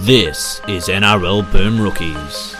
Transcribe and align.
This 0.00 0.60
is 0.68 0.88
NRL 0.88 1.50
Boom 1.50 1.80
Rookies. 1.80 2.54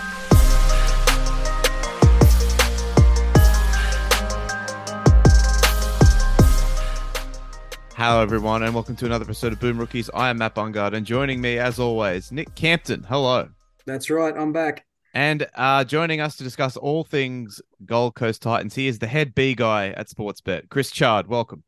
Hello, 7.95 8.21
everyone, 8.21 8.63
and 8.63 8.75
welcome 8.75 8.97
to 8.97 9.07
another 9.07 9.25
episode 9.25 9.53
of 9.53 9.61
Boom 9.61 9.79
Rookies. 9.79 10.11
I 10.13 10.31
am 10.31 10.39
Matt 10.39 10.55
Bungard, 10.55 10.95
and 10.95 11.07
joining 11.07 11.41
me, 11.41 11.59
as 11.59 11.79
always, 11.79 12.33
Nick 12.33 12.55
Campton. 12.55 13.05
Hello. 13.05 13.51
That's 13.85 14.11
right. 14.11 14.35
I'm 14.37 14.53
back. 14.53 14.87
And 15.15 15.47
uh, 15.55 15.85
joining 15.85 16.21
us 16.21 16.37
to 16.37 16.43
discuss 16.43 16.77
all 16.77 17.05
things 17.05 17.61
Gold 17.85 18.15
Coast 18.15 18.43
Titans, 18.43 18.75
he 18.75 18.89
is 18.89 18.99
the 18.99 19.07
head 19.07 19.35
B 19.35 19.55
guy 19.55 19.89
at 19.91 20.09
Sportsbet, 20.09 20.71
Chris 20.71 20.91
Chard. 20.91 21.29
Welcome. 21.29 21.63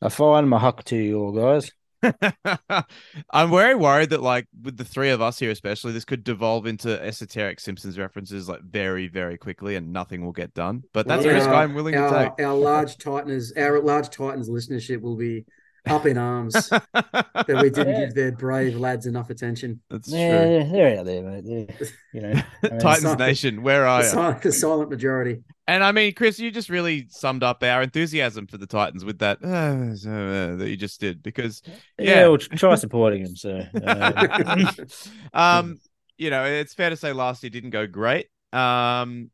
I 0.00 0.08
find 0.08 0.48
my 0.48 0.58
huck 0.58 0.82
to 0.84 0.96
you 0.96 1.20
all, 1.20 1.32
guys. 1.32 1.70
I'm 3.30 3.50
very 3.50 3.74
worried 3.74 4.10
that, 4.10 4.22
like, 4.22 4.46
with 4.62 4.76
the 4.76 4.84
three 4.84 5.10
of 5.10 5.20
us 5.20 5.38
here, 5.38 5.50
especially, 5.50 5.92
this 5.92 6.04
could 6.04 6.24
devolve 6.24 6.66
into 6.66 7.00
esoteric 7.00 7.60
Simpsons 7.60 7.98
references, 7.98 8.48
like, 8.48 8.62
very, 8.62 9.08
very 9.08 9.38
quickly, 9.38 9.76
and 9.76 9.92
nothing 9.92 10.24
will 10.24 10.32
get 10.32 10.54
done. 10.54 10.82
But 10.92 11.06
that's 11.06 11.24
a 11.24 11.28
risk 11.28 11.48
Our- 11.48 11.54
I'm 11.54 11.74
willing 11.74 11.96
our, 11.96 12.10
to 12.10 12.18
take. 12.36 12.46
Our 12.46 12.54
large 12.54 12.98
Titans, 12.98 13.52
our 13.56 13.80
large 13.80 14.10
Titans 14.10 14.48
listenership 14.48 15.00
will 15.00 15.16
be 15.16 15.44
up 15.88 16.06
in 16.06 16.16
arms 16.16 16.54
that 16.68 17.46
we 17.48 17.70
didn't 17.70 17.88
Yeah. 17.94 18.00
give 18.06 18.14
their 18.14 18.32
brave 18.32 18.76
lads 18.76 19.06
enough 19.06 19.30
attention. 19.30 19.80
That's 19.90 20.08
true. 20.08 20.18
Yeah, 20.18 20.64
they're 20.70 20.98
out 20.98 21.06
there, 21.06 21.22
mate. 21.22 21.44
They're, 21.44 21.88
you 22.12 22.20
know, 22.20 22.42
I 22.62 22.68
mean, 22.70 22.80
Titans 22.80 23.02
Sorry. 23.02 23.16
Nation, 23.16 23.62
where 23.62 23.80
The, 23.82 23.86
are 23.88 24.02
you? 24.02 24.08
silent, 24.08 24.42
the 24.42 24.52
silent 24.52 24.90
majority. 24.90 25.42
And 25.66 25.82
I 25.82 25.92
mean, 25.92 26.14
Chris, 26.14 26.38
you 26.38 26.50
just 26.50 26.68
really 26.68 27.06
summed 27.10 27.42
up 27.42 27.62
our 27.62 27.82
enthusiasm 27.82 28.46
for 28.46 28.58
the 28.58 28.66
Titans 28.66 29.04
with 29.04 29.18
that 29.20 29.38
uh, 29.42 30.08
uh, 30.08 30.56
that 30.56 30.68
you 30.68 30.76
just 30.76 31.00
did 31.00 31.22
because, 31.22 31.62
yeah, 31.98 32.14
yeah. 32.20 32.28
we'll 32.28 32.38
try 32.38 32.74
supporting 32.76 33.24
them. 33.24 33.36
So, 33.36 33.64
um, 33.84 34.68
um, 35.32 35.80
you 36.18 36.30
know, 36.30 36.44
it's 36.44 36.74
fair 36.74 36.90
to 36.90 36.96
say 36.96 37.12
last 37.12 37.42
year 37.42 37.50
didn't 37.50 37.70
go 37.70 37.86
great. 37.86 38.26
Um, 38.52 39.30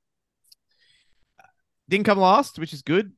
didn't 1.88 2.04
come 2.06 2.18
last, 2.18 2.58
which 2.58 2.72
is 2.72 2.82
good. 2.82 3.12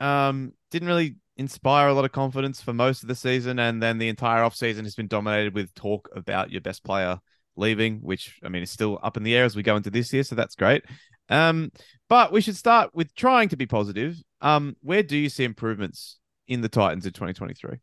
Um, 0.00 0.52
didn't 0.70 0.88
really 0.88 1.16
inspire 1.42 1.88
a 1.88 1.94
lot 1.94 2.04
of 2.04 2.12
confidence 2.12 2.62
for 2.62 2.72
most 2.72 3.02
of 3.02 3.08
the 3.08 3.14
season, 3.14 3.58
and 3.58 3.82
then 3.82 3.98
the 3.98 4.08
entire 4.08 4.42
offseason 4.42 4.84
has 4.84 4.94
been 4.94 5.08
dominated 5.08 5.54
with 5.54 5.74
talk 5.74 6.08
about 6.14 6.50
your 6.50 6.60
best 6.60 6.84
player 6.84 7.18
leaving, 7.56 7.98
which 7.98 8.40
I 8.44 8.48
mean 8.48 8.62
is 8.62 8.70
still 8.70 8.98
up 9.02 9.16
in 9.16 9.22
the 9.22 9.34
air 9.34 9.44
as 9.44 9.56
we 9.56 9.62
go 9.62 9.76
into 9.76 9.90
this 9.90 10.12
year, 10.12 10.22
so 10.22 10.34
that's 10.34 10.54
great. 10.54 10.84
Um, 11.28 11.70
but 12.08 12.32
we 12.32 12.40
should 12.40 12.56
start 12.56 12.90
with 12.94 13.14
trying 13.14 13.48
to 13.50 13.56
be 13.56 13.66
positive. 13.66 14.16
Um, 14.40 14.76
where 14.82 15.02
do 15.02 15.16
you 15.16 15.28
see 15.28 15.44
improvements 15.44 16.18
in 16.48 16.60
the 16.60 16.68
Titans 16.68 17.06
in 17.06 17.12
2023? 17.12 17.78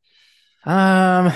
um, 0.65 1.31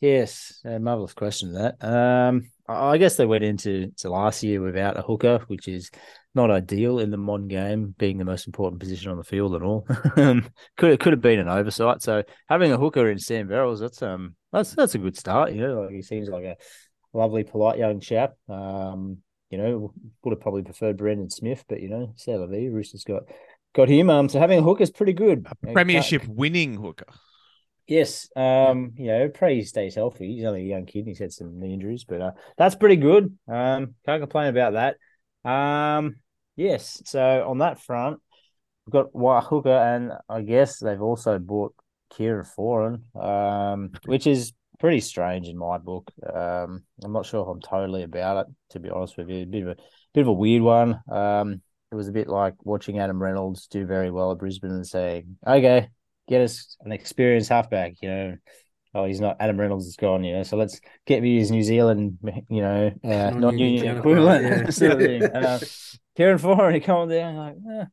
yes, 0.00 0.60
a 0.64 0.78
marvelous 0.78 1.14
question. 1.14 1.52
That. 1.52 1.82
Um, 1.84 2.50
I 2.68 2.98
guess 2.98 3.16
they 3.16 3.26
went 3.26 3.44
into 3.44 3.90
to 3.98 4.10
last 4.10 4.42
year 4.42 4.60
without 4.60 4.98
a 4.98 5.02
hooker, 5.02 5.44
which 5.48 5.68
is 5.68 5.90
not 6.34 6.50
ideal 6.50 6.98
in 6.98 7.10
the 7.10 7.16
modern 7.16 7.48
game, 7.48 7.94
being 7.96 8.18
the 8.18 8.24
most 8.24 8.46
important 8.46 8.80
position 8.80 9.10
on 9.10 9.16
the 9.16 9.24
field 9.24 9.54
and 9.54 9.64
all. 9.64 9.86
Um, 10.16 10.48
could 10.76 10.98
could 11.00 11.12
have 11.12 11.20
been 11.20 11.40
an 11.40 11.48
oversight. 11.48 12.00
So 12.02 12.22
having 12.48 12.72
a 12.72 12.78
hooker 12.78 13.10
in 13.10 13.18
Sam 13.18 13.48
Verrills, 13.48 13.80
that's 13.80 14.00
um 14.02 14.36
that's 14.52 14.74
that's 14.74 14.94
a 14.94 14.98
good 14.98 15.16
start. 15.16 15.52
You 15.52 15.60
know, 15.60 15.82
like 15.82 15.90
he 15.90 16.02
seems 16.02 16.28
like 16.28 16.44
a 16.44 16.56
lovely, 17.12 17.44
polite 17.44 17.78
young 17.78 18.00
chap. 18.00 18.34
Um, 18.48 19.18
you 19.50 19.58
know, 19.58 19.92
would 20.22 20.32
have 20.32 20.40
probably 20.40 20.62
preferred 20.62 20.96
Brandon 20.96 21.30
Smith, 21.30 21.64
but 21.68 21.80
you 21.80 21.88
know, 21.88 22.12
c'est 22.16 22.36
la 22.36 22.46
vie. 22.46 22.68
Roosters 22.68 23.04
got 23.04 23.24
got 23.74 23.88
him. 23.88 24.08
Um, 24.10 24.28
so 24.28 24.38
having 24.38 24.58
a 24.58 24.62
hooker 24.62 24.82
is 24.82 24.90
pretty 24.90 25.12
good. 25.12 25.46
Uh, 25.46 25.72
Premiership 25.72 26.26
winning 26.26 26.74
hooker. 26.74 27.06
Yes. 27.86 28.30
Um, 28.34 28.92
you 28.96 29.08
know, 29.08 29.28
pray 29.28 29.56
he 29.56 29.62
stays 29.62 29.94
healthy. 29.94 30.34
He's 30.34 30.44
only 30.44 30.62
a 30.62 30.68
young 30.68 30.86
kid. 30.86 31.00
and 31.00 31.08
He's 31.08 31.18
had 31.18 31.32
some 31.32 31.60
knee 31.60 31.74
injuries, 31.74 32.04
but 32.04 32.20
uh, 32.20 32.30
that's 32.56 32.76
pretty 32.76 32.96
good. 32.96 33.36
Um, 33.46 33.94
can't 34.06 34.22
complain 34.22 34.48
about 34.48 34.72
that. 34.72 34.96
Um, 35.48 36.16
yes. 36.56 37.02
So 37.04 37.48
on 37.48 37.58
that 37.58 37.80
front, 37.80 38.20
we've 38.86 38.92
got 38.92 39.44
Hooker, 39.44 39.70
and 39.70 40.12
I 40.28 40.42
guess 40.42 40.78
they've 40.78 41.00
also 41.00 41.38
bought 41.38 41.74
Kieran 42.10 42.44
Foran, 42.44 43.00
um, 43.16 43.90
which 44.06 44.26
is 44.26 44.52
pretty 44.78 45.00
strange 45.00 45.48
in 45.48 45.56
my 45.56 45.78
book. 45.78 46.10
Um, 46.22 46.84
I'm 47.02 47.12
not 47.12 47.26
sure 47.26 47.42
if 47.42 47.48
I'm 47.48 47.60
totally 47.60 48.02
about 48.02 48.46
it, 48.46 48.52
to 48.70 48.80
be 48.80 48.90
honest 48.90 49.16
with 49.16 49.28
you. 49.28 49.42
A 49.42 49.46
bit 49.46 49.62
of 49.62 49.68
a 49.68 49.76
bit 50.12 50.22
of 50.22 50.28
a 50.28 50.32
weird 50.32 50.62
one. 50.62 51.00
Um, 51.10 51.62
it 51.90 51.94
was 51.94 52.08
a 52.08 52.12
bit 52.12 52.28
like 52.28 52.54
watching 52.64 52.98
Adam 52.98 53.22
Reynolds 53.22 53.66
do 53.66 53.86
very 53.86 54.10
well 54.10 54.32
at 54.32 54.38
Brisbane 54.38 54.72
and 54.72 54.86
saying, 54.86 55.38
"Okay, 55.46 55.88
get 56.28 56.42
us 56.42 56.76
an 56.80 56.92
experienced 56.92 57.50
halfback." 57.50 57.94
You 58.02 58.08
know, 58.08 58.36
oh, 58.94 59.04
he's 59.04 59.20
not 59.20 59.36
Adam 59.40 59.58
Reynolds 59.58 59.86
is 59.86 59.96
gone. 59.96 60.24
You 60.24 60.34
know, 60.34 60.42
so 60.42 60.56
let's 60.56 60.80
get 61.06 61.22
me 61.22 61.38
his 61.38 61.50
New 61.50 61.62
Zealand, 61.62 62.18
you 62.48 62.62
know, 62.62 62.90
uh, 63.04 63.08
Non-union 63.08 63.40
non-union 63.40 63.98
equivalent 63.98 64.44
yeah. 64.44 64.70
sort 64.70 64.92
of 64.92 64.98
thing. 64.98 65.24
Uh, 65.24 65.58
Kieran 66.16 66.38
Foran, 66.38 66.74
he 66.74 66.80
come 66.80 67.08
down 67.08 67.36
like, 67.36 67.56
eh, 67.70 67.84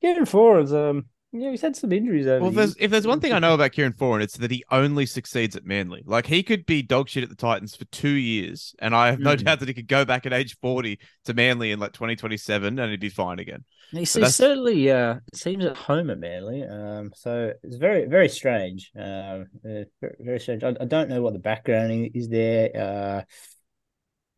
Kieran 0.00 0.26
Foran's 0.26 0.72
um, 0.72 1.06
you 1.32 1.42
know, 1.42 1.50
he's 1.52 1.60
had 1.60 1.76
some 1.76 1.92
injuries 1.92 2.26
over. 2.26 2.42
Well, 2.42 2.50
there's, 2.50 2.74
if 2.80 2.90
there's 2.90 3.06
one 3.06 3.20
thing 3.20 3.32
I 3.32 3.38
know 3.38 3.54
about 3.54 3.70
Kieran 3.70 3.92
Foran, 3.92 4.20
it's 4.20 4.36
that 4.38 4.50
he 4.50 4.64
only 4.72 5.06
succeeds 5.06 5.54
at 5.54 5.64
Manly. 5.64 6.02
Like 6.04 6.26
he 6.26 6.42
could 6.42 6.66
be 6.66 6.82
dog 6.82 7.08
shit 7.08 7.22
at 7.22 7.28
the 7.28 7.36
Titans 7.36 7.76
for 7.76 7.84
two 7.86 8.08
years, 8.08 8.74
and 8.80 8.96
I 8.96 9.06
have 9.06 9.20
no 9.20 9.36
Mm. 9.36 9.44
doubt 9.44 9.60
that 9.60 9.68
he 9.68 9.74
could 9.74 9.86
go 9.86 10.04
back 10.04 10.26
at 10.26 10.32
age 10.32 10.56
40 10.60 10.98
to 11.26 11.34
Manly 11.34 11.70
in 11.70 11.78
like 11.78 11.92
2027 11.92 12.78
and 12.78 12.90
he'd 12.90 12.98
be 12.98 13.10
fine 13.10 13.38
again. 13.38 13.64
He, 13.92 14.04
certainly 14.04 14.90
uh, 14.90 15.16
seems 15.32 15.64
at 15.64 15.76
home 15.76 16.10
at 16.10 16.18
Manly. 16.18 16.64
Um, 16.64 17.12
so 17.14 17.52
it's 17.62 17.76
very, 17.76 18.06
very 18.06 18.28
strange. 18.28 18.90
Uh, 18.96 19.00
uh, 19.00 19.44
very, 20.00 20.16
very 20.18 20.40
strange. 20.40 20.64
I, 20.64 20.74
I 20.80 20.84
don't 20.84 21.08
know 21.08 21.22
what 21.22 21.32
the 21.32 21.38
background 21.38 22.10
is 22.14 22.28
there. 22.28 22.70
Uh, 22.76 23.22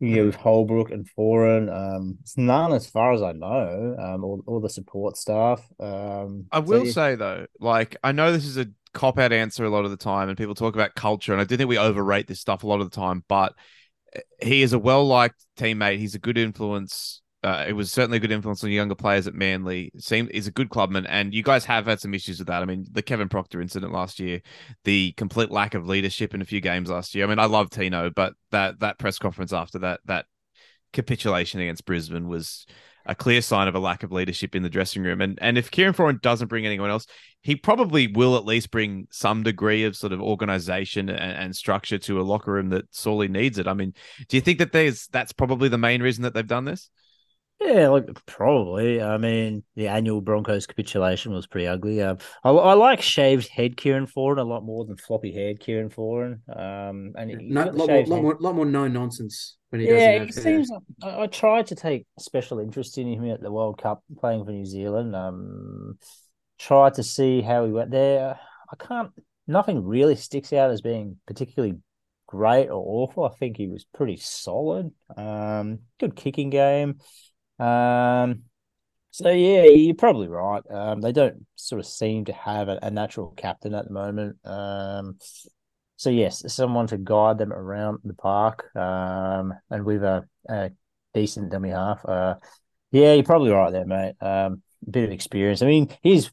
you 0.02 0.16
know, 0.16 0.26
with 0.26 0.34
Holbrook 0.34 0.90
and 0.90 1.08
Foran, 1.16 1.72
um, 1.72 2.18
it's 2.22 2.36
none 2.36 2.72
as 2.72 2.88
far 2.88 3.12
as 3.12 3.22
I 3.22 3.30
know. 3.30 3.96
Um, 3.96 4.24
all, 4.24 4.42
all 4.48 4.60
the 4.60 4.68
support 4.68 5.16
staff. 5.16 5.64
Um, 5.78 6.46
I 6.50 6.58
so 6.58 6.62
will 6.62 6.86
yeah. 6.86 6.92
say 6.92 7.14
though, 7.14 7.46
like 7.60 7.96
I 8.02 8.10
know 8.10 8.32
this 8.32 8.44
is 8.44 8.56
a 8.56 8.66
cop 8.94 9.16
out 9.16 9.32
answer 9.32 9.64
a 9.64 9.70
lot 9.70 9.84
of 9.84 9.92
the 9.92 9.96
time, 9.96 10.28
and 10.28 10.36
people 10.36 10.56
talk 10.56 10.74
about 10.74 10.96
culture, 10.96 11.32
and 11.32 11.40
I 11.40 11.44
do 11.44 11.56
think 11.56 11.68
we 11.68 11.78
overrate 11.78 12.26
this 12.26 12.40
stuff 12.40 12.64
a 12.64 12.66
lot 12.66 12.80
of 12.80 12.90
the 12.90 12.96
time. 12.96 13.22
But 13.28 13.54
eh, 14.12 14.20
he 14.42 14.62
is 14.62 14.72
a 14.72 14.78
well 14.78 15.06
liked 15.06 15.40
teammate. 15.56 15.98
He's 15.98 16.16
a 16.16 16.20
good 16.20 16.36
influence. 16.36 17.21
Uh, 17.42 17.64
it 17.66 17.72
was 17.72 17.90
certainly 17.90 18.18
a 18.18 18.20
good 18.20 18.30
influence 18.30 18.62
on 18.62 18.70
younger 18.70 18.94
players 18.94 19.26
at 19.26 19.34
Manly. 19.34 19.90
Seemed 19.98 20.30
is 20.30 20.46
a 20.46 20.52
good 20.52 20.70
clubman, 20.70 21.06
and 21.06 21.34
you 21.34 21.42
guys 21.42 21.64
have 21.64 21.86
had 21.86 22.00
some 22.00 22.14
issues 22.14 22.38
with 22.38 22.48
that. 22.48 22.62
I 22.62 22.66
mean, 22.66 22.86
the 22.90 23.02
Kevin 23.02 23.28
Proctor 23.28 23.60
incident 23.60 23.92
last 23.92 24.20
year, 24.20 24.40
the 24.84 25.12
complete 25.12 25.50
lack 25.50 25.74
of 25.74 25.88
leadership 25.88 26.34
in 26.34 26.42
a 26.42 26.44
few 26.44 26.60
games 26.60 26.88
last 26.88 27.14
year. 27.14 27.24
I 27.24 27.28
mean, 27.28 27.40
I 27.40 27.46
love 27.46 27.70
Tino, 27.70 28.10
but 28.10 28.34
that 28.52 28.80
that 28.80 28.98
press 28.98 29.18
conference 29.18 29.52
after 29.52 29.80
that 29.80 30.00
that 30.04 30.26
capitulation 30.92 31.60
against 31.60 31.84
Brisbane 31.84 32.28
was 32.28 32.66
a 33.06 33.14
clear 33.14 33.42
sign 33.42 33.66
of 33.66 33.74
a 33.74 33.80
lack 33.80 34.02
of 34.02 34.12
leadership 34.12 34.54
in 34.54 34.62
the 34.62 34.70
dressing 34.70 35.02
room. 35.02 35.20
And 35.20 35.38
and 35.42 35.58
if 35.58 35.70
Kieran 35.70 35.94
Foran 35.94 36.20
doesn't 36.20 36.48
bring 36.48 36.66
anyone 36.66 36.90
else, 36.90 37.06
he 37.40 37.56
probably 37.56 38.06
will 38.06 38.36
at 38.36 38.44
least 38.44 38.70
bring 38.70 39.08
some 39.10 39.42
degree 39.42 39.84
of 39.84 39.96
sort 39.96 40.12
of 40.12 40.20
organization 40.20 41.08
and, 41.08 41.32
and 41.32 41.56
structure 41.56 41.98
to 41.98 42.20
a 42.20 42.22
locker 42.22 42.52
room 42.52 42.68
that 42.68 42.94
sorely 42.94 43.28
needs 43.28 43.58
it. 43.58 43.66
I 43.66 43.74
mean, 43.74 43.94
do 44.28 44.36
you 44.36 44.40
think 44.40 44.58
that 44.58 44.72
there's 44.72 45.08
that's 45.08 45.32
probably 45.32 45.68
the 45.68 45.78
main 45.78 46.02
reason 46.02 46.22
that 46.22 46.34
they've 46.34 46.46
done 46.46 46.66
this? 46.66 46.88
Yeah, 47.64 47.88
like 47.88 48.08
probably. 48.26 49.00
I 49.00 49.18
mean, 49.18 49.62
the 49.76 49.88
annual 49.88 50.20
Broncos 50.20 50.66
capitulation 50.66 51.32
was 51.32 51.46
pretty 51.46 51.66
ugly. 51.66 52.02
Um, 52.02 52.18
I, 52.42 52.50
I 52.50 52.74
like 52.74 53.02
shaved 53.02 53.48
head 53.48 53.76
Kieran 53.76 54.06
Foran 54.06 54.38
a 54.38 54.42
lot 54.42 54.64
more 54.64 54.84
than 54.84 54.96
floppy 54.96 55.32
haired 55.32 55.60
Kieran 55.60 55.90
Foran. 55.90 56.40
Um, 56.48 57.12
and 57.16 57.30
No, 57.48 57.64
lot, 57.70 57.88
more, 57.88 58.04
lot 58.06 58.22
more, 58.22 58.36
lot 58.40 58.54
more 58.56 58.66
no 58.66 58.88
nonsense 58.88 59.56
when 59.70 59.80
he 59.80 59.86
doesn't 59.86 60.10
Yeah, 60.10 60.18
he 60.24 60.32
hair. 60.34 60.42
seems. 60.42 60.70
I, 61.02 61.22
I 61.22 61.26
tried 61.26 61.66
to 61.68 61.74
take 61.74 62.06
special 62.18 62.58
interest 62.58 62.98
in 62.98 63.06
him 63.06 63.30
at 63.30 63.40
the 63.40 63.52
World 63.52 63.78
Cup 63.78 64.02
playing 64.18 64.44
for 64.44 64.50
New 64.52 64.66
Zealand. 64.66 65.14
Um, 65.14 65.98
tried 66.58 66.94
to 66.94 67.02
see 67.02 67.42
how 67.42 67.64
he 67.66 67.72
went 67.72 67.90
there. 67.90 68.38
I 68.72 68.76
can't. 68.76 69.10
Nothing 69.46 69.84
really 69.84 70.16
sticks 70.16 70.52
out 70.52 70.70
as 70.70 70.80
being 70.80 71.18
particularly 71.26 71.78
great 72.28 72.68
or 72.68 72.82
awful. 72.86 73.24
I 73.24 73.30
think 73.36 73.56
he 73.56 73.66
was 73.68 73.84
pretty 73.84 74.16
solid. 74.16 74.92
Um, 75.16 75.80
good 75.98 76.16
kicking 76.16 76.50
game. 76.50 77.00
Um, 77.62 78.44
so 79.10 79.30
yeah, 79.30 79.64
you're 79.64 79.94
probably 79.94 80.28
right. 80.28 80.62
Um, 80.70 81.00
they 81.00 81.12
don't 81.12 81.46
sort 81.56 81.80
of 81.80 81.86
seem 81.86 82.26
to 82.26 82.32
have 82.32 82.68
a, 82.68 82.78
a 82.82 82.90
natural 82.90 83.32
captain 83.36 83.74
at 83.74 83.86
the 83.86 83.92
moment. 83.92 84.36
Um, 84.46 85.18
so 85.96 86.10
yes, 86.10 86.42
someone 86.52 86.86
to 86.88 86.98
guide 86.98 87.38
them 87.38 87.52
around 87.52 88.00
the 88.04 88.14
park. 88.14 88.74
Um, 88.76 89.54
and 89.70 89.84
with 89.84 90.02
a, 90.02 90.28
a 90.48 90.72
decent 91.14 91.50
dummy 91.50 91.70
half. 91.70 92.04
Uh, 92.04 92.36
yeah, 92.90 93.14
you're 93.14 93.24
probably 93.24 93.50
right 93.50 93.72
there, 93.72 93.86
mate. 93.86 94.14
Um, 94.20 94.62
a 94.86 94.90
bit 94.90 95.04
of 95.04 95.12
experience. 95.12 95.62
I 95.62 95.66
mean, 95.66 95.88
he's 96.02 96.30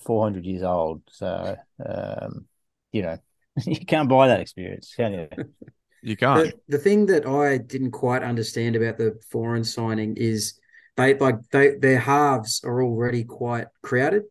400 0.00 0.44
years 0.46 0.62
old, 0.62 1.02
so 1.10 1.56
um, 1.84 2.46
you 2.92 3.02
know, 3.02 3.18
you 3.66 3.84
can't 3.84 4.08
buy 4.08 4.28
that 4.28 4.40
experience, 4.40 4.94
can 4.96 5.12
you? 5.12 5.28
You 6.02 6.16
can't. 6.16 6.52
The, 6.68 6.76
the 6.76 6.78
thing 6.78 7.06
that 7.06 7.26
I 7.26 7.58
didn't 7.58 7.92
quite 7.92 8.22
understand 8.22 8.76
about 8.76 8.98
the 8.98 9.20
Foran 9.32 9.64
signing 9.64 10.16
is 10.16 10.54
they 10.96 11.14
like 11.14 11.36
they 11.50 11.76
their 11.76 11.98
halves 11.98 12.62
are 12.64 12.82
already 12.82 13.24
quite 13.24 13.68
crowded. 13.82 14.24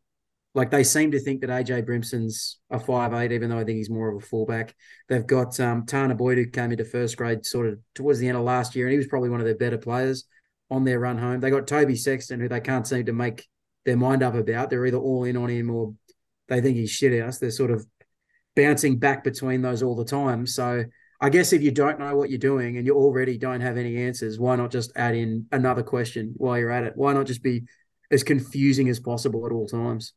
like 0.53 0.69
they 0.69 0.83
seem 0.83 1.11
to 1.11 1.19
think 1.19 1.41
that 1.41 1.49
AJ 1.49 1.85
Brimson's 1.85 2.59
a 2.69 2.79
five 2.79 3.13
eight, 3.13 3.31
even 3.31 3.49
though 3.49 3.57
I 3.57 3.63
think 3.63 3.77
he's 3.77 3.89
more 3.89 4.09
of 4.09 4.21
a 4.21 4.25
fullback. 4.25 4.75
They've 5.07 5.25
got 5.25 5.59
um, 5.59 5.85
Tanah 5.85 6.17
Boyd 6.17 6.37
who 6.37 6.45
came 6.47 6.71
into 6.71 6.85
first 6.85 7.17
grade 7.17 7.45
sort 7.45 7.67
of 7.67 7.79
towards 7.95 8.19
the 8.19 8.27
end 8.27 8.37
of 8.37 8.43
last 8.43 8.75
year, 8.75 8.85
and 8.85 8.91
he 8.91 8.97
was 8.97 9.07
probably 9.07 9.29
one 9.29 9.39
of 9.39 9.45
their 9.45 9.55
better 9.55 9.77
players 9.77 10.25
on 10.69 10.83
their 10.83 10.99
run 10.99 11.17
home. 11.17 11.39
They 11.39 11.49
got 11.49 11.67
Toby 11.67 11.95
Sexton, 11.95 12.39
who 12.39 12.49
they 12.49 12.59
can't 12.59 12.87
seem 12.87 13.05
to 13.05 13.13
make 13.13 13.47
their 13.85 13.97
mind 13.97 14.23
up 14.23 14.35
about. 14.35 14.69
They're 14.69 14.85
either 14.85 14.97
all 14.97 15.23
in 15.23 15.37
on 15.37 15.49
him 15.49 15.69
or 15.69 15.93
they 16.47 16.61
think 16.61 16.77
he's 16.77 16.91
shit 16.91 17.19
house. 17.21 17.39
They're 17.39 17.51
sort 17.51 17.71
of 17.71 17.85
bouncing 18.55 18.99
back 18.99 19.23
between 19.23 19.61
those 19.61 19.81
all 19.81 19.95
the 19.95 20.05
time. 20.05 20.45
So 20.45 20.83
I 21.23 21.29
guess 21.29 21.53
if 21.53 21.61
you 21.61 21.69
don't 21.69 21.99
know 21.99 22.15
what 22.15 22.31
you're 22.31 22.39
doing 22.39 22.77
and 22.77 22.85
you 22.85 22.95
already 22.95 23.37
don't 23.37 23.61
have 23.61 23.77
any 23.77 23.95
answers, 23.95 24.39
why 24.39 24.55
not 24.55 24.71
just 24.71 24.91
add 24.95 25.13
in 25.13 25.45
another 25.51 25.83
question 25.83 26.33
while 26.35 26.57
you're 26.57 26.71
at 26.71 26.83
it? 26.83 26.93
Why 26.95 27.13
not 27.13 27.27
just 27.27 27.43
be 27.43 27.63
as 28.09 28.23
confusing 28.23 28.89
as 28.89 28.99
possible 28.99 29.45
at 29.45 29.51
all 29.51 29.67
times? 29.67 30.13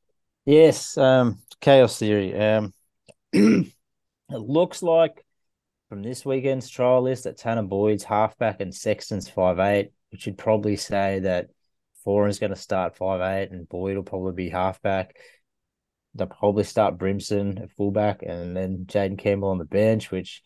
Yes, 0.47 0.97
um, 0.97 1.43
chaos 1.61 1.99
theory. 1.99 2.35
Um, 2.35 2.73
it 3.33 3.67
looks 4.31 4.83
like 4.83 5.23
from 5.91 6.03
this 6.03 6.25
weekend's 6.25 6.71
trial 6.71 7.03
list 7.03 7.25
that 7.25 7.37
Tanah 7.37 7.69
Boyd's 7.69 8.05
halfback 8.05 8.63
and 8.63 8.73
Sexton's 8.73 9.29
five 9.29 9.59
eight, 9.59 9.93
which 10.11 10.25
would 10.25 10.39
probably 10.39 10.77
say 10.77 11.19
that 11.21 11.49
Foran's 12.03 12.39
going 12.39 12.51
to 12.51 12.57
start 12.57 12.97
five 12.97 13.21
eight 13.21 13.51
and 13.51 13.69
Boyd 13.69 13.97
will 13.97 14.05
probably 14.05 14.33
be 14.33 14.49
halfback. 14.49 15.17
They'll 16.15 16.29
probably 16.29 16.65
start 16.65 16.97
Brimson 16.97 17.63
at 17.63 17.73
fullback 17.73 18.23
and 18.23 18.57
then 18.57 18.87
Jayden 18.87 19.19
Campbell 19.19 19.49
on 19.49 19.59
the 19.59 19.65
bench, 19.65 20.11
which 20.11 20.43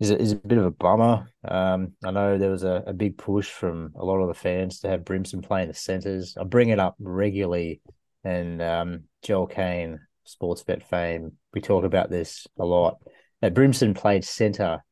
is 0.00 0.10
a, 0.10 0.20
is 0.20 0.32
a 0.32 0.36
bit 0.36 0.58
of 0.58 0.64
a 0.64 0.70
bummer. 0.70 1.28
Um, 1.46 1.92
I 2.04 2.10
know 2.10 2.38
there 2.38 2.50
was 2.50 2.64
a, 2.64 2.84
a 2.86 2.92
big 2.92 3.18
push 3.18 3.48
from 3.48 3.92
a 3.96 4.04
lot 4.04 4.18
of 4.18 4.28
the 4.28 4.34
fans 4.34 4.80
to 4.80 4.88
have 4.88 5.04
Brimson 5.04 5.42
play 5.42 5.62
in 5.62 5.68
the 5.68 5.74
centres. 5.74 6.36
I 6.38 6.44
bring 6.44 6.68
it 6.68 6.78
up 6.78 6.96
regularly, 7.00 7.80
and 8.24 8.62
um, 8.62 9.04
Joel 9.22 9.46
Kane, 9.46 10.00
Sportsbet 10.26 10.84
fame, 10.84 11.32
we 11.52 11.60
talk 11.60 11.84
about 11.84 12.10
this 12.10 12.46
a 12.58 12.64
lot. 12.64 12.98
That 13.40 13.54
Brimson 13.54 13.94
played 13.94 14.24
centre 14.24 14.84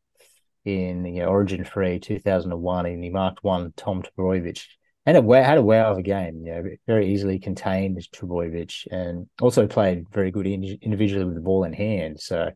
in 0.65 1.05
you 1.05 1.23
know, 1.23 1.29
Origin 1.29 1.65
Free 1.65 2.01
2001, 2.01 2.87
and 2.87 3.05
he 3.05 3.11
marked 3.11 3.45
one 3.45 3.73
Tom 3.77 4.03
Trbojevic 4.03 4.65
and 5.07 5.17
it 5.17 5.45
had 5.45 5.59
a 5.59 5.63
wow 5.63 5.93
of 5.93 5.99
a 5.99 6.03
game. 6.03 6.43
You 6.45 6.53
know, 6.53 6.65
very 6.89 7.13
easily 7.13 7.39
contained 7.39 7.97
Trbojevic, 8.13 8.89
and 8.91 9.29
also 9.41 9.67
played 9.69 10.05
very 10.13 10.33
good 10.33 10.49
individually 10.49 11.25
with 11.25 11.37
the 11.37 11.41
ball 11.41 11.63
in 11.63 11.73
hand. 11.73 12.21
So, 12.21 12.51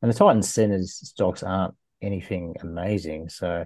and 0.00 0.10
the 0.10 0.16
Titans 0.16 0.48
centers 0.48 0.94
stocks 0.94 1.42
aren't 1.42 1.74
anything 2.02 2.56
amazing. 2.60 3.28
So, 3.28 3.64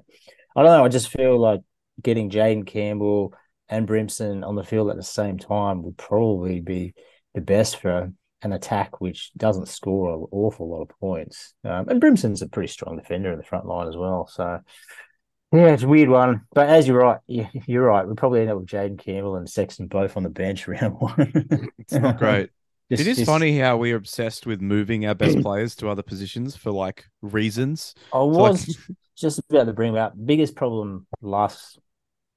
I 0.56 0.62
don't 0.62 0.70
know. 0.70 0.84
I 0.84 0.88
just 0.88 1.08
feel 1.08 1.38
like 1.38 1.60
getting 2.02 2.30
Jayden 2.30 2.66
Campbell 2.66 3.34
and 3.68 3.86
Brimson 3.86 4.44
on 4.44 4.54
the 4.54 4.64
field 4.64 4.90
at 4.90 4.96
the 4.96 5.02
same 5.02 5.38
time 5.38 5.82
would 5.82 5.96
probably 5.96 6.60
be 6.60 6.94
the 7.34 7.40
best 7.40 7.78
for 7.78 8.12
an 8.42 8.52
attack 8.52 9.00
which 9.00 9.32
doesn't 9.36 9.68
score 9.68 10.14
an 10.14 10.26
awful 10.30 10.68
lot 10.70 10.82
of 10.82 10.90
points. 11.00 11.54
Um, 11.64 11.88
and 11.88 12.00
Brimson's 12.00 12.42
a 12.42 12.48
pretty 12.48 12.68
strong 12.68 12.96
defender 12.96 13.32
in 13.32 13.38
the 13.38 13.44
front 13.44 13.66
line 13.66 13.88
as 13.88 13.96
well. 13.96 14.26
So 14.26 14.60
yeah, 15.52 15.68
it's 15.68 15.82
a 15.82 15.88
weird 15.88 16.08
one. 16.08 16.42
But 16.52 16.68
as 16.68 16.86
you're 16.86 16.98
right, 16.98 17.20
you're 17.26 17.86
right. 17.86 18.06
We 18.06 18.14
probably 18.14 18.42
end 18.42 18.50
up 18.50 18.58
with 18.58 18.66
Jayden 18.66 18.98
Campbell 18.98 19.36
and 19.36 19.48
Sexton 19.48 19.86
both 19.86 20.16
on 20.16 20.24
the 20.24 20.28
bench 20.28 20.68
round 20.68 20.94
one. 21.00 21.70
it's 21.78 21.94
not 21.94 22.18
great. 22.18 22.50
Just, 22.96 23.08
it 23.08 23.10
is 23.10 23.16
just... 23.18 23.30
funny 23.30 23.58
how 23.58 23.76
we're 23.76 23.96
obsessed 23.96 24.46
with 24.46 24.60
moving 24.60 25.06
our 25.06 25.14
best 25.14 25.40
players 25.42 25.74
to 25.76 25.88
other 25.88 26.02
positions 26.02 26.56
for 26.56 26.70
like 26.70 27.04
reasons. 27.22 27.94
I 28.12 28.18
was 28.18 28.68
like... 28.68 28.76
just 29.16 29.40
about 29.50 29.64
to 29.64 29.72
bring 29.72 29.96
up 29.96 30.12
biggest 30.24 30.56
problem 30.56 31.06
last, 31.22 31.78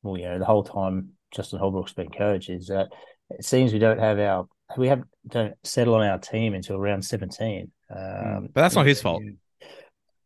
well, 0.03 0.17
you 0.17 0.25
know, 0.25 0.39
the 0.39 0.45
whole 0.45 0.63
time 0.63 1.13
Justin 1.31 1.59
Holbrook's 1.59 1.93
been 1.93 2.09
coach 2.09 2.49
is 2.49 2.67
that 2.67 2.89
it 3.29 3.43
seems 3.45 3.73
we 3.73 3.79
don't 3.79 3.99
have 3.99 4.19
our 4.19 4.47
we 4.77 4.87
have 4.87 5.03
don't 5.27 5.55
settle 5.63 5.95
on 5.95 6.05
our 6.05 6.17
team 6.17 6.53
until 6.53 6.77
around 6.77 7.03
seventeen. 7.03 7.71
Hmm. 7.91 7.97
Um, 7.97 8.49
but 8.53 8.61
that's 8.61 8.75
not 8.75 8.85
his 8.85 9.01
fault. 9.01 9.23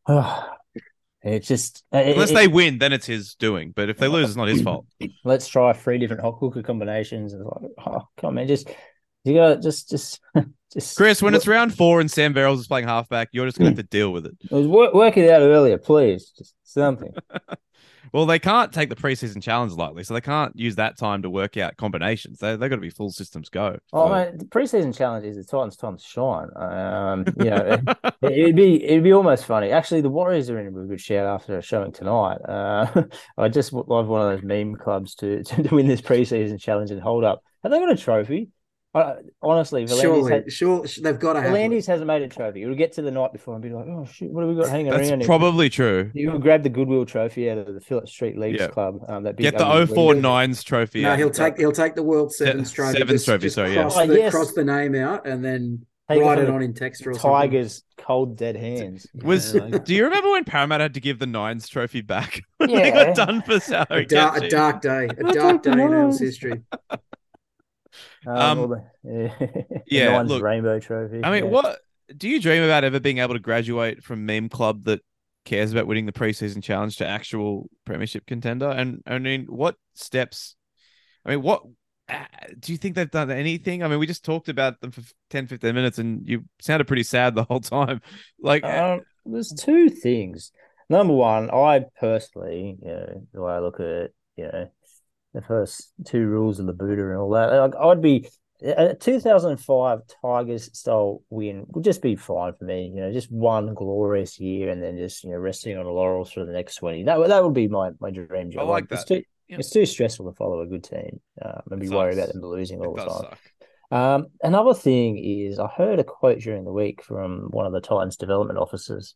It's 1.24 1.48
just 1.48 1.84
unless 1.92 2.32
it, 2.32 2.34
they 2.34 2.48
win, 2.48 2.80
then 2.80 2.94
it's 2.94 3.06
his 3.06 3.36
doing. 3.36 3.74
But 3.76 3.90
if 3.90 4.00
they 4.00 4.08
lose, 4.08 4.30
it's 4.30 4.36
not 4.36 4.48
his 4.48 4.64
fault. 4.64 4.88
Let's 5.24 5.48
try 5.48 5.72
three 5.72 6.00
different 6.00 6.24
hot 6.24 6.40
cooker 6.40 6.64
combinations. 6.64 7.34
And 7.34 7.46
like, 7.46 7.72
oh, 7.86 8.02
come 8.18 8.30
on, 8.30 8.34
man, 8.34 8.48
just 8.48 8.72
you 9.24 9.36
got 9.36 9.62
just 9.62 9.90
just 9.90 10.20
just. 10.74 10.98
Chris, 10.98 11.22
when 11.22 11.36
it's 11.36 11.48
round 11.48 11.76
four 11.76 12.00
and 12.00 12.10
Sam 12.10 12.34
Verrills 12.34 12.60
is 12.60 12.68
playing 12.68 12.88
halfback, 12.88 13.30
you're 13.32 13.46
just 13.46 13.58
going 13.58 13.74
to 13.74 13.78
have 13.78 13.86
to 13.86 13.90
deal 13.90 14.12
with 14.12 14.26
it. 14.26 14.38
was 14.50 14.68
work, 14.68 14.94
work 14.94 15.18
it 15.18 15.30
out 15.30 15.42
earlier, 15.42 15.78
please. 15.78 16.32
Just 16.38 16.56
something. 16.64 17.14
Well, 18.14 18.26
they 18.26 18.40
can't 18.40 18.74
take 18.74 18.90
the 18.90 18.96
preseason 18.96 19.42
challenge 19.42 19.72
lightly, 19.74 20.04
so 20.04 20.14
they 20.14 20.22
can't 20.22 20.54
use 20.54 20.76
that 20.76 20.98
time 20.98 21.22
to 21.22 21.30
work 21.30 21.56
out 21.56 21.78
combinations. 21.78 22.40
They 22.40 22.58
they 22.58 22.68
got 22.68 22.76
to 22.76 22.82
be 22.82 22.90
full 22.90 23.12
systems 23.12 23.48
go. 23.48 23.78
Oh, 23.94 24.08
so. 24.08 24.14
mate, 24.14 24.38
the 24.38 24.46
preseason 24.46 24.96
challenge 24.96 25.26
is 25.26 25.38
the 25.38 25.46
Titans' 25.46 25.78
time 25.78 25.98
to 25.98 26.04
shine. 26.04 26.50
Um, 26.58 27.26
you 27.40 27.50
know, 27.50 27.78
it, 28.22 28.46
would 28.46 28.56
be 28.56 28.84
it'd 28.84 29.04
be 29.04 29.14
almost 29.14 29.46
funny. 29.46 29.72
Actually, 29.72 30.02
the 30.02 30.10
Warriors 30.10 30.50
are 30.50 30.60
in 30.60 30.68
a 30.68 30.72
really 30.72 30.90
good 30.90 31.02
shout 31.02 31.26
after 31.26 31.62
showing 31.62 31.94
tonight. 31.94 32.40
Uh, 32.48 33.04
I 33.38 33.48
just 33.48 33.72
love 33.72 34.08
one 34.08 34.22
of 34.22 34.36
those 34.36 34.44
meme 34.44 34.76
clubs 34.76 35.16
to 35.16 35.44
to 35.44 35.74
win 35.74 35.88
this 35.88 36.02
preseason 36.02 36.60
challenge 36.60 36.92
and 36.92 37.02
hold 37.02 37.24
up. 37.24 37.44
Have 37.64 37.72
they 37.72 37.80
got 37.80 37.92
a 37.92 37.96
trophy? 37.96 38.50
Uh, 38.94 39.16
honestly, 39.42 39.88
surely, 39.88 40.34
had, 40.34 40.52
sure, 40.52 40.86
they've 41.02 41.18
got 41.18 41.34
to. 41.34 41.40
V'landys 41.40 41.88
hasn't 41.88 42.08
made 42.08 42.24
a 42.24 42.28
trophy. 42.28 42.64
It'll 42.64 42.76
get 42.76 42.92
to 42.94 43.02
the 43.02 43.12
night 43.12 43.32
before 43.32 43.54
and 43.54 43.64
be 43.64 43.70
like, 43.70 43.86
"Oh 43.88 44.06
shit, 44.06 44.30
what 44.30 44.42
have 44.42 44.50
we 44.54 44.62
got 44.62 44.70
hanging 44.70 44.92
That's 44.92 45.08
around?" 45.08 45.20
That's 45.20 45.28
probably 45.28 45.70
true. 45.70 46.12
You 46.14 46.32
will 46.32 46.40
grab 46.40 46.64
the 46.64 46.70
Goodwill 46.70 47.06
Trophy 47.06 47.50
out 47.50 47.58
of 47.58 47.74
the 47.74 47.80
Phillip 47.80 48.10
Street 48.10 48.38
Leagues 48.38 48.60
yep. 48.60 48.74
Club. 48.74 49.00
Um, 49.08 49.24
that 49.24 49.38
get 49.38 49.58
the 49.58 49.64
049s 49.64 50.62
trophy. 50.66 51.04
No, 51.04 51.16
he'll 51.16 51.30
take 51.30 51.58
he'll 51.58 51.72
take 51.72 51.96
the 51.96 52.04
World 52.04 52.34
Sevens 52.34 52.70
yeah, 52.70 52.76
trophy. 52.76 52.98
Sevens 52.98 53.24
trophy, 53.24 53.50
sorry, 53.50 53.76
cross, 53.76 53.96
yeah. 53.96 54.06
the, 54.08 54.14
oh, 54.14 54.16
yes. 54.18 54.34
cross 54.34 54.54
the 54.54 54.66
name 54.66 54.96
out 54.96 55.26
and 55.26 55.44
then 55.44 55.86
take 56.10 56.22
write 56.22 56.40
it, 56.40 56.50
on 56.50 56.62
in 56.62 56.74
text 56.74 57.08
or 57.08 57.14
Tigers 57.14 57.84
cold 57.98 58.36
dead 58.36 58.58
hands. 58.58 59.08
Was 59.24 59.54
do 59.54 59.96
you 59.96 60.04
remember 60.04 60.32
when 60.32 60.44
Parramatta 60.44 60.84
had 60.84 60.96
to 60.96 61.00
give 61.00 61.18
the 61.18 61.28
Nines 61.28 61.70
trophy 61.70 62.02
back? 62.02 62.42
Yeah, 62.68 62.82
they 62.84 62.92
got 62.92 63.16
done 63.16 63.42
for 63.42 63.60
salary. 63.60 64.04
A, 64.04 64.06
dar- 64.06 64.38
a 64.38 64.48
dark 64.48 64.82
day, 64.82 65.06
a 65.06 65.34
dark 65.34 65.64
day 65.64 65.72
in 65.72 65.80
Earls 65.80 66.20
history. 66.20 66.62
Um, 68.26 68.60
um 68.60 68.70
the, 69.04 69.32
yeah, 69.88 70.12
yeah 70.12 70.22
look, 70.22 70.44
rainbow 70.44 70.80
trophy. 70.80 71.22
I 71.24 71.32
mean, 71.32 71.46
yeah. 71.46 71.50
what 71.50 71.80
do 72.16 72.30
you 72.30 72.42
dream 72.42 72.64
about 72.64 72.84
ever 72.84 73.00
being 73.00 73.20
able 73.20 73.34
to 73.34 73.40
graduate 73.40 74.04
from 74.04 74.26
meme 74.26 74.50
club 74.50 74.84
that 74.86 75.02
cares 75.46 75.72
about 75.72 75.88
winning 75.88 76.06
the 76.06 76.12
preseason 76.12 76.62
challenge 76.62 76.98
to 76.98 77.08
actual 77.08 77.70
premiership 77.86 78.26
contender? 78.26 78.70
And 78.70 79.02
I 79.06 79.18
mean, 79.20 79.46
what 79.46 79.76
steps? 79.96 80.56
I 81.26 81.32
mean, 81.32 81.42
what 81.42 81.64
uh, 82.10 82.26
do 82.60 82.72
you 82.72 82.78
think 82.78 82.96
they've 82.96 83.10
done 83.10 83.32
anything? 83.32 83.84
I 83.84 83.88
mean, 83.88 84.00
we 84.00 84.08
just 84.08 84.26
talked 84.26 84.50
about 84.50 84.80
them 84.82 84.92
for 84.92 85.02
10, 85.30 85.48
15 85.48 85.74
minutes 85.74 85.98
and 85.98 86.28
you 86.28 86.46
sounded 86.60 86.88
pretty 86.88 87.04
sad 87.04 87.36
the 87.36 87.44
whole 87.50 87.60
time. 87.60 88.02
Like, 88.42 88.64
um, 88.64 89.02
there's 89.26 89.52
two 89.52 89.90
things. 89.90 90.52
Number 90.90 91.14
one, 91.14 91.50
I 91.50 91.86
personally, 92.00 92.78
you 92.82 92.88
know, 92.88 93.28
the 93.34 93.42
way 93.42 93.54
I 93.54 93.60
look 93.60 93.80
at 93.80 93.86
it, 93.86 94.16
you 94.36 94.44
know, 94.44 94.70
the 95.34 95.42
first 95.42 95.92
two 96.06 96.26
rules 96.28 96.60
of 96.60 96.66
the 96.66 96.74
Buddha 96.74 97.10
and 97.10 97.18
all 97.18 97.30
that. 97.32 97.52
Like 97.52 97.76
I'd 97.76 98.02
be 98.02 98.30
a 98.64 98.94
2005 98.94 100.00
Tigers 100.22 100.78
style 100.78 101.24
win 101.30 101.66
would 101.70 101.84
just 101.84 102.02
be 102.02 102.16
fine 102.16 102.54
for 102.54 102.66
me. 102.66 102.92
You 102.94 103.02
know, 103.02 103.12
just 103.12 103.32
one 103.32 103.74
glorious 103.74 104.40
year 104.40 104.70
and 104.70 104.82
then 104.82 104.98
just 104.98 105.24
you 105.24 105.32
know 105.32 105.38
resting 105.38 105.78
on 105.78 105.86
the 105.86 105.92
laurels 105.92 106.32
for 106.32 106.46
the 106.46 106.54
next 106.54 106.76
20. 106.76 107.04
That 107.04 107.28
that 107.28 107.44
would 107.44 107.54
be 107.54 107.68
my 107.68 107.92
my 108.00 108.12
dream 108.12 108.52
job. 108.52 108.62
I 108.62 108.72
like 108.72 108.90
that. 108.90 108.96
It's 108.96 109.06
too, 109.06 109.24
yeah. 109.48 109.58
it's 109.58 109.72
too 109.72 109.86
stressful 109.86 110.30
to 110.30 110.36
follow 110.36 110.62
a 110.62 110.68
good 110.68 110.84
team 110.84 111.20
um, 111.44 111.62
and 111.72 111.82
be 111.82 111.90
worried 111.90 112.18
about 112.18 112.34
them 112.34 112.42
losing 112.42 112.82
all 112.82 112.96
the 112.96 113.06
time. 113.06 113.38
Um, 113.92 114.28
another 114.42 114.74
thing 114.74 115.18
is, 115.18 115.60
I 115.60 115.68
heard 115.68 116.00
a 116.00 116.04
quote 116.06 116.40
during 116.40 116.64
the 116.64 116.72
week 116.72 117.04
from 117.04 117.50
one 117.52 117.66
of 117.66 117.74
the 117.74 117.82
Titans 117.82 118.16
development 118.16 118.58
officers, 118.58 119.16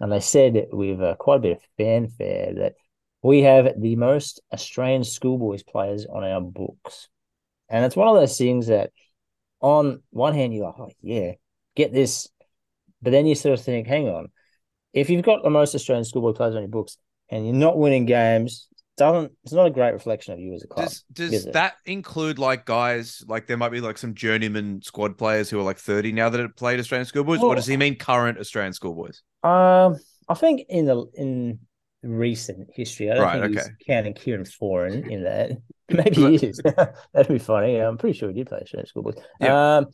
and 0.00 0.10
they 0.10 0.20
said 0.20 0.66
with 0.72 1.00
uh, 1.00 1.14
quite 1.16 1.36
a 1.36 1.40
bit 1.40 1.56
of 1.58 1.62
fanfare 1.78 2.54
that 2.54 2.74
we 3.22 3.42
have 3.42 3.80
the 3.80 3.96
most 3.96 4.40
Australian 4.52 5.04
schoolboys 5.04 5.62
players 5.62 6.06
on 6.06 6.24
our 6.24 6.40
books. 6.40 7.08
And 7.68 7.84
it's 7.84 7.96
one 7.96 8.08
of 8.08 8.14
those 8.14 8.38
things 8.38 8.68
that, 8.68 8.90
on 9.60 10.02
one 10.10 10.34
hand, 10.34 10.54
you're 10.54 10.66
like, 10.66 10.78
oh, 10.78 10.90
yeah, 11.02 11.32
get 11.74 11.92
this. 11.92 12.28
But 13.02 13.10
then 13.10 13.26
you 13.26 13.34
sort 13.34 13.58
of 13.58 13.64
think, 13.64 13.86
hang 13.86 14.08
on, 14.08 14.28
if 14.92 15.10
you've 15.10 15.24
got 15.24 15.42
the 15.42 15.50
most 15.50 15.74
Australian 15.74 16.04
schoolboy 16.04 16.32
players 16.32 16.54
on 16.54 16.62
your 16.62 16.68
books 16.68 16.98
and 17.28 17.44
you're 17.44 17.54
not 17.54 17.78
winning 17.78 18.06
games, 18.06 18.68
doesn't 18.96 19.32
it's 19.44 19.52
not 19.52 19.66
a 19.66 19.70
great 19.70 19.92
reflection 19.92 20.32
of 20.32 20.40
you 20.40 20.54
as 20.54 20.64
a 20.64 20.66
club. 20.66 20.88
Does, 20.88 21.04
does 21.30 21.44
that 21.52 21.74
include 21.84 22.38
like 22.38 22.64
guys 22.64 23.22
like 23.28 23.46
there 23.46 23.58
might 23.58 23.70
be 23.70 23.80
like 23.80 23.98
some 23.98 24.14
journeyman 24.14 24.80
squad 24.82 25.18
players 25.18 25.50
who 25.50 25.60
are 25.60 25.62
like 25.62 25.78
30 25.78 26.12
now 26.12 26.30
that 26.30 26.40
have 26.40 26.56
played 26.56 26.80
Australian 26.80 27.04
schoolboys? 27.04 27.40
Well, 27.40 27.50
or 27.50 27.54
does 27.56 27.66
he 27.66 27.76
mean 27.76 27.96
current 27.96 28.38
Australian 28.38 28.72
schoolboys? 28.72 29.22
Um, 29.42 29.96
I 30.28 30.34
think 30.34 30.62
in 30.68 30.86
the 30.86 31.04
in 31.14 31.58
recent 32.02 32.68
history. 32.74 33.10
I 33.10 33.14
don't 33.14 33.22
right, 33.22 33.42
think 33.42 33.56
okay. 33.56 33.68
he's 33.78 33.86
counting 33.86 34.14
Kieran 34.14 34.44
Foran 34.44 35.10
in 35.10 35.24
that. 35.24 35.52
Maybe 35.90 36.36
he 36.36 36.46
is. 36.46 36.60
That'd 37.12 37.28
be 37.28 37.38
funny. 37.38 37.76
I'm 37.76 37.98
pretty 37.98 38.18
sure 38.18 38.28
he 38.28 38.34
did 38.34 38.48
play 38.48 38.58
Australian 38.58 38.86
schoolboys. 38.86 39.16
Yeah. 39.40 39.78
Um, 39.78 39.86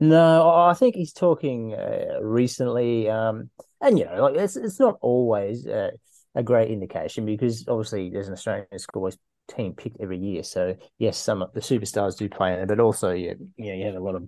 no, 0.00 0.50
I 0.50 0.74
think 0.74 0.96
he's 0.96 1.12
talking 1.12 1.74
uh, 1.74 2.20
recently. 2.20 3.08
Um, 3.08 3.50
and 3.80 3.98
you 3.98 4.04
know, 4.04 4.22
like 4.22 4.36
it's 4.36 4.56
it's 4.56 4.80
not 4.80 4.96
always 5.00 5.66
uh, 5.66 5.90
a 6.34 6.42
great 6.42 6.70
indication 6.70 7.24
because 7.24 7.66
obviously 7.68 8.10
there's 8.10 8.26
an 8.26 8.34
Australian 8.34 8.78
schoolboys 8.78 9.16
team 9.48 9.74
picked 9.74 10.00
every 10.00 10.18
year. 10.18 10.42
So 10.42 10.74
yes, 10.98 11.16
some 11.16 11.42
of 11.42 11.52
the 11.52 11.60
superstars 11.60 12.16
do 12.16 12.28
play 12.28 12.52
in 12.52 12.60
it, 12.60 12.68
but 12.68 12.80
also 12.80 13.12
yeah, 13.12 13.34
you 13.56 13.70
know, 13.70 13.74
you 13.74 13.86
have 13.86 13.94
a 13.94 14.00
lot 14.00 14.16
of 14.16 14.24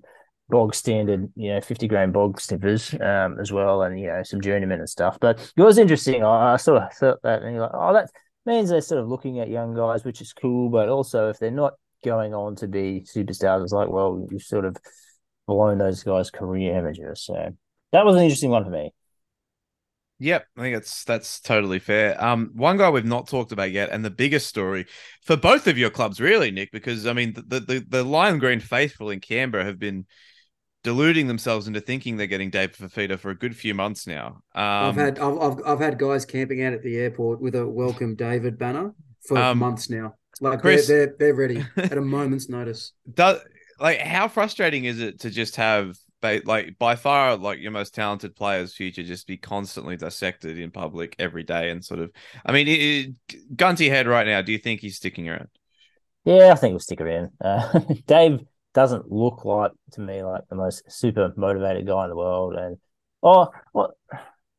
bog 0.48 0.74
standard, 0.74 1.30
you 1.34 1.52
know, 1.52 1.60
50 1.60 1.88
grain 1.88 2.12
bog 2.12 2.40
snippers 2.40 2.94
um, 2.94 3.38
as 3.40 3.52
well, 3.52 3.82
and, 3.82 3.98
you 3.98 4.06
know, 4.06 4.22
some 4.22 4.40
journeymen 4.40 4.80
and 4.80 4.88
stuff. 4.88 5.18
But 5.20 5.52
it 5.56 5.62
was 5.62 5.78
interesting. 5.78 6.22
I, 6.22 6.54
I 6.54 6.56
sort 6.56 6.82
of 6.82 6.92
thought 6.92 7.22
that, 7.22 7.42
and 7.42 7.54
you're 7.54 7.62
like, 7.62 7.72
oh, 7.74 7.92
that 7.92 8.10
means 8.44 8.70
they're 8.70 8.80
sort 8.80 9.00
of 9.00 9.08
looking 9.08 9.40
at 9.40 9.48
young 9.48 9.74
guys, 9.74 10.04
which 10.04 10.20
is 10.20 10.32
cool. 10.32 10.68
But 10.68 10.88
also, 10.88 11.28
if 11.30 11.38
they're 11.38 11.50
not 11.50 11.74
going 12.04 12.34
on 12.34 12.56
to 12.56 12.68
be 12.68 13.04
superstars, 13.06 13.64
it's 13.64 13.72
like, 13.72 13.88
well, 13.88 14.26
you've 14.30 14.42
sort 14.42 14.64
of 14.64 14.76
blown 15.46 15.78
those 15.78 16.02
guys' 16.02 16.30
career 16.30 16.76
amateurs. 16.76 17.22
So 17.22 17.56
that 17.92 18.04
was 18.04 18.16
an 18.16 18.22
interesting 18.22 18.50
one 18.50 18.64
for 18.64 18.70
me. 18.70 18.92
Yep, 20.18 20.46
I 20.56 20.60
think 20.62 20.76
that's 20.76 21.04
that's 21.04 21.40
totally 21.40 21.78
fair. 21.78 22.22
Um, 22.22 22.52
one 22.54 22.78
guy 22.78 22.88
we've 22.88 23.04
not 23.04 23.28
talked 23.28 23.52
about 23.52 23.70
yet, 23.70 23.90
and 23.90 24.02
the 24.02 24.10
biggest 24.10 24.46
story 24.46 24.86
for 25.22 25.36
both 25.36 25.66
of 25.66 25.76
your 25.76 25.90
clubs, 25.90 26.20
really, 26.20 26.50
Nick, 26.50 26.72
because 26.72 27.06
I 27.06 27.12
mean, 27.12 27.34
the 27.34 27.60
the, 27.60 27.84
the 27.86 28.02
Lime 28.02 28.38
Green 28.38 28.60
faithful 28.60 29.10
in 29.10 29.20
Canberra 29.20 29.64
have 29.64 29.78
been 29.78 30.06
deluding 30.86 31.26
themselves 31.26 31.66
into 31.66 31.80
thinking 31.80 32.16
they're 32.16 32.28
getting 32.28 32.48
David 32.48 32.76
Fifita 32.76 33.18
for 33.18 33.30
a 33.30 33.34
good 33.34 33.56
few 33.56 33.74
months 33.74 34.06
now. 34.06 34.40
Um, 34.54 34.62
I've 34.62 34.94
had 34.94 35.18
I've, 35.18 35.38
I've, 35.40 35.58
I've 35.66 35.80
had 35.80 35.98
guys 35.98 36.24
camping 36.24 36.62
out 36.62 36.72
at 36.74 36.84
the 36.84 36.96
airport 36.96 37.40
with 37.40 37.56
a 37.56 37.66
welcome 37.66 38.14
David 38.14 38.56
banner 38.56 38.94
for 39.26 39.36
um, 39.36 39.58
months 39.58 39.90
now. 39.90 40.14
Like 40.40 40.60
Chris, 40.60 40.86
they're, 40.86 41.06
they're 41.06 41.16
they're 41.18 41.34
ready 41.34 41.64
at 41.76 41.98
a 41.98 42.00
moment's 42.00 42.48
notice. 42.48 42.92
Does 43.12 43.40
like 43.80 43.98
how 43.98 44.28
frustrating 44.28 44.84
is 44.84 45.00
it 45.00 45.18
to 45.20 45.30
just 45.30 45.56
have 45.56 45.96
like 46.44 46.78
by 46.78 46.94
far 46.94 47.36
like 47.36 47.60
your 47.60 47.72
most 47.72 47.94
talented 47.94 48.34
player's 48.34 48.74
future 48.74 49.02
just 49.02 49.26
be 49.26 49.36
constantly 49.36 49.96
dissected 49.96 50.58
in 50.58 50.70
public 50.70 51.14
every 51.20 51.42
day 51.44 51.70
and 51.70 51.84
sort 51.84 52.00
of 52.00 52.10
I 52.44 52.50
mean 52.50 52.66
it, 52.66 52.80
it, 52.80 53.56
gun 53.56 53.76
to 53.76 53.84
your 53.84 53.94
head 53.94 54.08
right 54.08 54.26
now 54.26 54.42
do 54.42 54.50
you 54.50 54.58
think 54.58 54.80
he's 54.80 54.96
sticking 54.96 55.28
around 55.28 55.48
yeah 56.24 56.50
I 56.52 56.56
think 56.56 56.72
he'll 56.72 56.80
stick 56.80 57.00
around 57.00 57.30
uh, 57.40 57.78
Dave 58.08 58.40
doesn't 58.76 59.10
look 59.10 59.46
like 59.46 59.72
to 59.90 60.02
me 60.02 60.22
like 60.22 60.42
the 60.50 60.54
most 60.54 60.82
super 60.92 61.32
motivated 61.34 61.86
guy 61.86 62.04
in 62.04 62.10
the 62.10 62.16
world 62.16 62.54
and 62.54 62.76
oh 63.22 63.48
what 63.72 63.92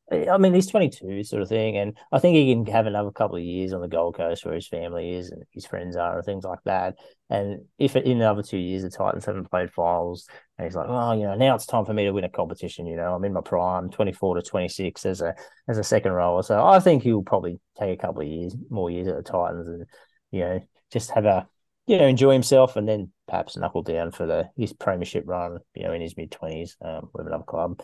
I 0.09 0.37
mean, 0.37 0.53
he's 0.53 0.67
22, 0.67 1.25
sort 1.25 1.41
of 1.41 1.49
thing, 1.49 1.75
and 1.75 1.97
I 2.13 2.19
think 2.19 2.37
he 2.37 2.53
can 2.53 2.65
have 2.67 2.85
another 2.87 3.11
couple 3.11 3.35
of 3.35 3.43
years 3.43 3.73
on 3.73 3.81
the 3.81 3.89
Gold 3.89 4.15
Coast 4.15 4.45
where 4.45 4.55
his 4.55 4.65
family 4.67 5.13
is 5.15 5.31
and 5.31 5.43
his 5.51 5.65
friends 5.65 5.97
are 5.97 6.15
and 6.15 6.25
things 6.25 6.45
like 6.45 6.59
that. 6.63 6.95
And 7.29 7.65
if 7.77 7.93
in 7.97 8.21
another 8.21 8.41
two 8.41 8.57
years 8.57 8.83
the 8.83 8.89
Titans 8.89 9.25
haven't 9.25 9.49
played 9.49 9.69
finals, 9.69 10.29
and 10.57 10.65
he's 10.65 10.77
like, 10.77 10.87
"Oh, 10.87 11.11
you 11.11 11.23
know, 11.23 11.35
now 11.35 11.55
it's 11.55 11.65
time 11.65 11.83
for 11.83 11.93
me 11.93 12.05
to 12.05 12.11
win 12.11 12.23
a 12.23 12.29
competition." 12.29 12.87
You 12.87 12.95
know, 12.95 13.15
I'm 13.15 13.25
in 13.25 13.33
my 13.33 13.41
prime, 13.41 13.89
24 13.89 14.35
to 14.35 14.41
26 14.41 15.05
as 15.05 15.19
a 15.19 15.35
as 15.67 15.77
a 15.77 15.83
second 15.83 16.13
rower, 16.13 16.41
so 16.41 16.65
I 16.65 16.79
think 16.79 17.03
he'll 17.03 17.21
probably 17.21 17.59
take 17.77 17.99
a 17.99 18.01
couple 18.01 18.21
of 18.21 18.29
years, 18.29 18.55
more 18.69 18.89
years 18.89 19.09
at 19.09 19.17
the 19.17 19.23
Titans, 19.23 19.67
and 19.67 19.85
you 20.31 20.39
know, 20.39 20.59
just 20.89 21.11
have 21.11 21.25
a 21.25 21.49
you 21.87 21.97
know 21.97 22.05
enjoy 22.05 22.33
himself, 22.33 22.75
and 22.75 22.87
then 22.87 23.11
perhaps 23.27 23.57
knuckle 23.57 23.81
down 23.81 24.11
for 24.11 24.25
the 24.25 24.49
his 24.55 24.73
premiership 24.73 25.23
run, 25.25 25.59
you 25.73 25.83
know, 25.83 25.93
in 25.93 26.01
his 26.01 26.15
mid 26.15 26.31
20s 26.31 26.75
um, 26.81 27.09
with 27.13 27.25
another 27.25 27.43
club. 27.43 27.81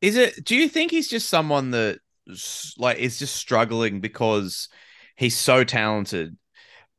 Is 0.00 0.16
it? 0.16 0.44
Do 0.44 0.56
you 0.56 0.68
think 0.68 0.90
he's 0.90 1.08
just 1.08 1.28
someone 1.28 1.72
that 1.72 1.98
like 2.78 2.98
is 2.98 3.18
just 3.18 3.36
struggling 3.36 4.00
because 4.00 4.68
he's 5.16 5.36
so 5.36 5.64
talented, 5.64 6.36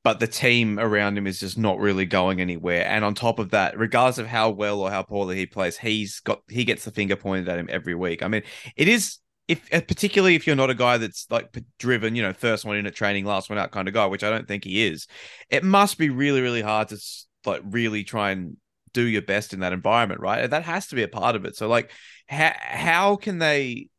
but 0.04 0.20
the 0.20 0.28
team 0.28 0.78
around 0.78 1.18
him 1.18 1.26
is 1.26 1.40
just 1.40 1.58
not 1.58 1.80
really 1.80 2.06
going 2.06 2.42
anywhere? 2.42 2.86
And 2.86 3.06
on 3.06 3.14
top 3.16 3.40
of 3.40 3.52
that, 3.52 3.78
regardless 3.78 4.18
of 4.18 4.28
how 4.28 4.50
well 4.50 4.82
or 4.82 4.92
how 4.92 5.04
poorly 5.04 5.38
he 5.38 5.46
plays, 5.46 5.78
he's 5.78 6.20
got 6.20 6.42
he 6.50 6.66
gets 6.66 6.84
the 6.84 6.92
finger 6.92 7.16
pointed 7.16 7.48
at 7.48 7.58
him 7.58 7.70
every 7.72 7.96
week. 7.96 8.22
I 8.22 8.28
mean, 8.28 8.44
it 8.76 8.90
is 8.90 9.20
if 9.50 9.68
uh, 9.74 9.82
particularly 9.82 10.36
if 10.36 10.46
you're 10.46 10.56
not 10.56 10.70
a 10.70 10.76
guy 10.76 10.98
that's 11.00 11.26
like 11.32 11.58
driven, 11.80 12.16
you 12.16 12.22
know, 12.22 12.34
first 12.34 12.66
one 12.66 12.78
in 12.78 12.86
at 12.86 12.94
training, 12.94 13.26
last 13.26 13.50
one 13.50 13.58
out 13.58 13.72
kind 13.72 13.88
of 13.88 13.96
guy, 13.96 14.06
which 14.06 14.24
I 14.24 14.30
don't 14.30 14.48
think 14.48 14.64
he 14.64 14.86
is. 14.86 15.08
It 15.50 15.64
must 15.64 15.98
be 15.98 16.10
really, 16.12 16.40
really 16.40 16.62
hard 16.62 16.90
to 16.90 16.98
like 17.46 17.62
really 17.66 18.04
try 18.04 18.30
and 18.30 18.58
do 18.94 19.02
your 19.02 19.24
best 19.24 19.52
in 19.52 19.62
that 19.62 19.74
environment, 19.74 20.22
right? 20.22 20.44
And 20.44 20.54
that 20.54 20.64
has 20.64 20.88
to 20.88 20.96
be 20.96 21.02
a 21.02 21.08
part 21.08 21.36
of 21.36 21.46
it. 21.46 21.56
So 21.56 21.68
like 21.68 21.92
how 22.28 22.54
how 22.60 23.16
can 23.16 23.40
they 23.40 23.90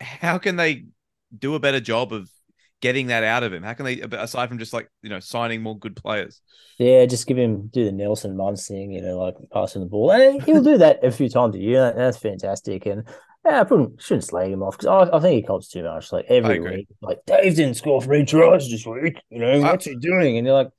how 0.00 0.38
can 0.38 0.54
they 0.54 0.84
do 1.36 1.56
a 1.56 1.60
better 1.60 1.80
job 1.80 2.12
of 2.12 2.30
getting 2.80 3.08
that 3.08 3.24
out 3.24 3.42
of 3.42 3.52
him? 3.52 3.64
How 3.64 3.74
can 3.74 3.86
they 3.86 4.00
aside 4.00 4.48
from 4.48 4.58
just 4.58 4.72
like, 4.72 4.88
you 5.02 5.10
know, 5.10 5.18
signing 5.18 5.60
more 5.60 5.76
good 5.76 5.96
players? 5.96 6.40
Yeah, 6.78 7.04
just 7.06 7.26
give 7.26 7.36
him 7.36 7.66
do 7.66 7.84
the 7.84 7.92
Nelson 7.92 8.38
thing, 8.56 8.92
you 8.92 9.02
know, 9.02 9.18
like 9.18 9.34
passing 9.52 9.82
the 9.82 9.88
ball. 9.88 10.12
And 10.12 10.40
he'll 10.44 10.62
do 10.62 10.78
that 10.78 11.04
a 11.04 11.10
few 11.10 11.28
times 11.28 11.56
a 11.56 11.58
year. 11.58 11.92
That's 11.96 12.16
fantastic. 12.16 12.86
And 12.86 13.04
yeah, 13.44 13.62
I 13.62 13.68
shouldn't, 13.68 14.02
shouldn't 14.02 14.24
slag 14.24 14.52
him 14.52 14.62
off 14.62 14.78
because 14.78 15.08
I, 15.08 15.16
I, 15.16 15.20
think 15.20 15.36
he 15.36 15.42
cops 15.46 15.68
too 15.68 15.82
much. 15.82 16.12
Like 16.12 16.26
every 16.28 16.60
week, 16.60 16.88
like 17.00 17.18
Dave 17.26 17.56
didn't 17.56 17.74
score 17.76 18.02
three 18.02 18.24
tries 18.24 18.68
this 18.70 18.86
week. 18.86 19.20
You 19.30 19.38
know, 19.38 19.60
what's 19.60 19.86
he 19.86 19.96
doing? 19.96 20.36
And 20.36 20.46
you're 20.46 20.56
like, 20.56 20.70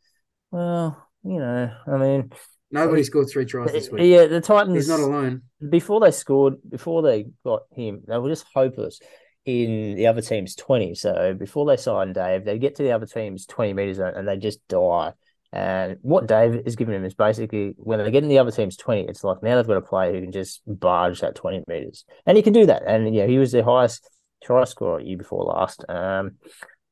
well, 0.51 1.08
you 1.24 1.39
know, 1.39 1.72
I 1.88 1.98
mean, 1.98 2.32
Nobody 2.72 3.03
scored 3.03 3.30
three 3.30 3.46
tries 3.46 3.72
this 3.72 3.91
week. 3.91 4.03
Yeah, 4.06 4.27
the 4.27 4.39
Titans. 4.39 4.75
He's 4.75 4.88
not 4.88 5.01
alone. 5.01 5.41
Before 5.70 6.00
they 6.00 6.12
scored, 6.12 6.56
before 6.68 7.01
they 7.01 7.25
got 7.44 7.63
him, 7.75 8.01
they 8.08 8.18
were 8.18 8.30
just 8.30 8.46
hopeless 8.53 9.00
in 9.46 9.96
the 9.96 10.08
other 10.08 10.22
team's 10.22 10.56
20. 10.56 10.96
So 10.96 11.36
before 11.38 11.65
they 11.65 11.75
signed 11.75 12.15
Dave, 12.15 12.46
they 12.46 12.58
get 12.58 12.75
to 12.75 12.84
the 12.84 12.94
other 12.94 13.06
team's 13.06 13.46
20 13.46 13.74
meters 13.74 14.00
and 14.00 14.25
they 14.27 14.38
just 14.38 14.65
die. 14.70 15.12
And 15.53 15.98
what 16.01 16.27
Dave 16.27 16.62
is 16.65 16.75
giving 16.75 16.96
him 16.96 17.03
is 17.03 17.13
basically 17.13 17.74
when 17.77 18.00
they 18.00 18.10
get 18.10 18.24
in 18.24 18.29
the 18.29 18.39
other 18.39 18.51
team's 18.51 18.77
20, 18.77 19.01
it's 19.01 19.24
like 19.24 19.43
now 19.43 19.55
they've 19.55 19.67
got 19.67 19.77
a 19.77 19.81
player 19.81 20.13
who 20.13 20.22
can 20.22 20.31
just 20.31 20.62
barge 20.65 21.20
that 21.20 21.36
20 21.36 21.65
meters. 21.67 22.05
And 22.25 22.38
he 22.38 22.43
can 22.43 22.53
do 22.53 22.65
that. 22.67 22.84
And 22.88 23.13
yeah, 23.13 23.27
he 23.27 23.38
was 23.38 23.51
the 23.51 23.63
highest 23.63 24.10
try 24.43 24.63
scorer 24.63 25.01
year 25.01 25.17
before 25.17 25.43
last. 25.43 25.84
Um, 25.89 26.38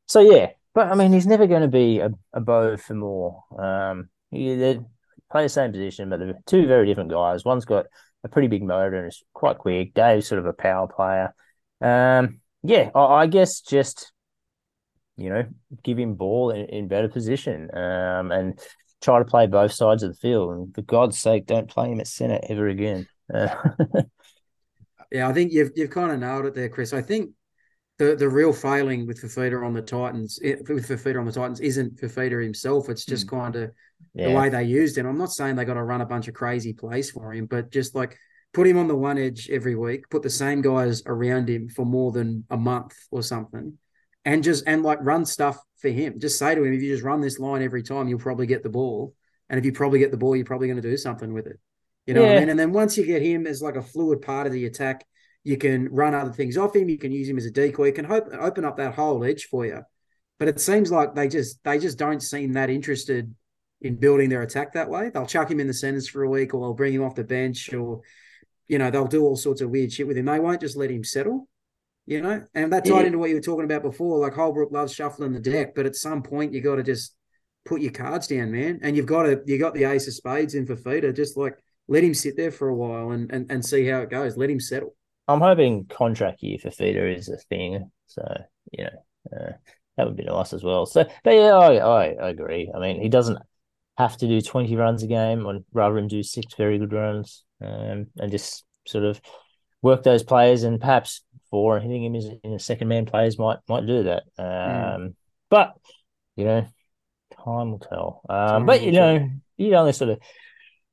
so 0.08 0.20
yeah, 0.20 0.50
but 0.74 0.88
I 0.88 0.96
mean, 0.96 1.14
he's 1.14 1.28
never 1.28 1.48
going 1.48 1.62
to 1.62 1.68
be 1.68 2.00
a, 2.00 2.12
above 2.34 2.82
for 2.82 2.96
more. 2.96 3.44
Um, 3.58 4.10
he, 4.32 4.80
play 5.32 5.44
the 5.44 5.50
same 5.50 5.72
position, 5.72 6.10
but 6.10 6.20
they're 6.20 6.40
two 6.46 6.68
very 6.68 6.86
different 6.88 7.12
guys. 7.12 7.46
One's 7.46 7.66
got 7.66 7.86
a 8.24 8.30
pretty 8.30 8.48
big 8.48 8.64
motor 8.64 8.96
and 8.96 9.08
is 9.08 9.24
quite 9.34 9.58
quick. 9.58 9.94
Dave's 9.94 10.28
sort 10.28 10.40
of 10.40 10.46
a 10.46 10.54
power 10.54 10.88
player. 10.88 11.34
Um, 11.82 12.42
yeah, 12.64 12.90
I, 12.94 13.00
I, 13.00 13.28
guess 13.28 13.62
just 13.62 14.12
you 15.20 15.30
know 15.30 15.46
give 15.84 15.98
him 15.98 16.16
ball 16.16 16.52
in, 16.52 16.66
in 16.66 16.88
better 16.88 17.08
position 17.08 17.70
um, 17.76 18.32
and 18.32 18.60
try 19.02 19.20
to 19.20 19.26
play 19.26 19.48
both 19.48 19.72
sides 19.72 20.04
of 20.04 20.12
the 20.12 20.18
field. 20.18 20.52
And 20.54 20.76
for 20.76 20.82
God's 20.82 21.18
sake, 21.18 21.46
don't 21.46 21.70
play 21.70 21.92
him 21.92 22.00
at 22.00 22.08
centre 22.08 22.40
ever 22.50 22.68
again. 22.68 23.08
Uh, 23.34 23.54
yeah, 25.12 25.28
I 25.28 25.34
think 25.34 25.52
you've 25.52 25.72
you've 25.76 25.90
kind 25.90 26.12
of 26.12 26.20
nailed 26.20 26.46
it 26.46 26.56
there, 26.56 26.70
Chris. 26.70 26.94
I 26.94 27.02
think 27.02 27.32
the 27.98 28.16
the 28.16 28.30
real 28.30 28.54
failing 28.54 29.06
with 29.06 29.22
Fifita 29.22 29.66
on 29.66 29.74
the 29.74 29.82
Titans 29.82 30.40
with 30.42 30.88
Fifita 30.88 31.20
on 31.20 31.26
the 31.26 31.32
Titans 31.32 31.60
isn't 31.60 32.00
Fifita 32.00 32.42
himself. 32.42 32.90
It's 32.90 33.06
just 33.06 33.28
mm. 33.28 33.32
kind 33.32 33.56
of 33.56 33.72
yeah. 34.14 34.30
the 34.30 34.36
way 34.36 34.50
they 34.50 34.64
used 34.64 34.98
him. 34.98 35.06
I'm 35.06 35.18
not 35.18 35.32
saying 35.32 35.56
they 35.56 35.66
got 35.66 35.76
to 35.76 35.84
run 35.84 36.02
a 36.02 36.06
bunch 36.06 36.28
of 36.28 36.34
crazy 36.34 36.74
plays 36.74 37.12
for 37.12 37.34
him, 37.34 37.46
but 37.46 37.72
just 37.72 37.96
like 37.96 38.18
put 38.54 38.68
him 38.68 38.78
on 38.78 38.88
the 38.88 38.96
one 38.96 39.18
edge 39.18 39.50
every 39.52 39.76
week, 39.76 40.10
put 40.10 40.24
the 40.24 40.30
same 40.30 40.62
guys 40.62 41.04
around 41.06 41.50
him 41.50 41.70
for 41.70 41.86
more 41.86 42.12
than 42.12 42.46
a 42.50 42.58
month 42.58 42.96
or 43.12 43.22
something, 43.22 43.78
and 44.26 44.44
just 44.44 44.64
and 44.68 44.84
like 44.84 45.00
run 45.02 45.26
stuff 45.26 45.60
for 45.78 45.90
him. 45.90 46.20
Just 46.20 46.38
say 46.38 46.56
to 46.56 46.64
him, 46.64 46.74
if 46.74 46.82
you 46.82 46.92
just 46.92 47.04
run 47.04 47.22
this 47.22 47.40
line 47.40 47.62
every 47.62 47.84
time, 47.84 48.08
you'll 48.08 48.20
probably 48.20 48.48
get 48.48 48.64
the 48.64 48.70
ball. 48.70 49.14
And 49.50 49.58
if 49.58 49.66
you 49.66 49.72
probably 49.72 50.00
get 50.00 50.12
the 50.12 50.18
ball, 50.18 50.36
you're 50.36 50.46
probably 50.46 50.68
going 50.68 50.82
to 50.82 50.90
do 50.90 50.98
something 50.98 51.34
with 51.34 51.48
it. 51.48 51.60
You 52.06 52.14
know 52.14 52.22
yeah. 52.22 52.28
what 52.28 52.38
I 52.38 52.40
mean? 52.40 52.50
And 52.50 52.60
then 52.60 52.72
once 52.72 52.98
you 52.98 53.06
get 53.06 53.22
him 53.22 53.48
as 53.48 53.62
like 53.62 53.76
a 53.76 53.82
fluid 53.82 54.22
part 54.22 54.48
of 54.48 54.54
the 54.54 54.66
attack, 54.66 55.06
you 55.44 55.58
can 55.58 55.90
run 55.90 56.14
other 56.14 56.32
things 56.32 56.58
off 56.58 56.76
him. 56.76 56.90
You 56.90 56.98
can 56.98 57.12
use 57.12 57.30
him 57.30 57.38
as 57.38 57.46
a 57.46 57.52
decoy. 57.52 57.88
You 57.88 57.94
can 57.94 58.06
hope, 58.06 58.28
open 58.34 58.66
up 58.66 58.78
that 58.78 58.96
whole 58.96 59.24
edge 59.24 59.46
for 59.46 59.66
you. 59.66 59.82
But 60.38 60.48
it 60.48 60.60
seems 60.60 60.92
like 60.92 61.16
they 61.16 61.28
just 61.28 61.64
they 61.64 61.80
just 61.80 61.98
don't 61.98 62.22
seem 62.22 62.54
that 62.54 62.70
interested 62.70 63.34
in 63.82 63.96
building 63.96 64.30
their 64.30 64.42
attack 64.42 64.74
that 64.74 64.90
way. 64.90 65.10
They'll 65.10 65.26
chuck 65.26 65.52
him 65.52 65.60
in 65.60 65.68
the 65.68 65.74
centers 65.74 66.08
for 66.08 66.24
a 66.24 66.30
week, 66.30 66.54
or 66.54 66.62
they'll 66.62 66.74
bring 66.74 66.94
him 66.94 67.04
off 67.04 67.16
the 67.16 67.24
bench, 67.24 67.74
or 67.74 68.02
you 68.68 68.78
know 68.78 68.90
they'll 68.90 69.08
do 69.08 69.24
all 69.24 69.36
sorts 69.36 69.62
of 69.62 69.70
weird 69.70 69.92
shit 69.92 70.08
with 70.08 70.18
him. 70.18 70.26
They 70.26 70.40
won't 70.40 70.62
just 70.62 70.78
let 70.78 70.92
him 70.92 71.04
settle. 71.04 71.48
You 72.10 72.22
know, 72.22 72.44
and 72.56 72.74
that 72.74 72.86
tied 72.86 73.02
yeah. 73.02 73.06
into 73.06 73.20
what 73.20 73.30
you 73.30 73.36
were 73.36 73.42
talking 73.42 73.66
about 73.66 73.84
before. 73.84 74.18
Like 74.18 74.34
Holbrook 74.34 74.72
loves 74.72 74.94
shuffling 74.94 75.32
the 75.32 75.40
deck, 75.40 75.76
but 75.76 75.86
at 75.86 75.96
some 75.96 76.24
point 76.24 76.54
you 76.54 76.60
got 76.60 76.78
to 76.78 76.84
just 76.84 77.16
put 77.66 77.82
your 77.82 77.92
cards 77.92 78.26
down, 78.26 78.52
man. 78.52 78.80
And 78.82 78.98
you've 78.98 79.06
got 79.06 79.24
to 79.24 79.42
you 79.46 79.60
got 79.60 79.76
the 79.76 79.84
ace 79.84 80.08
of 80.08 80.16
spades 80.16 80.56
in 80.56 80.66
Fifita. 80.66 81.16
Just 81.16 81.38
like 81.38 81.56
let 81.88 82.04
him 82.04 82.16
sit 82.16 82.36
there 82.36 82.52
for 82.52 82.68
a 82.68 82.76
while 82.76 83.12
and 83.12 83.32
and, 83.32 83.52
and 83.52 83.64
see 83.64 83.86
how 83.86 84.00
it 84.00 84.10
goes. 84.10 84.38
Let 84.38 84.50
him 84.50 84.60
settle. 84.60 84.96
I'm 85.28 85.42
hoping 85.42 85.86
contract 85.86 86.42
year 86.42 86.58
Fifita 86.58 87.16
is 87.16 87.30
a 87.30 87.38
thing. 87.38 87.92
So 88.08 88.24
you 88.72 88.86
know. 88.86 89.38
Uh, 89.38 89.52
that 89.98 90.08
would 90.08 90.16
be 90.16 90.24
nice 90.24 90.54
as 90.54 90.64
well. 90.64 90.86
So, 90.86 91.06
but 91.26 91.32
yeah, 91.32 91.58
I, 91.58 91.76
I, 91.76 92.06
I 92.12 92.30
agree. 92.30 92.72
I 92.74 92.80
mean, 92.80 93.02
he 93.02 93.10
doesn't 93.10 93.38
have 93.98 94.16
to 94.16 94.28
do 94.30 94.40
20 94.40 94.74
runs 94.78 95.04
a 95.04 95.08
game 95.08 95.46
or 95.46 95.60
rather 95.74 95.96
than 95.96 96.08
do 96.08 96.24
six 96.24 96.54
very 96.56 96.78
good 96.78 96.94
runs 96.94 97.44
um, 97.62 98.08
and 98.18 98.32
just 98.32 98.64
sort 98.88 99.04
of 99.04 99.20
work 99.82 100.04
those 100.04 100.24
players 100.24 100.64
and 100.64 100.80
perhaps 100.80 101.22
Foran 101.52 101.82
hitting 101.82 102.04
him 102.04 102.16
in 102.44 102.54
a 102.54 102.60
second 102.60 102.88
man 102.88 103.06
players 103.06 103.40
might 103.40 103.58
might 103.68 103.86
do 103.86 104.04
that. 104.04 104.24
Hmm. 104.38 104.44
Um, 104.44 105.02
mm. 105.02 105.14
But, 105.50 105.74
you 106.36 106.46
know, 106.46 106.68
time 107.44 107.72
will 107.72 107.80
tell. 107.80 108.22
Um, 108.30 108.66
but, 108.66 108.84
you 108.84 108.92
know, 108.92 109.30
you 109.58 109.76
only 109.76 109.94
sort 109.94 110.12
of, 110.12 110.20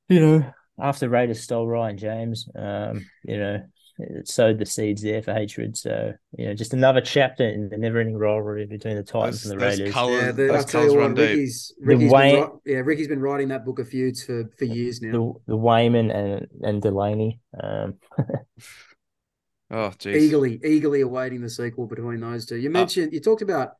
you 0.09 0.19
know, 0.19 0.53
after 0.79 1.09
Raiders 1.09 1.41
stole 1.41 1.67
Ryan 1.67 1.97
James, 1.97 2.49
um, 2.55 3.05
you 3.23 3.37
know, 3.37 3.63
it 3.99 4.27
sowed 4.27 4.59
the 4.59 4.65
seeds 4.65 5.01
there 5.01 5.21
for 5.21 5.33
hatred. 5.33 5.75
So 5.77 6.13
you 6.37 6.45
know, 6.47 6.53
just 6.53 6.73
another 6.73 7.01
chapter 7.01 7.47
in 7.47 7.69
the 7.69 7.77
never-ending 7.77 8.15
rivalry 8.17 8.65
between 8.65 8.95
the 8.95 9.03
Titans 9.03 9.43
Those, 9.43 9.51
and 9.51 9.59
the 9.61 9.65
those 9.65 9.79
Raiders. 9.79 9.93
colours, 9.93 10.21
Yeah, 10.21 10.31
the, 10.31 10.43
I'll 10.47 10.53
those 10.53 10.65
tell 10.65 10.81
colours 10.81 10.93
you 10.93 10.99
what, 10.99 11.15
deep. 11.15 11.29
Ricky's, 11.29 11.73
Ricky's 11.81 12.11
Wayne- 12.11 12.35
been, 12.41 12.49
yeah, 12.65 12.77
Ricky's 12.77 13.07
been 13.07 13.21
writing 13.21 13.47
that 13.49 13.65
book 13.65 13.79
of 13.79 13.89
feuds 13.89 14.23
for, 14.23 14.49
for 14.57 14.65
years 14.65 15.01
now. 15.01 15.11
the 15.45 15.51
the 15.53 15.57
Wayman 15.57 16.11
and 16.11 16.47
and 16.61 16.81
Delaney. 16.81 17.39
Um, 17.61 17.95
Oh, 19.69 19.91
jeez. 19.99 20.15
eagerly, 20.15 20.61
eagerly 20.63 21.01
awaiting 21.01 21.41
the 21.41 21.49
sequel 21.49 21.87
between 21.87 22.21
those 22.21 22.45
two. 22.45 22.55
Uh, 22.55 22.59
You 22.59 22.69
mentioned 22.69 23.11
you 23.11 23.19
talked 23.19 23.41
about 23.41 23.71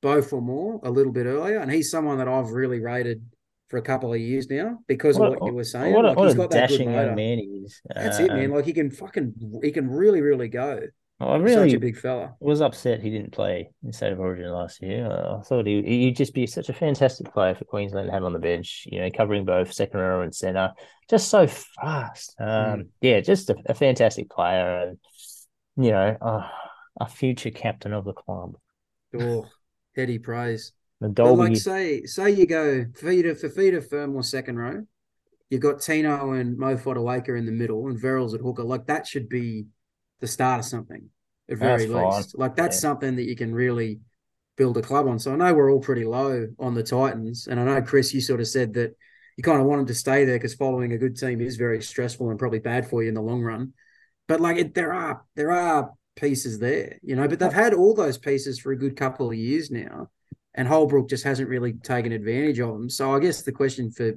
Beau 0.00 0.22
Fermor 0.22 0.78
a 0.84 0.90
little 0.90 1.12
bit 1.12 1.26
earlier, 1.26 1.58
and 1.58 1.70
he's 1.70 1.90
someone 1.90 2.18
that 2.18 2.28
I've 2.28 2.50
really 2.50 2.78
rated 2.80 3.24
for 3.68 3.78
a 3.78 3.82
couple 3.82 4.12
of 4.12 4.20
years 4.20 4.48
now 4.50 4.78
because 4.86 5.18
what, 5.18 5.28
of 5.28 5.32
what 5.32 5.42
you 5.42 5.54
were 5.54 5.64
saying. 5.64 5.94
what 5.94 6.04
a, 6.04 6.08
like 6.08 6.16
what 6.16 6.28
he's 6.28 6.34
got 6.34 6.50
that 6.50 6.68
good 6.68 6.78
dashing 6.78 6.92
motor. 6.92 6.94
young 6.94 7.14
man 7.14 7.38
he 7.38 7.44
is. 7.64 7.80
That's 7.94 8.18
it, 8.20 8.32
man. 8.32 8.46
Um, 8.46 8.52
Like 8.52 8.64
he 8.64 8.72
can 8.72 8.90
fucking, 8.90 9.60
he 9.62 9.72
can 9.72 9.90
really, 9.90 10.20
really 10.20 10.48
go. 10.48 10.80
I 11.18 11.38
He's 11.38 11.54
Such 11.54 11.62
really 11.62 11.72
a 11.72 11.80
big 11.80 11.96
fella. 11.96 12.24
I 12.26 12.30
was 12.40 12.60
upset 12.60 13.00
he 13.00 13.08
didn't 13.10 13.32
play 13.32 13.70
in 13.82 13.92
State 13.92 14.12
of 14.12 14.20
Origin 14.20 14.50
last 14.50 14.82
year. 14.82 15.06
Uh, 15.10 15.38
I 15.38 15.42
thought 15.42 15.66
he 15.66 15.82
he'd 15.82 16.16
just 16.16 16.34
be 16.34 16.46
such 16.46 16.68
a 16.68 16.74
fantastic 16.74 17.32
player 17.32 17.54
for 17.54 17.64
Queensland 17.64 18.08
to 18.08 18.12
have 18.12 18.22
on 18.24 18.34
the 18.34 18.38
bench. 18.38 18.86
You 18.90 19.00
know, 19.00 19.10
covering 19.10 19.46
both 19.46 19.72
second 19.72 19.98
row 19.98 20.20
and 20.20 20.34
centre, 20.34 20.72
just 21.08 21.28
so 21.28 21.46
fast. 21.46 22.34
Um, 22.38 22.46
Mm. 22.48 22.88
yeah, 23.00 23.20
just 23.20 23.48
a, 23.48 23.56
a 23.64 23.74
fantastic 23.74 24.28
player, 24.28 24.88
and 24.88 24.98
you 25.82 25.90
know, 25.90 26.16
uh, 26.20 26.48
a 27.00 27.06
future 27.08 27.50
captain 27.50 27.94
of 27.94 28.04
the 28.04 28.12
club. 28.12 28.56
Oh, 29.18 29.46
heady 29.96 30.18
praise. 30.18 30.72
The 31.00 31.08
But 31.08 31.34
like 31.34 31.56
say 31.56 32.04
say 32.04 32.30
you 32.30 32.46
go 32.46 32.86
feeder 32.94 33.34
for 33.34 33.48
feeder 33.48 33.80
firm 33.80 34.16
or 34.16 34.22
second 34.22 34.56
row, 34.58 34.86
you've 35.50 35.60
got 35.60 35.80
Tino 35.80 36.32
and 36.32 36.56
Mo 36.56 36.76
Fotuaika 36.76 37.36
in 37.36 37.46
the 37.46 37.52
middle 37.52 37.86
and 37.88 38.00
Verrills 38.00 38.34
at 38.34 38.40
hooker. 38.40 38.64
Like 38.64 38.86
that 38.86 39.06
should 39.06 39.28
be 39.28 39.66
the 40.20 40.26
start 40.26 40.60
of 40.60 40.64
something 40.64 41.08
at 41.50 41.58
very 41.58 41.86
That's 41.86 41.92
fine. 41.92 42.16
least. 42.16 42.38
Like 42.38 42.56
that's 42.56 42.76
Yeah. 42.76 42.80
something 42.80 43.16
that 43.16 43.24
you 43.24 43.36
can 43.36 43.54
really 43.54 44.00
build 44.56 44.78
a 44.78 44.82
club 44.82 45.06
on. 45.06 45.18
So 45.18 45.32
I 45.32 45.36
know 45.36 45.52
we're 45.54 45.70
all 45.70 45.80
pretty 45.80 46.04
low 46.04 46.48
on 46.58 46.74
the 46.74 46.82
Titans, 46.82 47.46
and 47.46 47.60
I 47.60 47.64
know 47.64 47.82
Chris, 47.82 48.14
you 48.14 48.22
sort 48.22 48.40
of 48.40 48.48
said 48.48 48.72
that 48.74 48.96
you 49.36 49.42
kind 49.42 49.60
of 49.60 49.66
want 49.66 49.80
them 49.80 49.86
to 49.88 49.94
stay 49.94 50.24
there 50.24 50.36
because 50.36 50.54
following 50.54 50.92
a 50.92 50.98
good 50.98 51.16
team 51.18 51.42
is 51.42 51.56
very 51.56 51.82
stressful 51.82 52.30
and 52.30 52.38
probably 52.38 52.58
bad 52.58 52.88
for 52.88 53.02
you 53.02 53.08
in 53.10 53.14
the 53.14 53.20
long 53.20 53.42
run. 53.42 53.74
But 54.28 54.40
like 54.40 54.56
it, 54.56 54.74
there 54.74 54.94
are 54.94 55.24
there 55.34 55.52
are 55.52 55.92
pieces 56.16 56.58
there, 56.58 56.98
you 57.02 57.16
know. 57.16 57.28
But 57.28 57.38
they've 57.38 57.52
had 57.52 57.74
all 57.74 57.94
those 57.94 58.16
pieces 58.16 58.58
for 58.58 58.72
a 58.72 58.78
good 58.78 58.96
couple 58.96 59.28
of 59.28 59.36
years 59.36 59.70
now 59.70 60.10
and 60.56 60.66
Holbrook 60.66 61.08
just 61.08 61.24
hasn't 61.24 61.48
really 61.48 61.74
taken 61.74 62.12
advantage 62.12 62.58
of 62.58 62.70
them. 62.70 62.90
So 62.90 63.14
I 63.14 63.20
guess 63.20 63.42
the 63.42 63.52
question 63.52 63.90
for 63.90 64.14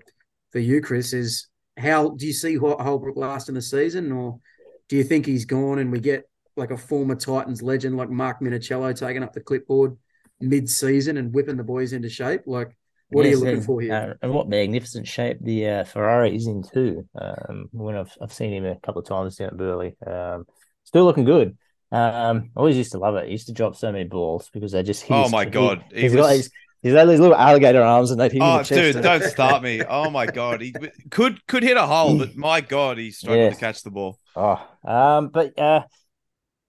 for 0.51 0.59
you, 0.59 0.81
Chris, 0.81 1.13
is 1.13 1.47
how 1.77 2.09
do 2.09 2.25
you 2.25 2.33
see 2.33 2.55
Hol- 2.55 2.81
Holbrook 2.81 3.17
last 3.17 3.49
in 3.49 3.55
the 3.55 3.61
season, 3.61 4.11
or 4.11 4.39
do 4.87 4.95
you 4.95 5.03
think 5.03 5.25
he's 5.25 5.45
gone 5.45 5.79
and 5.79 5.91
we 5.91 5.99
get 5.99 6.23
like 6.57 6.71
a 6.71 6.77
former 6.77 7.15
Titans 7.15 7.61
legend 7.61 7.95
like 7.95 8.09
Mark 8.09 8.41
Minichiello 8.41 8.97
taking 8.97 9.23
up 9.23 9.33
the 9.33 9.41
clipboard 9.41 9.97
mid-season 10.41 11.17
and 11.17 11.33
whipping 11.33 11.57
the 11.57 11.63
boys 11.63 11.93
into 11.93 12.09
shape? 12.09 12.41
Like, 12.45 12.75
what 13.09 13.25
are 13.25 13.29
you 13.29 13.37
looking 13.37 13.55
and, 13.55 13.65
for 13.65 13.81
here? 13.81 13.93
uh, 13.93 14.13
and 14.21 14.33
what 14.33 14.49
magnificent 14.49 15.07
shape 15.07 15.37
the 15.41 15.67
uh, 15.67 15.83
Ferrari 15.83 16.35
is 16.35 16.47
in 16.47 16.63
too. 16.63 17.07
Um, 17.19 17.69
when 17.71 17.95
I've 17.95 18.15
I've 18.21 18.33
seen 18.33 18.53
him 18.53 18.65
a 18.65 18.79
couple 18.79 19.01
of 19.01 19.07
times 19.07 19.35
down 19.35 19.49
at 19.49 19.57
Burleigh, 19.57 19.95
um, 20.07 20.45
still 20.83 21.05
looking 21.05 21.25
good. 21.25 21.57
Um, 21.91 22.51
I 22.55 22.59
always 22.59 22.77
used 22.77 22.91
to 22.91 22.99
love 22.99 23.15
it. 23.15 23.25
He 23.25 23.31
used 23.31 23.47
to 23.47 23.53
drop 23.53 23.75
so 23.75 23.91
many 23.91 24.03
balls 24.05 24.49
because 24.53 24.71
they 24.73 24.83
just. 24.83 25.05
Oh 25.09 25.29
my 25.29 25.45
God, 25.45 25.83
he 25.93 26.01
he's 26.01 26.13
got 26.15 26.21
was- 26.21 26.37
these. 26.37 26.51
He's 26.81 26.93
got 26.93 27.05
these 27.07 27.19
little 27.19 27.35
alligator 27.35 27.81
arms, 27.81 28.09
and 28.09 28.17
they'd 28.17 28.31
hit 28.31 28.41
Oh, 28.41 28.63
the 28.63 28.75
dude, 28.93 29.03
don't 29.03 29.21
start 29.23 29.61
me. 29.61 29.83
Oh 29.83 30.09
my 30.09 30.25
god, 30.25 30.61
he 30.61 30.73
could 31.11 31.45
could 31.45 31.61
hit 31.61 31.75
a 31.75 31.85
hole, 31.85 32.17
but 32.17 32.35
my 32.37 32.61
god, 32.61 32.97
he 32.97 33.11
struggled 33.11 33.43
Yes. 33.43 33.55
to 33.55 33.59
catch 33.59 33.83
the 33.83 33.91
ball. 33.91 34.17
Oh, 34.33 34.65
um, 34.85 35.27
but 35.27 35.59
uh, 35.59 35.81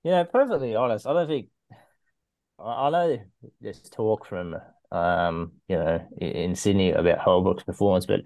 you 0.02 0.10
know, 0.10 0.24
perfectly 0.24 0.74
honest, 0.74 1.06
I 1.06 1.12
don't 1.12 1.28
think. 1.28 1.46
I 2.58 2.88
I 2.88 2.90
know 2.90 3.18
there's 3.60 3.80
talk 3.82 4.26
from 4.26 4.56
um, 4.90 5.52
you 5.68 5.76
know, 5.76 6.04
in, 6.18 6.28
in 6.28 6.54
Sydney 6.56 6.90
about 6.90 7.18
Holbrook's 7.18 7.62
performance, 7.62 8.06
but 8.06 8.22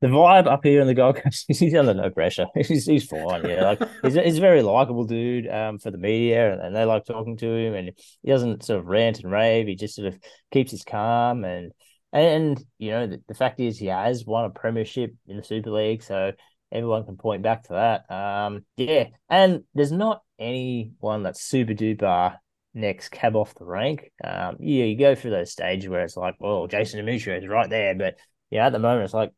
the 0.00 0.08
vibe 0.08 0.46
up 0.46 0.64
here 0.64 0.80
in 0.80 0.86
the 0.86 0.94
Gold 0.94 1.16
Coast, 1.16 1.44
he's 1.48 1.74
under 1.74 1.94
no 1.94 2.10
pressure. 2.10 2.46
He's 2.54 2.86
he's 2.86 3.04
fine. 3.04 3.48
Yeah, 3.48 3.62
like 3.64 3.82
he's 4.02 4.16
a- 4.16 4.22
he's 4.22 4.38
a 4.38 4.40
very 4.40 4.62
likable 4.62 5.04
dude 5.04 5.48
um 5.48 5.78
for 5.78 5.90
the 5.90 5.98
media, 5.98 6.52
and, 6.52 6.62
and 6.62 6.76
they 6.76 6.84
like 6.84 7.04
talking 7.04 7.36
to 7.38 7.46
him, 7.54 7.74
and 7.74 7.92
he 8.22 8.30
doesn't 8.30 8.64
sort 8.64 8.80
of 8.80 8.86
rant 8.86 9.20
and 9.20 9.30
rave. 9.32 9.66
He 9.66 9.74
just 9.76 9.94
sort 9.96 10.08
of 10.08 10.18
keeps 10.50 10.70
his 10.70 10.84
calm, 10.84 11.44
and 11.44 11.72
and 12.12 12.62
you 12.78 12.90
know 12.90 13.06
the, 13.06 13.22
the 13.28 13.34
fact 13.34 13.60
is 13.60 13.78
he 13.78 13.86
has 13.86 14.24
won 14.24 14.44
a 14.44 14.50
premiership 14.50 15.14
in 15.26 15.36
the 15.36 15.44
Super 15.44 15.70
League, 15.70 16.02
so 16.02 16.32
everyone 16.72 17.04
can 17.04 17.16
point 17.16 17.42
back 17.42 17.64
to 17.64 17.72
that. 17.74 18.10
Um, 18.14 18.64
yeah, 18.76 19.06
and 19.28 19.64
there's 19.74 19.92
not 19.92 20.22
anyone 20.38 21.22
that's 21.22 21.42
super 21.42 21.74
duper 21.74 22.36
next 22.74 23.10
cab 23.10 23.36
off 23.36 23.54
the 23.54 23.64
rank. 23.64 24.12
Um, 24.22 24.56
yeah, 24.60 24.84
you 24.84 24.96
go 24.96 25.14
through 25.14 25.32
those 25.32 25.50
stages 25.52 25.88
where 25.88 26.02
it's 26.04 26.16
like, 26.16 26.36
well, 26.38 26.66
Jason 26.66 27.04
Demetriou 27.04 27.38
is 27.42 27.48
right 27.48 27.68
there, 27.68 27.94
but 27.94 28.16
yeah, 28.50 28.66
at 28.66 28.72
the 28.72 28.78
moment 28.78 29.04
it's 29.04 29.14
like, 29.14 29.32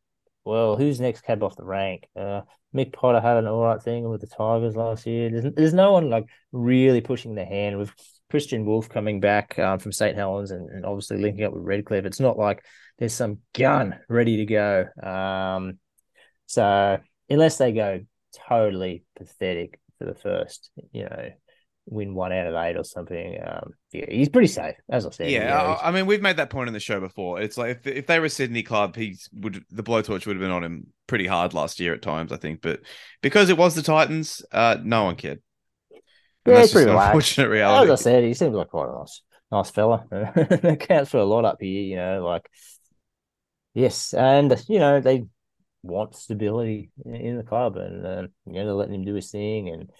well, 0.44 0.76
who's 0.76 1.00
next 1.00 1.22
cab 1.22 1.42
off 1.42 1.56
the 1.56 1.64
rank? 1.64 2.08
Uh, 2.16 2.42
Mick 2.74 2.92
Potter 2.92 3.20
had 3.20 3.36
an 3.36 3.46
all 3.46 3.64
right 3.64 3.82
thing 3.82 4.08
with 4.08 4.20
the 4.20 4.26
Tigers 4.26 4.76
last 4.76 5.06
year. 5.06 5.30
There's, 5.30 5.54
there's 5.54 5.74
no 5.74 5.92
one 5.92 6.10
like 6.10 6.26
really 6.52 7.00
pushing 7.00 7.34
the 7.34 7.44
hand 7.44 7.78
with 7.78 7.92
Kristian 8.32 8.64
Woolf 8.64 8.88
coming 8.88 9.20
back 9.20 9.58
um, 9.58 9.78
from 9.78 9.92
St. 9.92 10.16
Helens 10.16 10.50
and, 10.50 10.70
and 10.70 10.86
obviously 10.86 11.18
linking 11.18 11.44
up 11.44 11.52
with 11.52 11.64
Redcliffe. 11.64 12.06
It's 12.06 12.20
not 12.20 12.38
like 12.38 12.64
there's 12.98 13.12
some 13.12 13.38
gun 13.52 13.98
ready 14.08 14.38
to 14.38 14.46
go. 14.46 14.86
Um, 15.02 15.78
so 16.46 16.98
unless 17.28 17.58
they 17.58 17.72
go 17.72 18.00
totally 18.48 19.04
pathetic 19.16 19.78
for 19.98 20.06
the 20.06 20.14
first, 20.14 20.70
you 20.92 21.04
know, 21.04 21.30
win 21.86 22.14
one 22.14 22.32
out 22.32 22.46
of 22.46 22.54
eight 22.54 22.76
or 22.76 22.84
something, 22.84 23.38
um, 23.46 23.72
yeah, 23.92 24.06
he's 24.08 24.28
pretty 24.28 24.48
safe, 24.48 24.76
as 24.88 25.06
I 25.06 25.10
said. 25.10 25.32
Yeah, 25.32 25.56
I, 25.60 25.88
I 25.88 25.90
mean, 25.92 26.06
we've 26.06 26.22
made 26.22 26.36
that 26.36 26.50
point 26.50 26.68
in 26.68 26.74
the 26.74 26.80
show 26.80 27.00
before. 27.00 27.40
It's 27.40 27.56
like 27.56 27.78
if 27.78 27.86
if 27.86 28.06
they 28.06 28.18
were 28.18 28.26
a 28.26 28.30
Sydney 28.30 28.62
club, 28.62 28.96
he 28.96 29.16
would 29.32 29.64
the 29.70 29.82
blowtorch 29.82 30.26
would 30.26 30.36
have 30.36 30.40
been 30.40 30.50
on 30.50 30.64
him 30.64 30.86
pretty 31.06 31.26
hard 31.26 31.54
last 31.54 31.80
year 31.80 31.94
at 31.94 32.02
times, 32.02 32.32
I 32.32 32.36
think. 32.36 32.60
But 32.62 32.80
because 33.20 33.48
it 33.48 33.56
was 33.58 33.74
the 33.74 33.82
Titans, 33.82 34.42
uh, 34.52 34.78
no 34.82 35.04
one 35.04 35.16
cared. 35.16 35.40
And 36.44 36.54
Yeah, 36.54 36.56
that's 36.56 36.70
pretty 36.70 36.86
just 36.86 36.88
an 36.88 36.94
relaxed. 36.94 37.06
unfortunate 37.06 37.50
As. 37.50 37.90
I 37.90 37.94
said, 37.94 38.24
he 38.24 38.34
seems 38.34 38.54
like 38.54 38.68
quite 38.68 38.88
a 38.88 38.98
nice, 38.98 39.22
nice 39.50 39.70
fella. 39.70 40.06
that 40.10 40.84
counts 40.88 41.10
for 41.10 41.18
a 41.18 41.24
lot 41.24 41.44
up 41.44 41.58
here, 41.60 41.82
you 41.82 41.96
know. 41.96 42.24
Like, 42.24 42.48
yes, 43.74 44.14
and 44.14 44.54
you 44.68 44.78
know 44.78 45.00
they 45.00 45.24
want 45.82 46.14
stability 46.16 46.90
in, 47.04 47.14
in 47.14 47.36
the 47.36 47.42
club, 47.44 47.76
and 47.76 48.06
uh, 48.06 48.22
you 48.46 48.54
know 48.54 48.64
they're 48.66 48.74
letting 48.74 48.94
him 48.94 49.04
do 49.04 49.14
his 49.14 49.30
thing, 49.30 49.68
and 49.68 49.90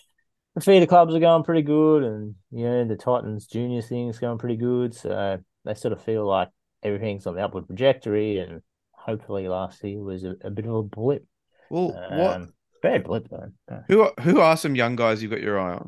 the 0.55 0.61
feeder 0.61 0.87
clubs 0.87 1.15
are 1.15 1.21
going 1.21 1.45
pretty 1.45 1.63
good, 1.63 2.03
and 2.03 2.35
you 2.51 2.65
know 2.65 2.85
the 2.85 2.97
Titans 2.97 3.47
junior 3.47 3.83
thing's 3.83 4.19
going 4.19 4.39
pretty 4.39 4.57
good, 4.57 4.95
so 4.95 5.39
they 5.65 5.75
sort 5.75 5.93
of 5.93 6.03
feel 6.03 6.27
like 6.27 6.49
everything's 6.83 7.27
on 7.27 7.35
the 7.35 7.45
upward 7.45 7.67
trajectory, 7.67 8.39
and 8.39 8.63
hopefully 8.93 9.49
last 9.49 9.83
year 9.83 10.01
was 10.01 10.25
a, 10.25 10.35
a 10.43 10.51
bit 10.51 10.67
of 10.67 10.75
a 10.75 10.83
blip. 10.83 11.27
Well, 11.71 11.89
what? 11.89 12.37
Um, 12.37 12.53
bad 12.83 13.05
blip 13.05 13.29
though. 13.31 13.83
Who 13.89 14.03
are, 14.03 14.13
who 14.21 14.41
are 14.41 14.57
some 14.57 14.75
young 14.75 14.97
guys 14.97 15.23
you've 15.23 15.31
got 15.31 15.41
your 15.41 15.59
eye 15.59 15.79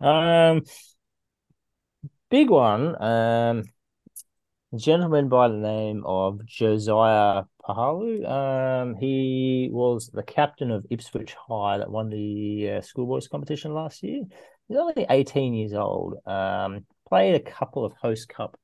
on? 0.00 0.56
Um, 0.56 0.62
big 2.30 2.50
one. 2.50 3.00
Um, 3.02 3.64
a 4.72 4.76
gentleman 4.76 5.28
by 5.28 5.48
the 5.48 5.56
name 5.56 6.02
of 6.04 6.44
Josiah 6.44 7.44
Pahulu. 7.66 8.24
Um, 8.26 8.96
he 8.96 9.68
was 9.72 10.10
the 10.12 10.22
captain 10.22 10.70
of 10.70 10.86
Ipswich 10.90 11.34
High 11.34 11.78
that 11.78 11.90
won 11.90 12.10
the 12.10 12.76
uh, 12.78 12.80
schoolboys 12.82 13.28
competition 13.28 13.72
last 13.74 14.02
year. 14.02 14.22
He's 14.68 14.76
only 14.76 15.06
18 15.08 15.54
years 15.54 15.72
old. 15.72 16.16
Um, 16.26 16.86
played 17.08 17.34
a 17.34 17.40
couple 17.40 17.84
of 17.84 17.92
host 17.92 18.28
cup, 18.28 18.58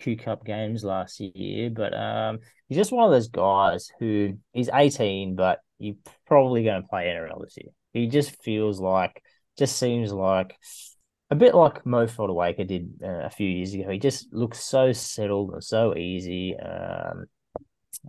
Q 0.00 0.16
Cup 0.16 0.44
games 0.44 0.84
last 0.84 1.20
year, 1.20 1.70
but 1.70 1.94
um, 1.94 2.38
he's 2.68 2.78
just 2.78 2.92
one 2.92 3.04
of 3.04 3.10
those 3.10 3.28
guys 3.28 3.90
who 3.98 4.38
he's 4.52 4.70
18, 4.72 5.34
but 5.34 5.60
you're 5.78 5.96
probably 6.26 6.64
going 6.64 6.82
to 6.82 6.88
play 6.88 7.04
NRL 7.04 7.42
this 7.42 7.56
year. 7.56 7.72
He 7.92 8.06
just 8.06 8.42
feels 8.42 8.80
like, 8.80 9.22
just 9.58 9.76
seems 9.78 10.12
like 10.12 10.56
a 11.30 11.34
bit 11.34 11.54
like 11.54 11.84
Mo 11.84 12.06
Fotuaika 12.06 12.66
did 12.66 13.00
uh, 13.02 13.24
a 13.24 13.30
few 13.30 13.48
years 13.48 13.74
ago. 13.74 13.90
He 13.90 13.98
just 13.98 14.32
looks 14.32 14.60
so 14.60 14.92
settled 14.92 15.52
and 15.52 15.64
so 15.64 15.96
easy. 15.96 16.56
Um, 16.56 17.26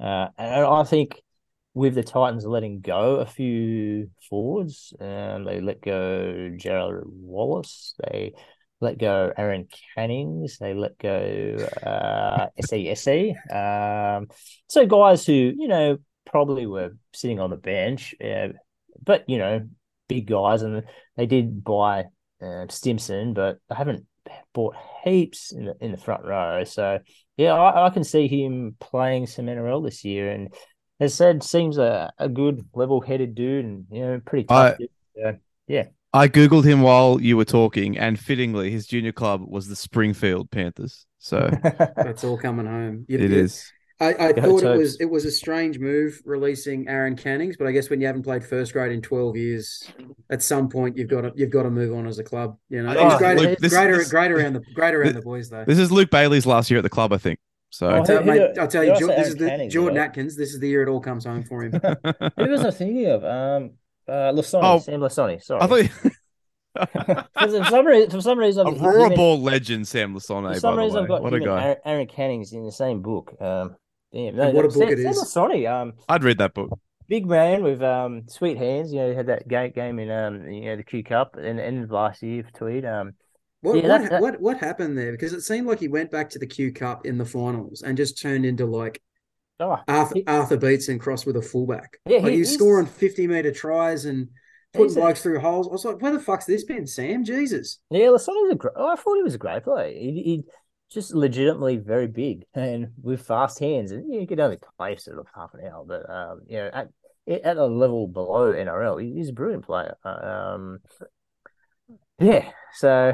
uh, 0.01 0.27
and 0.37 0.65
I 0.65 0.83
think 0.83 1.21
with 1.73 1.95
the 1.95 2.03
Titans 2.03 2.45
letting 2.45 2.81
go 2.81 3.15
a 3.15 3.25
few 3.25 4.09
forwards, 4.29 4.93
um, 4.99 5.43
they 5.45 5.59
let 5.59 5.81
go 5.81 6.51
Jarrod 6.55 7.03
Wallace, 7.05 7.95
they 8.03 8.33
let 8.79 8.99
go 8.99 9.31
Aaron 9.35 9.67
Cannings, 9.95 10.57
they 10.59 10.73
let 10.73 10.97
go 10.97 11.67
uh, 11.83 12.47
SESE. 12.61 13.33
Um, 13.51 14.27
so 14.67 14.85
guys 14.85 15.25
who 15.25 15.33
you 15.33 15.67
know 15.67 15.97
probably 16.25 16.67
were 16.67 16.91
sitting 17.13 17.39
on 17.39 17.49
the 17.49 17.57
bench, 17.57 18.13
uh, 18.23 18.49
but 19.03 19.27
you 19.27 19.37
know 19.37 19.67
big 20.07 20.27
guys, 20.27 20.61
and 20.61 20.83
they 21.17 21.25
did 21.25 21.63
buy 21.63 22.05
uh, 22.41 22.65
Stimson, 22.69 23.33
but 23.33 23.57
they 23.69 23.75
haven't 23.75 24.05
bought 24.53 24.75
heaps 25.03 25.51
in 25.51 25.65
the 25.65 25.75
in 25.79 25.91
the 25.91 25.97
front 25.97 26.23
row. 26.25 26.63
So 26.63 26.99
yeah, 27.37 27.53
I, 27.53 27.87
I 27.87 27.89
can 27.89 28.03
see 28.03 28.27
him 28.27 28.75
playing 28.79 29.27
some 29.27 29.45
NRL 29.47 29.83
this 29.83 30.03
year, 30.05 30.31
and 30.31 30.53
as 30.99 31.13
said, 31.13 31.43
seems 31.43 31.77
a, 31.77 32.11
a 32.17 32.29
good 32.29 32.65
level 32.73 33.01
headed 33.01 33.35
dude, 33.35 33.65
and 33.65 33.85
you 33.91 34.01
know 34.01 34.21
pretty 34.25 34.45
tough. 34.45 34.73
I- 34.73 34.77
dude. 34.77 34.89
So, 35.15 35.37
yeah, 35.67 35.83
I 36.11 36.27
googled 36.27 36.63
him 36.63 36.81
while 36.81 37.21
you 37.21 37.37
were 37.37 37.45
talking, 37.45 37.97
and 37.97 38.19
fittingly, 38.19 38.71
his 38.71 38.87
junior 38.87 39.11
club 39.11 39.41
was 39.47 39.67
the 39.67 39.75
Springfield 39.75 40.49
Panthers. 40.51 41.05
So 41.19 41.49
That's 41.63 42.23
all 42.23 42.37
coming 42.37 42.65
home. 42.65 43.05
You- 43.07 43.19
it 43.19 43.31
you- 43.31 43.37
is. 43.39 43.71
I, 44.05 44.27
I 44.29 44.33
thought 44.33 44.63
it 44.63 44.77
was 44.77 44.95
it 45.01 45.05
was 45.05 45.25
a 45.25 45.31
strange 45.31 45.79
move 45.79 46.21
releasing 46.25 46.87
Aaron 46.87 47.15
Cannings, 47.15 47.57
but 47.57 47.67
I 47.67 47.71
guess 47.71 47.89
when 47.89 48.01
you 48.01 48.07
haven't 48.07 48.23
played 48.23 48.43
first 48.43 48.73
grade 48.73 48.91
in 48.91 49.01
twelve 49.01 49.35
years, 49.37 49.83
at 50.29 50.41
some 50.41 50.69
point 50.69 50.97
you've 50.97 51.09
got 51.09 51.21
to 51.21 51.31
you've 51.35 51.49
got 51.51 51.63
to 51.63 51.69
move 51.71 51.93
on 51.95 52.07
as 52.07 52.19
a 52.19 52.23
club. 52.23 52.57
You 52.69 52.83
know, 52.83 52.89
I 52.89 52.93
it's 52.93 53.01
think 53.01 53.17
great, 53.19 53.37
Luke, 53.39 53.59
this- 53.59 53.73
great, 53.73 53.91
this- 53.91 54.09
great 54.11 54.31
around 54.31 54.53
the 54.53 54.61
great 54.73 54.93
around 54.93 55.07
this- 55.13 55.15
the 55.15 55.21
boys 55.21 55.49
though. 55.49 55.65
This 55.65 55.79
is 55.79 55.91
Luke 55.91 56.09
Bailey's 56.09 56.45
last 56.45 56.69
year 56.71 56.77
at 56.79 56.83
the 56.83 56.89
club, 56.89 57.13
I 57.13 57.17
think. 57.17 57.39
So 57.69 57.87
Oh, 57.87 57.95
I'll 57.95 58.05
tell, 58.05 58.17
who- 58.17 58.31
who 58.31 58.39
mate, 58.39 58.53
do- 58.55 58.61
I'll 58.61 58.67
tell 58.67 58.83
you, 58.83 58.91
else 58.91 58.99
Jo- 58.99 59.09
are 59.11 59.15
this 59.15 59.27
is 59.29 59.35
the 59.35 59.47
Cannings, 59.47 59.73
Jordan 59.73 59.97
right? 59.97 60.05
Atkins. 60.07 60.35
This 60.37 60.53
is 60.53 60.59
the 60.59 60.69
year 60.69 60.83
it 60.83 60.89
all 60.89 60.99
comes 61.01 61.25
home 61.25 61.43
for 61.43 61.63
him. 61.63 61.71
Who 62.37 62.49
was 62.49 62.63
I 62.63 62.69
thinking 62.71 63.07
of? 63.07 63.23
Um, 63.23 63.71
uh, 64.07 64.31
Lisone, 64.31 64.61
Oh, 64.63 64.79
Sam 64.79 64.99
Lisone. 64.99 65.41
Sorry. 65.41 65.61
I 65.61 65.67
thought 65.67 65.89
for, 67.33 67.47
for 67.63 67.63
some 67.65 67.85
reason, 67.87 68.09
for 68.11 68.21
some 68.21 68.37
reason, 68.39 68.67
a 68.67 68.69
I've- 68.71 68.79
Aurora 68.85 69.09
for 69.09 69.15
Ball 69.15 69.41
legend, 69.41 69.87
Sam 69.87 70.13
Lisone. 70.13 70.55
some 70.59 70.75
by 70.75 70.81
the 70.81 70.85
reason, 70.87 71.01
I've 71.03 71.07
got 71.07 71.23
What 71.23 71.33
a 71.33 71.39
guy! 71.39 71.63
Aaron, 71.63 71.77
Aaron 71.85 72.07
Cannings 72.07 72.53
in 72.53 72.63
the 72.65 72.71
same 72.71 73.01
book. 73.01 73.33
Um, 73.41 73.75
damn, 74.13 74.35
no, 74.35 74.49
what 74.51 74.65
a 74.65 74.67
book 74.69 74.77
Sam, 74.77 74.89
it 74.89 74.99
is. 74.99 75.31
Sam 75.31 75.49
Lisone, 75.49 75.69
um, 75.71 75.93
I'd 76.07 76.23
read 76.23 76.37
that 76.37 76.53
book. 76.53 76.79
big 77.07 77.25
man 77.25 77.63
with 77.63 77.81
um 77.81 78.23
sweet 78.27 78.57
hands. 78.57 78.93
You 78.93 78.99
know, 78.99 79.09
he 79.09 79.15
had 79.15 79.27
that 79.27 79.47
game 79.47 79.71
game 79.71 79.99
in 79.99 80.09
um 80.11 80.47
you 80.49 80.65
know 80.65 80.75
the 80.77 80.83
Q 80.83 81.03
Cup 81.03 81.35
and 81.37 81.59
end 81.59 81.83
of 81.83 81.91
last 81.91 82.21
year 82.23 82.43
for 82.43 82.51
Tweed. 82.57 82.85
Um, 82.85 83.13
What 83.61 83.75
Yeah, 83.75 83.81
what, 83.89 84.01
that- 84.01 84.09
that- 84.11 84.21
what 84.21 84.41
what 84.41 84.57
happened 84.57 84.97
there? 84.97 85.11
Because 85.11 85.33
it 85.33 85.41
seemed 85.41 85.67
like 85.67 85.79
he 85.79 85.87
went 85.87 86.11
back 86.11 86.29
to 86.31 86.39
the 86.39 86.47
Q 86.47 86.71
Cup 86.73 87.05
in 87.05 87.17
the 87.17 87.25
finals 87.25 87.81
and 87.81 87.97
just 87.97 88.21
turned 88.21 88.45
into 88.45 88.65
like 88.65 89.01
oh, 89.59 89.77
Arthur, 89.87 90.15
He- 90.15 90.25
Arthur 90.27 90.57
Beetson 90.57 90.99
crossed 90.99 91.25
with 91.25 91.35
a 91.37 91.41
fullback. 91.41 91.97
Yeah, 92.05 92.17
like 92.19 92.31
he- 92.31 92.37
he's 92.39 92.49
he's- 92.49 92.57
scoring 92.59 92.85
fifty 92.87 93.27
meter 93.27 93.51
tries 93.51 94.05
and 94.05 94.29
putting 94.73 94.87
He's 94.87 94.97
a- 94.97 94.99
blokes 95.01 95.21
through 95.21 95.39
holes. 95.39 95.67
I 95.67 95.71
was 95.71 95.85
like, 95.85 96.01
where 96.01 96.11
the 96.11 96.19
fuck's 96.19 96.45
this 96.45 96.63
been, 96.63 96.87
Sam? 96.87 97.23
Jesus. 97.23 97.79
Yeah, 97.89 98.07
Lisone's 98.07 98.51
a 98.51 98.55
great. 98.55 98.73
Oh, 98.75 98.87
I 98.91 98.95
thought 98.95 99.15
he 99.17 99.23
was 99.23 99.35
a 99.35 99.37
great 99.37 99.63
player. 99.63 99.93
He, 99.93 100.23
he 100.25 100.43
just 100.93 101.13
legitimately 101.13 101.77
very 101.77 102.07
big 102.07 102.45
and 102.53 102.91
with 103.01 103.25
fast 103.25 103.59
hands, 103.59 103.91
and 103.91 104.13
you 104.13 104.27
could 104.27 104.39
only 104.39 104.57
play 104.77 104.95
sort 104.97 105.19
of 105.19 105.27
half 105.35 105.53
an 105.53 105.65
hour. 105.65 105.83
But 105.85 106.09
um, 106.09 106.41
you 106.47 106.57
know, 106.57 106.69
at 106.73 106.89
at 107.43 107.57
a 107.57 107.65
level 107.65 108.07
below 108.07 108.53
NRL, 108.53 109.01
he's 109.01 109.29
a 109.29 109.33
brilliant 109.33 109.65
player. 109.65 109.95
Um, 110.03 110.79
yeah. 112.19 112.49
So 112.75 113.13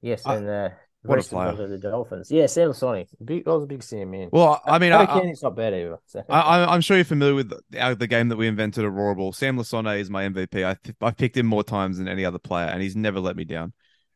yes, 0.00 0.22
I- 0.26 0.36
and 0.36 0.48
uh, 0.48 0.68
what 1.04 1.18
a 1.18 1.28
player. 1.28 1.66
the 1.66 1.78
Dolphins. 1.78 2.30
Yeah, 2.30 2.46
Sam 2.46 2.70
Lisone. 2.70 3.06
Big, 3.24 3.46
I 3.46 3.50
was 3.50 3.64
a 3.64 3.66
big 3.66 3.82
Sam 3.82 4.10
man. 4.10 4.28
Well, 4.30 4.62
I 4.64 4.78
mean, 4.78 4.92
I, 4.92 5.02
I, 5.02 5.06
Canning's 5.06 5.42
not 5.42 5.56
bad 5.56 5.74
either. 5.74 5.98
So. 6.06 6.22
I, 6.28 6.64
I'm 6.64 6.80
sure 6.80 6.96
you're 6.96 7.04
familiar 7.04 7.34
with 7.34 7.50
the, 7.50 7.80
uh, 7.80 7.94
the 7.94 8.06
game 8.06 8.28
that 8.28 8.36
we 8.36 8.46
invented, 8.46 8.84
Aurora 8.84 9.16
Ball. 9.16 9.32
Sam 9.32 9.56
Lisone 9.56 9.98
is 9.98 10.10
my 10.10 10.28
MVP. 10.28 10.64
I 10.64 10.76
I've 11.04 11.16
picked 11.16 11.36
him 11.36 11.46
more 11.46 11.64
times 11.64 11.98
than 11.98 12.06
any 12.06 12.24
other 12.24 12.38
player, 12.38 12.68
and 12.68 12.80
he's 12.80 12.94
never 12.94 13.18
let 13.18 13.34
me 13.34 13.44
down. 13.44 13.72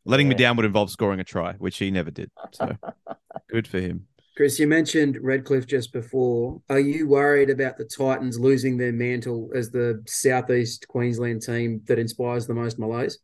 Letting 0.07 0.29
me 0.29 0.35
down 0.35 0.55
would 0.55 0.65
involve 0.65 0.89
scoring 0.89 1.19
a 1.19 1.23
try, 1.23 1.53
which 1.53 1.77
he 1.77 1.91
never 1.91 2.09
did. 2.09 2.31
So 2.51 2.75
good 3.49 3.67
for 3.67 3.79
him. 3.79 4.07
Chris, 4.37 4.57
you 4.57 4.67
mentioned 4.67 5.17
Redcliffe 5.21 5.67
just 5.67 5.91
before. 5.91 6.61
Are 6.69 6.79
you 6.79 7.07
worried 7.07 7.49
about 7.49 7.77
the 7.77 7.85
Titans 7.85 8.39
losing 8.39 8.77
their 8.77 8.93
mantle 8.93 9.49
as 9.53 9.71
the 9.71 10.01
Southeast 10.07 10.87
Queensland 10.87 11.41
team 11.41 11.81
that 11.87 11.99
inspires 11.99 12.47
the 12.47 12.53
most 12.53 12.79
Malays? 12.79 13.17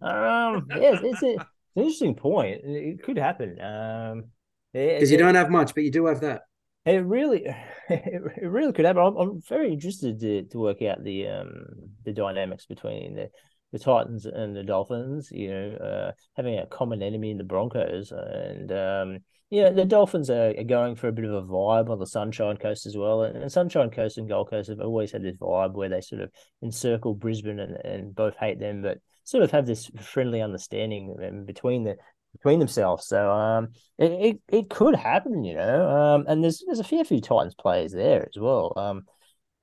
Um, 0.00 0.68
yeah, 0.70 1.00
it's, 1.02 1.02
a, 1.02 1.06
it's 1.06 1.22
an 1.22 1.38
interesting 1.74 2.14
point. 2.14 2.60
It 2.62 3.02
could 3.02 3.18
happen. 3.18 3.60
Um, 3.60 4.24
Because 4.72 5.10
you 5.10 5.18
don't 5.18 5.34
have 5.34 5.50
much, 5.50 5.74
but 5.74 5.82
you 5.82 5.90
do 5.90 6.06
have 6.06 6.20
that. 6.20 6.42
It 6.84 7.04
really, 7.04 7.44
it 7.88 8.46
really 8.46 8.72
could 8.72 8.84
happen. 8.84 9.02
I'm, 9.02 9.16
I'm 9.16 9.40
very 9.48 9.72
interested 9.72 10.20
to, 10.20 10.42
to 10.44 10.58
work 10.58 10.80
out 10.82 11.02
the 11.02 11.26
um 11.26 11.64
the 12.04 12.12
dynamics 12.12 12.66
between 12.66 13.14
the, 13.16 13.30
the 13.72 13.78
Titans 13.78 14.26
and 14.26 14.56
the 14.56 14.62
Dolphins. 14.62 15.28
You 15.30 15.50
know, 15.50 15.70
uh, 15.76 16.12
having 16.36 16.58
a 16.58 16.66
common 16.66 17.02
enemy 17.02 17.30
in 17.30 17.38
the 17.38 17.44
Broncos, 17.44 18.12
and 18.12 18.72
um, 18.72 19.18
yeah, 19.50 19.70
the 19.70 19.84
Dolphins 19.84 20.28
are, 20.30 20.54
are 20.58 20.64
going 20.64 20.94
for 20.94 21.08
a 21.08 21.12
bit 21.12 21.24
of 21.24 21.32
a 21.32 21.42
vibe 21.42 21.88
on 21.88 21.98
the 21.98 22.06
Sunshine 22.06 22.58
Coast 22.58 22.86
as 22.86 22.96
well. 22.96 23.22
And, 23.22 23.36
and 23.36 23.50
Sunshine 23.50 23.90
Coast 23.90 24.18
and 24.18 24.28
Gold 24.28 24.50
Coast 24.50 24.68
have 24.68 24.80
always 24.80 25.12
had 25.12 25.22
this 25.22 25.36
vibe 25.36 25.74
where 25.74 25.88
they 25.88 26.00
sort 26.00 26.22
of 26.22 26.30
encircle 26.62 27.14
Brisbane 27.14 27.58
and, 27.58 27.76
and 27.76 28.14
both 28.14 28.36
hate 28.36 28.60
them, 28.60 28.82
but 28.82 28.98
sort 29.24 29.42
of 29.42 29.50
have 29.50 29.66
this 29.66 29.90
friendly 30.00 30.42
understanding 30.42 31.44
between 31.46 31.84
the 31.84 31.96
between 32.32 32.58
themselves. 32.58 33.06
So 33.06 33.30
um, 33.30 33.68
it, 33.96 34.12
it, 34.12 34.40
it 34.48 34.70
could 34.70 34.94
happen, 34.94 35.44
you 35.44 35.54
know. 35.54 35.88
Um, 35.88 36.24
and 36.28 36.44
there's 36.44 36.62
there's 36.66 36.80
a 36.80 36.84
fair 36.84 37.04
few 37.04 37.20
Titans 37.20 37.54
players 37.54 37.92
there 37.92 38.28
as 38.28 38.38
well. 38.38 38.74
Um, 38.76 39.02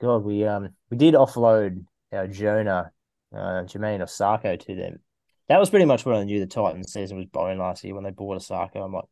God, 0.01 0.23
we 0.23 0.45
um 0.45 0.69
we 0.89 0.97
did 0.97 1.13
offload 1.13 1.85
our 2.11 2.27
Jonah, 2.27 2.91
uh, 3.35 3.63
Jamayne 3.63 4.01
Isaako 4.01 4.59
to 4.65 4.75
them. 4.75 4.99
That 5.47 5.59
was 5.59 5.69
pretty 5.69 5.85
much 5.85 6.05
when 6.05 6.15
I 6.15 6.23
knew 6.23 6.39
the 6.39 6.47
Titans 6.47 6.91
season 6.91 7.17
was 7.17 7.27
boring 7.27 7.59
last 7.59 7.83
year 7.83 7.93
when 7.93 8.03
they 8.03 8.11
bought 8.11 8.41
Isaako. 8.41 8.83
I'm 8.83 8.93
like, 8.93 9.05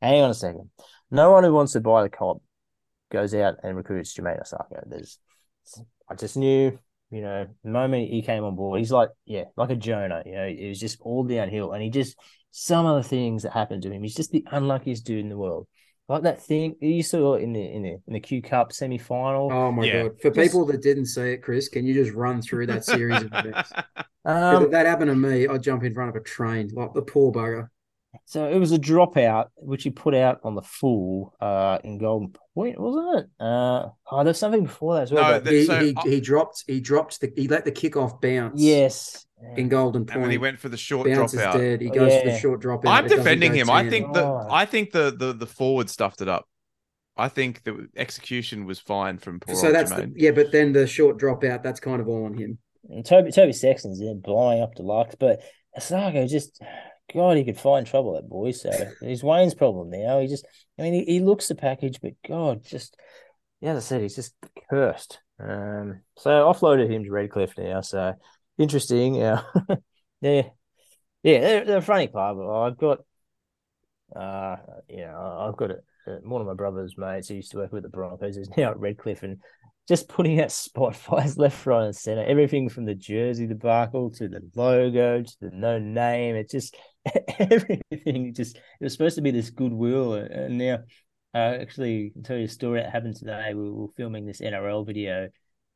hang 0.00 0.22
on 0.22 0.30
a 0.30 0.34
second. 0.34 0.70
No 1.10 1.32
one 1.32 1.44
who 1.44 1.52
wants 1.52 1.72
to 1.72 1.80
buy 1.80 2.02
the 2.02 2.08
cop 2.08 2.40
goes 3.10 3.34
out 3.34 3.56
and 3.62 3.76
recruits 3.76 4.14
Jamayne 4.14 4.40
Isaako. 4.40 4.82
There's, 4.86 5.18
I 6.08 6.14
just 6.14 6.36
knew, 6.36 6.78
you 7.10 7.22
know, 7.22 7.46
the 7.64 7.70
moment 7.70 8.08
he 8.08 8.22
came 8.22 8.44
on 8.44 8.54
board, 8.54 8.78
he's 8.78 8.92
like, 8.92 9.10
yeah, 9.24 9.44
like 9.56 9.70
a 9.70 9.76
Jonah. 9.76 10.22
You 10.24 10.32
know, 10.32 10.46
it 10.46 10.68
was 10.68 10.78
just 10.78 11.00
all 11.00 11.24
downhill, 11.24 11.72
and 11.72 11.82
he 11.82 11.90
just 11.90 12.16
some 12.52 12.86
of 12.86 13.02
the 13.02 13.08
things 13.08 13.42
that 13.42 13.52
happened 13.52 13.82
to 13.82 13.90
him. 13.90 14.02
He's 14.02 14.14
just 14.14 14.30
the 14.30 14.46
unluckiest 14.50 15.04
dude 15.04 15.20
in 15.20 15.28
the 15.28 15.38
world. 15.38 15.66
Like 16.10 16.24
that 16.24 16.42
thing 16.42 16.74
you 16.80 17.04
saw 17.04 17.34
in 17.36 17.52
the 17.52 17.60
in 17.64 17.82
the 17.82 17.90
in 18.08 18.14
the 18.14 18.18
Q 18.18 18.42
Cup 18.42 18.72
semi 18.72 18.98
final. 18.98 19.48
Oh 19.52 19.70
my 19.70 19.84
Yeah. 19.84 20.02
god! 20.02 20.20
For 20.20 20.30
Just- 20.30 20.40
people 20.50 20.66
that 20.66 20.82
didn't 20.82 21.06
see 21.06 21.30
it, 21.34 21.36
Chris, 21.38 21.68
can 21.68 21.86
you 21.86 21.94
just 21.94 22.12
run 22.16 22.42
through 22.42 22.66
that 22.66 22.84
series 22.84 23.22
of 23.22 23.26
events? 23.32 23.72
um, 24.24 24.64
if 24.64 24.70
that 24.72 24.86
happened 24.86 25.10
to 25.10 25.14
me, 25.14 25.46
I'd 25.46 25.62
jump 25.62 25.84
in 25.84 25.94
front 25.94 26.10
of 26.10 26.16
a 26.16 26.24
train 26.24 26.68
like 26.74 26.94
the 26.94 27.02
poor 27.02 27.30
bugger. 27.30 27.68
So 28.24 28.48
it 28.48 28.58
was 28.58 28.72
a 28.72 28.78
dropout, 28.78 29.50
which 29.54 29.84
he 29.84 29.90
put 29.90 30.16
out 30.16 30.40
on 30.42 30.56
the 30.56 30.62
full 30.62 31.32
uh, 31.40 31.78
in 31.84 31.98
Golden 31.98 32.34
Point, 32.56 32.80
wasn't 32.80 33.20
it? 33.20 33.26
Uh, 33.38 33.90
oh, 34.10 34.24
there's 34.24 34.36
something 34.36 34.64
before 34.64 34.96
that 34.96 35.02
as 35.02 35.12
well. 35.12 35.30
No, 35.30 35.38
the- 35.38 35.50
He, 35.52 35.64
so, 35.64 35.78
he, 35.80 35.94
uh, 35.94 36.02
he 36.02 36.20
dropped 36.20 36.64
he 36.66 36.80
dropped 36.80 37.20
the 37.20 37.32
he 37.36 37.46
let 37.46 37.64
the 37.64 37.70
kickoff 37.70 38.20
bounce. 38.20 38.60
yes. 38.60 39.26
In 39.56 39.68
Golden 39.68 40.02
And 40.02 40.08
Point. 40.08 40.20
then 40.22 40.30
he 40.30 40.38
went 40.38 40.58
for 40.58 40.68
the 40.68 40.76
short 40.76 41.06
bounce 41.08 41.32
is 41.34 41.40
dropout. 41.40 41.52
dead. 41.54 41.80
He 41.80 41.88
goes 41.88 42.12
for 42.22 42.28
the 42.28 42.38
short 42.38 42.60
dropout. 42.62 42.86
I'm 42.88 43.08
defending 43.08 43.54
him. 43.54 43.70
I 43.70 43.82
10. 43.82 43.90
think 43.90 44.12
the 44.12 44.22
Oh. 44.24 44.46
I 44.50 44.66
think 44.66 44.90
the, 44.92 45.10
the 45.16 45.32
the 45.32 45.46
forward 45.46 45.88
stuffed 45.88 46.20
it 46.20 46.28
up. 46.28 46.46
I 47.16 47.28
think 47.28 47.62
the 47.64 47.88
execution 47.96 48.66
was 48.66 48.78
fine 48.78 49.18
from 49.18 49.40
poor 49.40 49.54
so. 49.54 49.72
That's 49.72 49.90
the, 49.90 50.12
yeah, 50.16 50.30
but 50.32 50.52
then 50.52 50.72
the 50.72 50.86
short 50.86 51.18
dropout. 51.18 51.62
That's 51.62 51.80
kind 51.80 52.00
of 52.00 52.08
all 52.08 52.24
on 52.26 52.34
him. 52.34 52.58
And 52.88 53.04
Toby 53.04 53.30
Toby 53.32 53.52
Sexton's 53.52 53.98
there 54.00 54.14
blowing 54.14 54.60
up 54.62 54.74
the 54.74 54.82
deluxe, 54.82 55.14
but 55.18 55.40
Isaako 55.78 56.28
just 56.28 56.60
God, 57.12 57.36
he 57.36 57.44
could 57.44 57.58
find 57.58 57.86
trouble 57.86 58.14
that 58.14 58.28
boy. 58.28 58.52
So 58.52 58.70
he's 59.00 59.22
Wayne's 59.24 59.54
problem 59.54 59.90
now. 59.90 60.20
He 60.20 60.28
just 60.28 60.46
I 60.78 60.82
mean 60.82 60.94
he, 60.94 61.04
he 61.04 61.20
looks 61.20 61.48
the 61.48 61.54
package, 61.54 62.00
but 62.02 62.12
God, 62.26 62.64
just 62.64 62.96
yeah, 63.60 63.72
as 63.72 63.84
I 63.84 63.86
said, 63.86 64.02
he's 64.02 64.16
just 64.16 64.34
cursed. 64.68 65.18
Um 65.38 66.00
so 66.18 66.30
offloaded 66.30 66.90
him 66.90 67.04
to 67.04 67.10
Redcliffe 67.10 67.54
now. 67.58 67.80
So 67.80 68.14
interesting. 68.60 69.14
Yeah. 69.14 69.42
yeah. 70.20 70.42
Yeah, 71.22 71.40
they're, 71.40 71.64
they're 71.64 71.76
a 71.78 71.82
funny 71.82 72.08
club. 72.08 72.38
I've 72.40 72.78
got 72.78 73.00
uh 74.14 74.56
know, 74.88 75.46
I've 75.48 75.56
got 75.56 75.70
uh, 75.70 76.16
one 76.22 76.40
of 76.40 76.46
my 76.46 76.54
brother's 76.54 76.96
mates 76.96 77.28
who 77.28 77.34
used 77.36 77.52
to 77.52 77.58
work 77.58 77.72
with 77.72 77.82
the 77.82 77.88
Broncos 77.88 78.36
is 78.36 78.50
now 78.56 78.70
at 78.70 78.80
Redcliffe 78.80 79.22
and 79.22 79.38
just 79.88 80.08
putting 80.08 80.40
out 80.40 80.52
spot 80.52 80.96
fires 80.96 81.36
left, 81.36 81.66
right, 81.66 81.86
and 81.86 81.96
center. 81.96 82.24
Everything 82.24 82.68
from 82.68 82.84
the 82.84 82.94
jersey 82.94 83.46
debacle 83.46 84.10
to 84.12 84.28
the 84.28 84.40
logo 84.54 85.22
to 85.22 85.36
the 85.40 85.50
no 85.52 85.78
name. 85.78 86.36
It 86.36 86.50
just 86.50 86.76
everything 87.38 88.34
just 88.34 88.56
it 88.56 88.84
was 88.84 88.92
supposed 88.92 89.16
to 89.16 89.22
be 89.22 89.30
this 89.30 89.50
goodwill, 89.50 90.14
and 90.14 90.58
now 90.58 90.78
uh, 91.34 91.38
actually 91.60 92.12
I'll 92.16 92.22
tell 92.22 92.36
you 92.36 92.44
a 92.44 92.48
story 92.48 92.80
that 92.80 92.90
happened 92.90 93.16
today. 93.16 93.52
We 93.54 93.70
were 93.70 93.88
filming 93.96 94.26
this 94.26 94.40
NRL 94.40 94.86
video, 94.86 95.28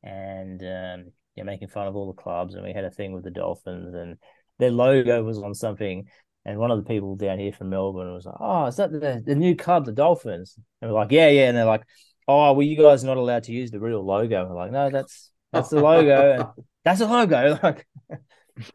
and 0.02 0.62
um, 0.62 1.12
yeah, 1.36 1.44
making 1.44 1.68
fun 1.68 1.86
of 1.86 1.96
all 1.96 2.12
the 2.12 2.22
clubs, 2.22 2.54
and 2.54 2.64
we 2.64 2.72
had 2.72 2.84
a 2.84 2.90
thing 2.90 3.12
with 3.12 3.24
the 3.24 3.30
Dolphins, 3.30 3.94
and 3.94 4.16
their 4.58 4.70
logo 4.70 5.22
was 5.22 5.38
on 5.38 5.54
something. 5.54 6.06
And 6.44 6.58
one 6.58 6.70
of 6.70 6.78
the 6.78 6.88
people 6.88 7.16
down 7.16 7.38
here 7.38 7.52
from 7.52 7.70
Melbourne 7.70 8.12
was 8.12 8.26
like, 8.26 8.36
"Oh, 8.38 8.66
is 8.66 8.76
that 8.76 8.92
the, 8.92 9.22
the 9.24 9.34
new 9.34 9.56
club, 9.56 9.86
the 9.86 9.92
Dolphins?" 9.92 10.56
And 10.80 10.90
we're 10.90 10.98
like, 10.98 11.10
"Yeah, 11.10 11.28
yeah." 11.28 11.48
And 11.48 11.56
they're 11.56 11.64
like, 11.64 11.84
"Oh, 12.28 12.52
well, 12.52 12.66
you 12.66 12.76
guys 12.76 13.02
are 13.02 13.06
not 13.06 13.16
allowed 13.16 13.44
to 13.44 13.52
use 13.52 13.70
the 13.70 13.80
real 13.80 14.04
logo." 14.04 14.46
We're 14.46 14.54
like, 14.54 14.72
"No, 14.72 14.90
that's 14.90 15.30
that's 15.52 15.70
the 15.70 15.80
logo. 15.80 16.32
And 16.32 16.64
that's 16.84 17.00
the 17.00 17.06
logo." 17.06 17.58
Like, 17.62 17.86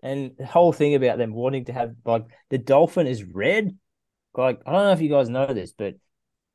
and 0.04 0.32
the 0.38 0.46
whole 0.46 0.74
thing 0.74 0.96
about 0.96 1.18
them 1.18 1.34
wanting 1.34 1.64
to 1.66 1.74
have 1.74 1.96
like 2.04 2.26
the 2.50 2.58
dolphin 2.58 3.08
is 3.08 3.24
red. 3.24 3.78
Like, 4.34 4.60
I 4.66 4.74
don't 4.74 4.84
know 4.84 4.92
if 4.92 5.02
you 5.02 5.10
guys 5.10 5.30
know 5.30 5.54
this, 5.54 5.72
but 5.72 5.96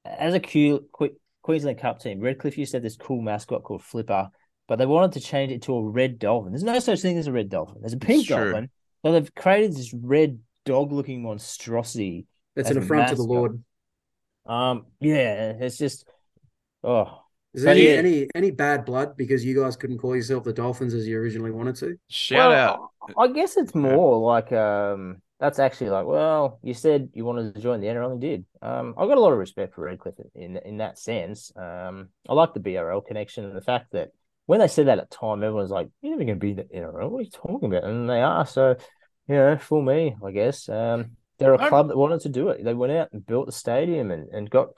as 0.05 0.35
a 0.35 0.41
Q, 0.41 0.89
Qu- 0.93 1.17
Queensland 1.43 1.79
Cup 1.79 2.01
team, 2.01 2.21
Redcliffe 2.21 2.59
used 2.59 2.73
to 2.73 2.77
have 2.77 2.83
this 2.83 2.97
cool 2.97 3.23
mascot 3.23 3.63
called 3.63 3.83
Flipper, 3.83 4.29
but 4.69 4.77
they 4.77 4.87
wanted 4.87 5.13
to 5.13 5.21
change 5.21 5.53
it 5.53 5.63
to 5.63 5.75
a 5.75 5.83
red 5.83 6.19
dolphin. 6.19 6.53
There's 6.53 6.63
no 6.65 6.79
such 6.79 7.01
thing 7.03 7.19
as 7.19 7.27
a 7.27 7.33
red 7.33 7.49
dolphin. 7.51 7.77
There's 7.81 7.93
a 7.93 7.99
pink 7.99 8.21
It's 8.21 8.29
dolphin, 8.29 8.71
but 9.03 9.13
they've 9.13 9.35
created 9.35 9.73
this 9.75 9.93
red 9.95 10.39
dog-looking 10.65 11.23
monstrosity 11.23 12.27
That's 12.57 12.71
an 12.71 12.79
a 12.79 12.81
affront 12.81 13.09
to 13.09 13.15
the. 13.17 13.23
Lord. 13.23 13.63
um, 14.47 14.87
yeah, 15.01 15.53
it's 15.61 15.79
just 15.79 16.07
oh 16.83 17.21
Is 17.55 17.63
there 17.63 17.73
any, 17.73 17.83
yeah. 17.89 17.91
any 17.91 18.29
any 18.35 18.51
bad 18.51 18.85
blood 18.85 19.17
because 19.17 19.45
you 19.45 19.59
guys 19.61 19.77
couldn't 19.77 19.99
call 19.99 20.17
yourself 20.17 20.45
the 20.45 20.53
Dolphins 20.53 20.95
as 20.95 21.07
you 21.07 21.19
originally 21.19 21.51
wanted 21.51 21.77
to? 21.77 21.99
Shout 22.09 22.51
Well, 22.51 22.93
out. 23.09 23.15
I 23.19 23.29
guess 23.33 23.57
it's 23.57 23.75
more 23.75 24.19
like 24.19 24.53
um 24.53 25.21
that's 25.41 25.59
actually 25.59 25.91
like, 25.91 26.07
well, 26.07 26.59
you 26.63 26.75
said 26.75 27.11
you 27.13 27.25
wanted 27.25 27.55
to 27.55 27.61
join 27.61 27.81
the 27.81 27.89
NRL 27.89 28.13
and 28.13 28.21
did. 28.21 28.45
Um 28.63 28.95
I've 28.99 29.09
got 29.09 29.19
a 29.19 29.21
lot 29.21 29.33
of 29.33 29.39
respect 29.39 29.75
for 29.75 29.85
Redcliffe 29.85 30.21
in 30.35 30.57
in 30.59 30.79
that 30.79 30.99
sense. 30.99 31.53
Um 31.57 32.11
I 32.29 32.35
like 32.35 32.55
the 32.55 32.61
BRL 32.61 33.05
connection 33.07 33.45
and 33.45 33.57
the 33.57 33.61
fact 33.63 33.93
that 33.93 34.13
when 34.47 34.61
they 34.61 34.69
said 34.69 34.87
that 34.87 34.99
at 34.99 35.11
the 35.11 35.17
time, 35.17 35.43
everyone 35.43 35.63
was 35.63 35.71
like, 35.71 35.89
You're 36.03 36.13
never 36.13 36.25
gonna 36.25 36.37
be 36.37 36.51
in 36.51 36.57
the 36.57 36.65
NRL, 36.65 37.11
what 37.11 37.21
are 37.21 37.23
you 37.23 37.31
talking 37.31 37.73
about? 37.73 37.85
And 37.85 38.09
they 38.09 38.21
are, 38.21 38.47
so 38.47 38.77
you 39.27 39.35
know, 39.35 39.57
for 39.59 39.83
me, 39.83 40.17
I 40.25 40.31
guess. 40.31 40.69
Um 40.69 41.17
they're 41.39 41.55
a 41.55 41.59
club 41.69 41.89
that 41.89 41.97
wanted 41.97 42.21
to 42.21 42.29
do 42.29 42.51
it. 42.51 42.63
They 42.63 42.75
went 42.75 42.93
out 42.93 43.09
and 43.13 43.27
built 43.27 43.47
the 43.47 43.53
stadium 43.53 44.13
and, 44.13 44.29
and 44.29 44.49
got 44.49 44.69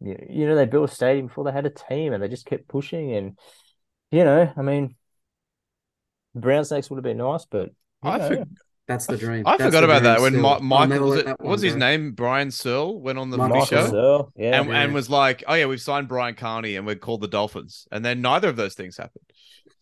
you 0.00 0.16
you 0.28 0.46
know, 0.46 0.56
they 0.56 0.66
built 0.66 0.90
a 0.90 0.94
stadium 0.94 1.26
before 1.28 1.44
they 1.44 1.52
had 1.52 1.64
a 1.66 1.70
team 1.70 2.12
and 2.12 2.22
they 2.22 2.28
just 2.28 2.46
kept 2.46 2.68
pushing 2.68 3.12
and 3.14 3.38
you 4.10 4.24
know, 4.24 4.52
I 4.56 4.62
mean 4.62 4.96
Brown 6.34 6.64
Snakes 6.64 6.90
would 6.90 6.96
have 6.96 7.04
been 7.04 7.18
nice, 7.18 7.44
but 7.44 7.70
I 8.02 8.10
know, 8.18 8.30
for- 8.36 8.46
That's 8.88 9.06
the 9.06 9.16
dream. 9.16 9.44
I 9.46 9.56
That's 9.56 9.68
forgot 9.68 9.84
about 9.84 10.02
that 10.02 10.20
when 10.20 10.32
still. 10.32 10.42
Mi- 10.42 10.48
I'll 10.48 10.60
Michael 10.60 11.08
was 11.10 11.18
it, 11.20 11.26
that 11.26 11.40
one 11.40 11.50
what's 11.50 11.62
his 11.62 11.74
go. 11.74 11.78
name? 11.78 12.12
Brian 12.12 12.50
Searle 12.50 13.00
went 13.00 13.18
on 13.18 13.30
the 13.30 13.36
Michael 13.38 13.60
footy 13.64 13.76
show 13.76 13.86
Searle, 13.88 14.32
yeah, 14.36 14.60
and, 14.60 14.70
and 14.72 14.92
was 14.92 15.08
like, 15.08 15.44
"Oh 15.46 15.54
yeah, 15.54 15.66
we've 15.66 15.80
signed 15.80 16.08
Brian 16.08 16.34
Carney 16.34 16.74
and 16.76 16.84
we're 16.86 16.96
called 16.96 17.20
the 17.20 17.28
Dolphins," 17.28 17.86
and 17.92 18.04
then 18.04 18.20
neither 18.20 18.48
of 18.48 18.56
those 18.56 18.74
things 18.74 18.96
happened. 18.96 19.24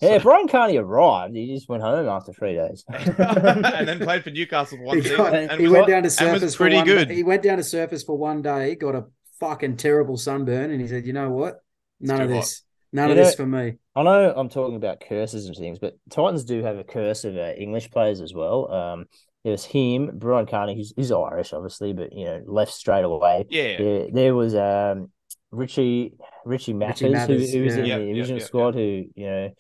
yeah. 0.01 0.19
So- 0.19 0.23
Brian 0.25 0.49
Carney 0.49 0.77
arrived. 0.77 1.35
He 1.35 1.47
just 1.55 1.69
went 1.69 1.83
home 1.83 2.09
after 2.09 2.33
three 2.35 2.55
days. 2.55 2.85
and 2.89 3.89
then 3.89 3.99
played 4.01 4.23
for 4.23 4.31
Newcastle 4.31 4.77
for 4.79 4.85
one 4.85 4.97
He, 4.99 5.03
season 5.03 5.17
got- 5.17 5.35
and 5.35 5.53
he 5.53 5.67
was, 5.67 5.73
went 5.73 5.87
down 5.89 6.03
to 6.03 6.23
and 6.23 6.33
was 6.33 6.41
surface 6.43 6.57
pretty 6.57 6.77
for 6.77 6.81
one, 6.81 6.87
good. 6.87 7.11
He 7.11 7.23
went 7.23 7.43
down 7.43 7.57
to 7.57 7.65
surface 7.65 8.03
for 8.03 8.19
one 8.19 8.43
day, 8.43 8.75
got 8.75 8.95
a 8.95 9.05
fucking 9.41 9.79
terrible 9.79 10.19
sunburn, 10.19 10.71
and 10.71 10.81
he 10.81 10.87
said, 10.87 11.07
"You 11.07 11.15
know 11.15 11.31
what? 11.31 11.63
None 12.01 12.19
too 12.19 12.25
of 12.25 12.31
hot. 12.31 12.37
this. 12.41 12.63
None 12.93 13.09
You 13.09 13.13
of 13.13 13.17
this 13.17 13.35
for 13.35 13.47
me." 13.47 13.75
I 13.95 14.03
know 14.03 14.33
I'm 14.35 14.49
talking 14.49 14.77
about 14.77 15.01
curses 15.01 15.47
and 15.47 15.57
things, 15.57 15.79
but 15.79 15.97
Titans 16.11 16.45
do 16.45 16.63
have 16.63 16.79
a 16.79 16.85
curse 16.85 17.25
of 17.25 17.37
uh, 17.37 17.53
English 17.57 17.91
players 17.91 18.21
as 18.21 18.33
well. 18.35 18.73
Um, 18.73 19.07
there's 19.45 19.65
him, 19.65 20.11
Brian 20.15 20.47
Carney. 20.47 20.75
He's, 20.75 20.93
he's 20.97 21.13
Irish, 21.13 21.53
obviously, 21.53 21.93
but 21.93 22.13
you 22.13 22.27
know, 22.27 22.43
left 22.47 22.73
straight 22.73 23.05
away. 23.05 23.47
yeah, 23.49 23.79
There, 23.79 24.07
there 24.13 24.35
was 24.35 24.55
um 24.55 25.11
Richie 25.51 26.15
Richie 26.45 26.75
Mathers, 26.75 27.01
who, 27.01 27.11
Mathers, 27.11 27.53
who 27.53 27.65
was 27.65 27.77
yeah. 27.77 27.83
in 27.83 27.87
Yep, 27.87 27.99
the 27.99 28.05
yep, 28.07 28.17
original 28.17 28.39
yep, 28.39 28.47
squad, 28.47 28.75
who 28.75 29.05
you 29.15 29.27
know, 29.27 29.51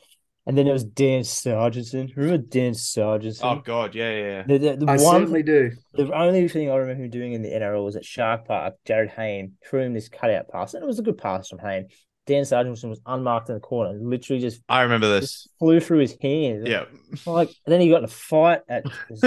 and 0.46 0.56
then 0.56 0.64
there 0.64 0.74
was 0.74 0.84
Dan 0.84 1.22
Sarginson. 1.22 2.14
Remember 2.16 2.38
Dan 2.38 2.72
Sarginson? 2.72 3.40
Oh 3.42 3.62
god, 3.64 3.94
yeah, 3.94 4.10
yeah. 4.10 4.24
yeah. 4.24 4.42
the, 4.46 4.58
the, 4.58 4.76
the 4.76 4.90
I 4.90 4.96
one 4.96 5.20
certainly 5.20 5.42
do. 5.42 5.70
The 5.94 6.12
only 6.12 6.48
thing 6.48 6.70
I 6.70 6.76
remember 6.76 7.04
him 7.04 7.10
doing 7.10 7.32
in 7.32 7.42
the 7.42 7.50
NRL 7.50 7.84
was 7.84 7.96
at 7.96 8.04
Shark 8.04 8.46
Park. 8.46 8.74
Jarryd 8.86 9.10
Hayne 9.10 9.54
threw 9.64 9.80
him 9.80 9.94
this 9.94 10.08
cutout 10.08 10.48
pass, 10.48 10.74
and 10.74 10.82
it 10.82 10.86
was 10.86 10.98
a 10.98 11.02
good 11.02 11.18
pass 11.18 11.48
from 11.48 11.58
Hayne. 11.58 11.88
Dan 12.26 12.42
Sarginson 12.44 12.88
was 12.90 13.00
unmarked 13.06 13.48
in 13.48 13.54
the 13.56 13.60
corner, 13.60 13.98
literally 14.00 14.40
just, 14.40 14.60
I 14.68 14.82
remember 14.82 15.08
this. 15.08 15.20
just 15.44 15.48
flew 15.58 15.80
through 15.80 15.98
his 16.00 16.16
hands. 16.20 16.68
Yeah. 16.68 16.84
like 17.26 17.48
and 17.66 17.72
then 17.72 17.80
he 17.80 17.88
got 17.88 17.98
in 17.98 18.04
a 18.04 18.08
fight 18.08 18.60
at 18.68 18.84
his 19.08 19.20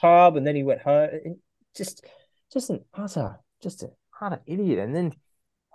pub, 0.00 0.36
and 0.36 0.46
then 0.46 0.56
he 0.56 0.62
went 0.62 0.80
home. 0.82 1.08
It- 1.12 1.38
Just, 1.76 2.04
just 2.52 2.70
an 2.70 2.84
utter, 2.94 3.38
just 3.62 3.82
an 3.82 3.90
utter 4.20 4.40
idiot. 4.46 4.78
And 4.78 4.94
then, 4.96 5.12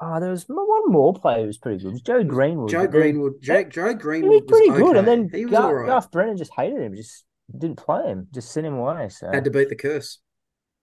oh, 0.02 0.20
there 0.20 0.32
was 0.32 0.46
one 0.48 0.92
more 0.92 1.14
player 1.14 1.42
who 1.42 1.48
was 1.48 1.58
pretty 1.58 1.78
good. 1.84 1.90
It 1.90 1.94
was 1.94 2.02
Joe 2.02 2.24
Greenwood. 2.24 2.70
Joe 2.72 2.84
but 2.84 2.92
then- 2.94 3.02
Greenwood. 3.02 3.34
Joe, 3.42 3.64
Joe 3.64 3.88
He 3.90 3.94
Greenwood 3.96 4.44
was 4.50 4.60
pretty 4.60 4.70
good, 4.82 4.98
and 4.98 5.08
then 5.08 5.30
he 5.32 5.46
was 5.46 5.52
Gar- 5.54 5.64
all 5.68 5.74
right. 5.74 5.88
Garth 5.88 6.10
Brennan 6.12 6.38
just 6.38 6.52
hated 6.56 6.82
him. 6.82 6.96
Just 6.96 7.26
didn't 7.58 7.78
play 7.78 8.04
him. 8.08 8.28
Just 8.34 8.52
sent 8.52 8.66
him 8.66 8.74
away. 8.76 9.10
So 9.10 9.30
Had 9.32 9.44
to 9.44 9.52
beat 9.52 9.70
the 9.70 9.76
curse. 9.76 10.20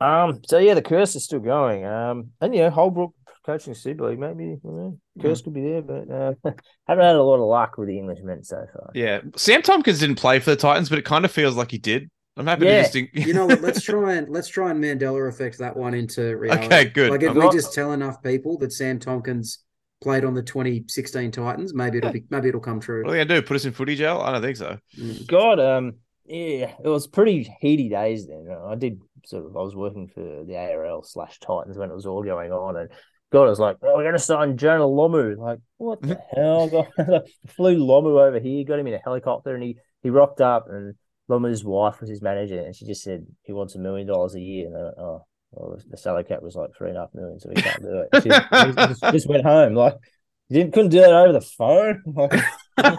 um, 0.00 0.40
so 0.46 0.58
yeah, 0.58 0.74
the 0.74 0.82
curse 0.82 1.16
is 1.16 1.24
still 1.24 1.40
going. 1.40 1.84
Um, 1.84 2.30
and 2.40 2.54
yeah, 2.54 2.70
Holbrook 2.70 3.12
coaching 3.44 3.74
Super 3.74 4.08
League, 4.10 4.18
maybe 4.18 4.44
you 4.44 4.60
know, 4.64 4.98
curse 5.20 5.42
could 5.42 5.54
be 5.54 5.62
there, 5.62 5.82
but 5.82 6.10
uh, 6.10 6.32
haven't 6.86 7.04
had 7.04 7.16
a 7.16 7.22
lot 7.22 7.36
of 7.36 7.48
luck 7.48 7.78
with 7.78 7.88
the 7.88 7.98
Englishmen 7.98 8.44
so 8.44 8.64
far. 8.72 8.90
Yeah. 8.94 9.20
Sam 9.36 9.62
Tomkins 9.62 10.00
didn't 10.00 10.16
play 10.16 10.38
for 10.40 10.50
the 10.50 10.56
Titans, 10.56 10.88
but 10.88 10.98
it 10.98 11.04
kind 11.04 11.24
of 11.24 11.30
feels 11.32 11.56
like 11.56 11.70
he 11.70 11.78
did. 11.78 12.10
I'm 12.36 12.46
happy 12.46 12.64
Yeah. 12.66 12.76
to 12.76 12.80
just 12.82 12.92
think 12.92 13.10
You 13.14 13.34
know? 13.34 13.46
Let's 13.46 13.82
try 13.82 14.14
and 14.14 14.28
let's 14.28 14.48
try 14.48 14.70
and 14.70 14.82
Mandela 14.82 15.28
effect 15.28 15.58
that 15.58 15.76
one 15.76 15.94
into 15.94 16.36
reality. 16.36 16.66
Okay, 16.66 16.84
good. 16.86 17.10
Like 17.10 17.22
if 17.22 17.30
I'm 17.30 17.36
we 17.36 17.42
not- 17.42 17.52
just 17.52 17.74
tell 17.74 17.92
enough 17.92 18.22
people 18.22 18.56
that 18.58 18.72
Sam 18.72 18.98
Tomkins 18.98 19.58
played 20.00 20.24
on 20.24 20.32
the 20.34 20.42
2016 20.42 21.30
Titans, 21.32 21.74
maybe 21.74 21.98
it'll 21.98 22.12
be 22.12 22.24
maybe 22.30 22.48
it'll 22.48 22.60
come 22.60 22.80
true. 22.80 23.02
What 23.04 23.10
are 23.10 23.12
they 23.18 23.24
gonna 23.24 23.40
do? 23.40 23.46
Put 23.46 23.56
us 23.56 23.64
in 23.64 23.72
footy 23.72 23.96
jail? 23.96 24.18
I 24.24 24.32
don't 24.32 24.42
think 24.42 24.56
so. 24.56 24.78
Mm. 24.98 25.26
God, 25.26 25.60
um, 25.60 25.94
yeah, 26.24 26.72
it 26.82 26.88
was 26.88 27.06
pretty 27.06 27.42
heady 27.60 27.88
days 27.88 28.26
then. 28.28 28.46
I 28.66 28.76
did 28.76 29.00
sort 29.26 29.44
of, 29.44 29.56
I 29.56 29.60
was 29.60 29.74
working 29.76 30.08
for 30.08 30.44
the 30.46 30.56
ARL 30.56 31.02
slash 31.02 31.38
Titans 31.40 31.76
when 31.76 31.90
it 31.90 31.94
was 31.94 32.06
all 32.06 32.22
going 32.22 32.52
on, 32.52 32.76
and 32.76 32.88
God, 33.30 33.46
I 33.46 33.50
was 33.50 33.60
like, 33.60 33.76
oh, 33.82 33.96
we're 33.96 34.02
going 34.02 34.14
to 34.14 34.18
sign 34.18 34.56
Jonah 34.56 34.84
Lomu. 34.84 35.36
Like, 35.36 35.60
what 35.76 36.02
the 36.02 36.20
hell? 36.34 36.68
God, 36.68 37.22
flew 37.48 37.78
Lomu 37.78 38.20
over 38.26 38.40
here, 38.40 38.64
got 38.64 38.78
him 38.78 38.86
in 38.86 38.94
a 38.94 38.98
helicopter, 38.98 39.54
and 39.54 39.62
he 39.62 39.76
he 40.02 40.10
rocked 40.10 40.40
up, 40.40 40.66
and 40.68 40.94
Lomu's 41.30 41.64
wife 41.64 42.00
was 42.00 42.10
his 42.10 42.22
manager, 42.22 42.60
and 42.60 42.74
she 42.74 42.86
just 42.86 43.02
said 43.02 43.26
he 43.42 43.52
wants 43.52 43.74
a 43.74 43.78
million 43.78 44.06
dollars 44.06 44.34
a 44.34 44.40
year, 44.40 44.66
and 44.66 44.76
uh, 44.76 45.00
oh. 45.00 45.26
Well, 45.52 45.80
the 45.90 45.96
salary 45.96 46.22
cap 46.22 46.42
was 46.42 46.54
like 46.54 46.70
three 46.78 46.90
and 46.90 46.96
a 46.96 47.00
half 47.00 47.12
million, 47.12 47.40
so 47.40 47.48
he 47.48 47.60
can't 47.60 47.82
do 47.82 48.04
it. 48.06 48.22
She, 48.22 48.28
he 48.28 48.72
just, 48.86 49.02
just 49.02 49.28
went 49.28 49.42
home, 49.42 49.74
like 49.74 49.96
he 50.50 50.56
didn't 50.56 50.72
couldn't 50.72 50.90
do 50.90 51.02
it 51.02 51.10
over 51.10 51.32
the 51.32 51.40
phone. 51.40 52.02
Like, 52.78 52.94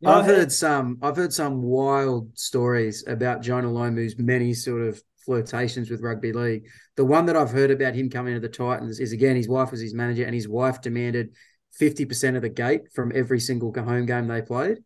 you 0.00 0.08
know, 0.08 0.18
I've 0.18 0.26
heard 0.26 0.52
some 0.52 0.98
I've 1.02 1.16
heard 1.16 1.32
some 1.32 1.62
wild 1.62 2.38
stories 2.38 3.02
about 3.04 3.42
Jonah 3.42 3.66
Lomu's 3.66 4.16
many 4.16 4.54
sort 4.54 4.82
of 4.82 5.02
flirtations 5.24 5.90
with 5.90 6.00
rugby 6.02 6.32
league. 6.32 6.66
The 6.96 7.04
one 7.04 7.26
that 7.26 7.36
I've 7.36 7.50
heard 7.50 7.70
about 7.70 7.94
him 7.94 8.10
coming 8.10 8.34
to 8.34 8.40
the 8.40 8.48
Titans 8.48 9.00
is 9.00 9.12
again 9.12 9.36
his 9.36 9.48
wife 9.48 9.70
was 9.70 9.80
his 9.80 9.94
manager 9.94 10.24
and 10.24 10.34
his 10.34 10.48
wife 10.48 10.80
demanded 10.80 11.34
50% 11.80 12.36
of 12.36 12.42
the 12.42 12.48
gate 12.48 12.92
from 12.94 13.10
every 13.14 13.40
single 13.40 13.72
home 13.74 14.06
game 14.06 14.28
they 14.28 14.42
played. 14.42 14.78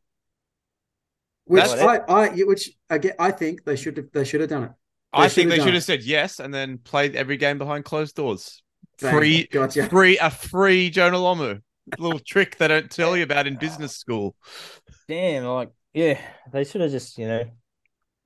Which 1.45 1.65
That's- 1.65 2.05
I, 2.09 2.13
I 2.13 2.29
which 2.45 2.71
I 2.91 2.99
get 2.99 3.17
I 3.19 3.31
think 3.31 3.65
they 3.65 3.77
should 3.77 3.97
have 3.97 4.07
they 4.13 4.25
should 4.25 4.41
have 4.41 4.51
done 4.51 4.65
it. 4.65 4.71
I 5.13 5.29
think 5.29 5.49
they 5.49 5.59
should 5.59 5.73
have 5.75 5.83
said 5.85 6.03
yes 6.03 6.39
and 6.39 6.53
then 6.53 6.79
played 6.79 7.17
every 7.17 7.39
game 7.39 7.57
behind 7.57 7.85
closed 7.87 8.15
doors. 8.15 8.63
Bang, 9.01 9.17
Free, 9.17 9.47
gotcha. 9.51 9.89
free, 9.89 10.19
a 10.19 10.29
free 10.29 10.91
Jonah 10.91 11.17
Lomu. 11.17 11.63
Little 11.99 12.19
trick 12.19 12.59
they 12.59 12.69
don't 12.69 12.91
tell 12.91 13.17
you 13.17 13.23
about 13.23 13.47
in 13.47 13.57
business 13.61 13.97
school. 13.97 14.37
damn, 15.09 15.45
like 15.45 15.71
yeah, 15.95 16.21
they 16.53 16.65
should 16.65 16.83
have 16.83 16.91
just 16.91 17.17
you 17.17 17.27
know 17.27 17.45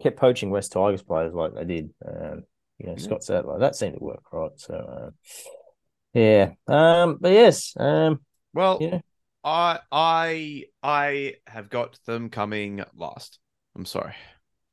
kept 0.02 0.18
poaching 0.18 0.50
West 0.50 0.72
Tigers 0.72 1.02
players 1.02 1.32
like 1.34 1.54
they 1.54 1.64
did. 1.64 1.90
Um, 2.06 2.44
you 2.78 2.86
know, 2.86 2.96
Scott 2.96 3.22
Sadler 3.22 3.58
that 3.60 3.76
seemed 3.76 3.94
to 3.98 4.04
work 4.04 4.24
right. 4.32 4.50
So 4.56 4.74
uh, 4.74 5.10
yeah, 6.12 6.50
um, 6.66 7.18
but 7.20 7.32
yes, 7.32 7.74
um, 7.78 8.20
Well, 8.52 8.78
yeah, 8.80 9.00
I, 9.44 9.78
I, 9.90 10.64
I 10.82 11.34
have 11.46 11.70
got 11.70 11.98
them 12.06 12.28
coming 12.28 12.82
last. 12.94 13.38
I'm 13.76 13.86
sorry. 13.86 14.14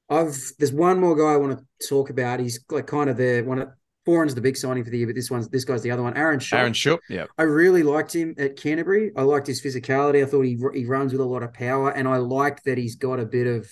I've 0.10 0.38
there's 0.58 0.74
one 0.74 1.00
more 1.00 1.16
guy 1.16 1.34
I 1.34 1.38
want 1.38 1.60
to 1.60 1.88
talk 1.88 2.10
about. 2.10 2.40
He's 2.40 2.60
like 2.70 2.88
kind 2.88 3.10
of 3.10 3.18
the 3.18 3.44
one 3.44 3.60
of 3.60 3.70
Foran's 4.06 4.34
the 4.34 4.42
big 4.42 4.58
signing 4.58 4.84
for 4.84 4.90
the 4.90 4.98
year, 4.98 5.08
but 5.08 5.16
this 5.16 5.30
one's 5.30 5.48
this 5.50 5.64
guy's 5.64 5.84
the 5.84 5.92
other 5.92 6.02
one. 6.02 6.18
Aaron 6.18 6.40
Shaw. 6.40 6.58
Aaron 6.58 6.74
Schoupp. 6.74 7.00
Yeah. 7.10 7.26
I 7.38 7.44
really 7.44 7.84
liked 7.84 8.16
him 8.16 8.34
at 8.38 8.58
Canterbury. 8.58 9.12
I 9.16 9.22
liked 9.22 9.46
his 9.46 9.62
physicality. 9.62 10.24
I 10.24 10.26
thought 10.26 10.42
he 10.42 10.58
he 10.74 10.86
runs 10.86 11.12
with 11.12 11.22
a 11.22 11.26
lot 11.26 11.44
of 11.44 11.54
power, 11.54 11.92
and 11.92 12.08
I 12.08 12.18
like 12.18 12.64
that 12.64 12.78
he's 12.78 12.96
got 12.96 13.20
a 13.20 13.26
bit 13.26 13.46
of 13.46 13.72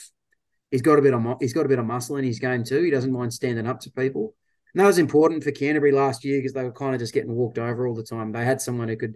he's 0.71 0.81
got 0.81 0.99
a 0.99 1.01
bit 1.01 1.13
of 1.13 1.23
he's 1.39 1.53
got 1.53 1.65
a 1.65 1.69
bit 1.69 1.79
of 1.79 1.85
muscle 1.85 2.17
in 2.17 2.23
his 2.25 2.39
game 2.39 2.63
too. 2.63 2.81
He 2.83 2.91
doesn't 2.91 3.11
mind 3.11 3.33
standing 3.33 3.67
up 3.67 3.79
to 3.81 3.91
people. 3.91 4.33
And 4.73 4.81
that 4.81 4.87
was 4.87 4.97
important 4.99 5.43
for 5.43 5.51
Canterbury 5.51 5.91
last 5.91 6.23
year 6.25 6.39
because 6.39 6.53
they 6.53 6.63
were 6.63 6.71
kind 6.71 6.93
of 6.93 6.99
just 6.99 7.13
getting 7.13 7.31
walked 7.33 7.57
over 7.57 7.87
all 7.87 7.95
the 7.95 8.03
time. 8.03 8.31
They 8.31 8.43
had 8.45 8.61
someone 8.61 8.89
who 8.89 8.97
could 8.97 9.15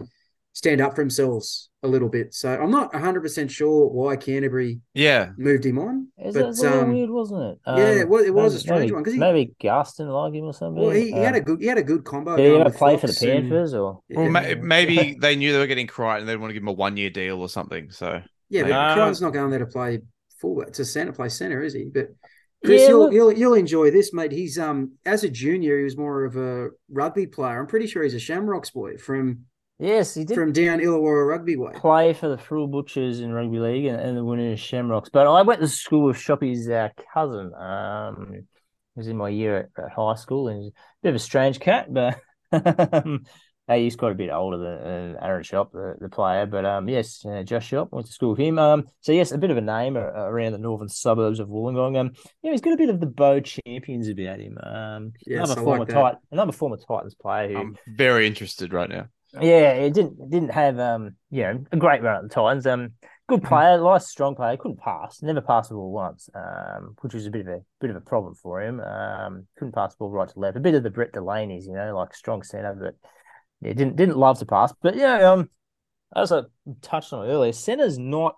stand 0.53 0.81
up 0.81 0.95
for 0.95 1.01
themselves 1.01 1.69
a 1.83 1.87
little 1.87 2.09
bit. 2.09 2.33
So 2.33 2.49
I'm 2.61 2.71
not 2.71 2.91
100 2.93 3.21
percent 3.21 3.51
sure 3.51 3.87
why 3.87 4.15
Canterbury 4.17 4.79
Yeah. 4.93 5.29
moved 5.37 5.65
him 5.65 5.77
on, 5.79 6.07
It's, 6.17 6.35
but 6.37 6.49
it's 6.49 6.59
a 6.59 6.63
little 6.63 6.79
um, 6.81 6.93
weird, 6.93 7.09
wasn't 7.09 7.41
it? 7.43 7.57
yeah, 7.67 8.01
it 8.01 8.09
was- 8.09 8.25
it 8.25 8.33
was 8.33 8.55
a 8.55 8.59
strange 8.59 8.81
maybe, 8.81 8.91
one, 8.93 9.03
'cause 9.03 9.13
he- 9.13 9.19
maybe 9.19 9.53
Gus 9.61 9.95
didn't 9.95 10.11
like 10.11 10.33
him 10.33 10.43
or 10.45 10.53
something. 10.53 10.81
well, 10.81 10.91
he, 10.91 11.05
he 11.05 11.11
had 11.11 11.35
a 11.35 11.37
Um, 11.39 11.43
good 11.43 11.61
he 11.61 11.67
had 11.67 11.77
a 11.77 11.83
good 11.83 12.03
combo. 12.03 12.35
Did 12.37 12.47
he 12.47 12.55
ever 12.55 12.65
with 12.65 12.75
play 12.77 12.97
for 12.97 13.07
the 13.07 13.13
Fox 13.13 13.21
and- 13.23 13.31
Panthers 13.49 13.73
or? 13.73 14.01
Well, 14.09 14.25
Yeah. 14.31 14.55
maybe 14.55 15.15
they 15.19 15.35
knew 15.35 15.53
they 15.53 15.59
were 15.59 15.67
getting 15.67 15.87
Crichton 15.87 16.21
and 16.21 16.29
they'd 16.29 16.35
want 16.37 16.49
to 16.49 16.53
give 16.53 16.63
him 16.63 16.67
a 16.69 16.73
one 16.73 16.97
year 16.97 17.09
deal 17.09 17.39
or 17.39 17.47
something. 17.49 17.89
So 17.91 18.21
Yeah, 18.49 18.63
but 18.63 18.71
Um, 18.73 18.93
Crichton's 18.97 19.21
not 19.21 19.31
going 19.33 19.49
there 19.51 19.59
to 19.59 19.65
play 19.65 19.99
full 20.41 20.61
a 20.61 20.73
center 20.73 21.13
play 21.13 21.29
center, 21.29 21.61
is 21.61 21.73
he? 21.73 21.85
But 21.85 22.09
Chris, 22.65 22.81
Yeah, 22.81 22.89
you'll, 22.89 23.13
you'll 23.13 23.31
you'll 23.31 23.53
enjoy 23.53 23.91
this, 23.91 24.13
mate. 24.13 24.31
He's 24.31 24.59
um 24.59 24.93
as 25.05 25.23
a 25.23 25.29
junior, 25.29 25.77
he 25.77 25.83
was 25.83 25.97
more 25.97 26.25
of 26.25 26.35
a 26.35 26.69
rugby 26.89 27.27
player. 27.27 27.59
I'm 27.59 27.67
pretty 27.67 27.87
sure 27.87 28.03
he's 28.03 28.13
a 28.13 28.19
Shamrocks 28.19 28.71
boy 28.71 28.97
from 28.97 29.45
Yes, 29.79 30.13
he 30.13 30.25
did 30.25 30.35
from 30.35 30.51
down 30.51 30.79
Illawarra 30.79 31.27
Rugby 31.27 31.55
way. 31.55 31.73
play 31.73 32.13
for 32.13 32.29
the 32.29 32.37
Frill 32.37 32.67
Butchers 32.67 33.19
in 33.19 33.33
rugby 33.33 33.57
league 33.57 33.85
and, 33.85 33.99
and 33.99 34.15
the 34.15 34.23
winners 34.23 34.59
Shamrocks. 34.59 35.09
But 35.09 35.25
I 35.25 35.41
went 35.41 35.59
to 35.61 35.67
school 35.67 36.05
with 36.05 36.17
Shoppy's 36.17 36.69
uh, 36.69 36.89
cousin. 37.11 37.51
Um, 37.55 38.27
he 38.33 38.41
was 38.95 39.07
in 39.07 39.17
my 39.17 39.29
year 39.29 39.69
at, 39.77 39.83
at 39.83 39.91
high 39.91 40.15
school, 40.15 40.49
and 40.49 40.61
he's 40.63 40.71
a 40.71 40.73
bit 41.01 41.09
of 41.09 41.15
a 41.15 41.19
strange 41.19 41.59
cat, 41.59 41.91
but 41.91 42.19
uh, 43.71 43.75
he's 43.75 43.95
quite 43.95 44.11
a 44.11 44.15
bit 44.15 44.29
older 44.29 44.57
than, 44.57 44.83
than 44.83 45.23
Aaron 45.23 45.43
Schoupp, 45.43 45.71
the, 45.71 45.95
the 45.99 46.09
player. 46.09 46.45
But 46.45 46.65
um, 46.65 46.89
yes, 46.89 47.25
uh, 47.25 47.43
Josh 47.43 47.67
Shop 47.67 47.89
went 47.91 48.07
to 48.07 48.11
school 48.11 48.31
with 48.31 48.39
him. 48.39 48.59
Um, 48.59 48.87
so 48.99 49.11
yes, 49.11 49.31
a 49.31 49.37
bit 49.37 49.51
of 49.51 49.57
a 49.57 49.61
name 49.61 49.95
uh, 49.95 50.01
around 50.01 50.51
the 50.51 50.57
northern 50.57 50.89
suburbs 50.89 51.39
of 51.39 51.47
Wollongong. 51.47 51.97
Um, 51.97 52.11
yeah, 52.43 52.51
he's 52.51 52.61
got 52.61 52.73
a 52.73 52.77
bit 52.77 52.89
of 52.89 52.99
the 52.99 53.05
Beau 53.05 53.39
Champions 53.39 54.07
about 54.07 54.39
him. 54.39 54.57
Um, 54.61 55.13
Yes, 55.25 55.45
another 55.45 55.61
I 55.61 55.63
former 55.63 55.79
like 55.79 55.87
that. 55.89 55.93
Titan, 55.93 56.19
another 56.31 56.51
former 56.51 56.77
Titans 56.77 57.15
player 57.15 57.49
who 57.49 57.57
I'm 57.57 57.77
very 57.87 58.27
interested 58.27 58.73
right 58.73 58.89
now. 58.89 59.07
Yeah, 59.39 59.71
it 59.71 59.93
didn't 59.93 60.29
didn't 60.29 60.49
have 60.49 60.77
um 60.77 61.15
you 61.29 61.43
know 61.43 61.63
a 61.71 61.77
great 61.77 62.03
run 62.03 62.17
at 62.17 62.23
the 62.23 62.29
Titans. 62.29 62.67
Um, 62.67 62.93
good 63.29 63.43
player, 63.43 63.81
nice 63.81 64.09
strong 64.09 64.35
player. 64.35 64.57
Couldn't 64.57 64.79
pass, 64.79 65.21
never 65.21 65.39
passed 65.39 65.69
the 65.69 65.75
ball 65.75 65.91
once. 65.91 66.29
Um, 66.35 66.95
which 67.01 67.13
was 67.13 67.25
a 67.25 67.31
bit 67.31 67.41
of 67.41 67.47
a 67.47 67.61
bit 67.79 67.89
of 67.91 67.95
a 67.95 68.01
problem 68.01 68.35
for 68.35 68.61
him. 68.61 68.81
Um, 68.81 69.47
couldn't 69.57 69.73
pass 69.73 69.93
the 69.93 69.99
ball 69.99 70.09
right 70.09 70.27
to 70.27 70.39
left. 70.39 70.57
A 70.57 70.59
bit 70.59 70.75
of 70.75 70.83
the 70.83 70.89
Brett 70.89 71.13
Delaney's, 71.13 71.65
you 71.65 71.73
know, 71.73 71.95
like 71.95 72.13
strong 72.13 72.43
centre, 72.43 72.75
but 72.77 72.95
yeah, 73.61 73.73
didn't 73.73 73.95
didn't 73.95 74.17
love 74.17 74.39
to 74.39 74.45
pass. 74.45 74.73
But 74.81 74.95
yeah, 74.95 75.31
um, 75.31 75.49
as 76.15 76.31
I 76.31 76.41
touched 76.81 77.13
on 77.13 77.27
earlier, 77.27 77.53
centre's 77.53 77.97
not 77.97 78.35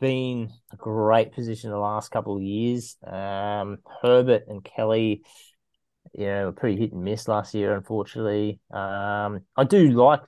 been 0.00 0.50
a 0.72 0.76
great 0.76 1.32
position 1.32 1.70
the 1.70 1.78
last 1.78 2.10
couple 2.10 2.36
of 2.36 2.42
years. 2.42 2.96
Um, 3.06 3.78
Herbert 4.02 4.44
and 4.48 4.64
Kelly, 4.64 5.22
you 6.12 6.26
know, 6.26 6.46
were 6.46 6.52
pretty 6.52 6.80
hit 6.80 6.92
and 6.92 7.04
miss 7.04 7.28
last 7.28 7.54
year, 7.54 7.74
unfortunately. 7.74 8.58
Um, 8.70 9.42
I 9.56 9.64
do 9.64 9.90
like, 9.90 10.20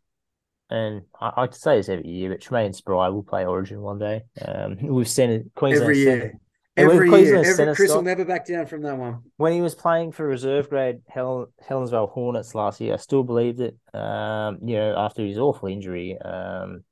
and 0.71 1.03
I, 1.21 1.33
I 1.37 1.49
say 1.51 1.79
this 1.79 1.88
every 1.88 2.09
year, 2.09 2.31
but 2.31 2.40
Treymain 2.40 2.75
Spry 2.75 3.09
will 3.09 3.25
play 3.25 3.45
Origin 3.47 3.81
one 3.81 3.99
day. 3.99 4.23
Um, 4.47 4.77
we've 4.83 5.09
seen 5.09 5.31
it 5.31 5.47
Queensland 5.55 5.90
Every 5.90 5.99
year. 5.99 6.40
Centre- 6.77 6.93
Every 6.95 7.23
year, 7.23 7.37
every, 7.37 7.53
centre 7.53 7.75
Chris 7.75 7.93
will 7.93 8.03
never 8.03 8.25
back 8.25 8.47
down 8.47 8.67
from 8.67 8.83
that 8.83 8.97
one. 8.97 9.23
when 9.37 9.53
he 9.53 9.61
was 9.61 9.75
playing 9.75 10.13
for 10.13 10.27
reserve 10.27 10.69
grade 10.69 11.01
Hel- 11.09 11.53
Helensvale 11.69 12.11
Hornets 12.11 12.55
last 12.55 12.81
year, 12.81 12.95
I 12.95 12.97
still 12.97 13.23
believed 13.23 13.61
it. 13.61 13.77
Um, 13.93 14.59
you 14.63 14.77
know, 14.77 14.95
after 14.97 15.25
his 15.25 15.39
awful 15.39 15.69
injury, 15.69 16.19
um, 16.19 16.83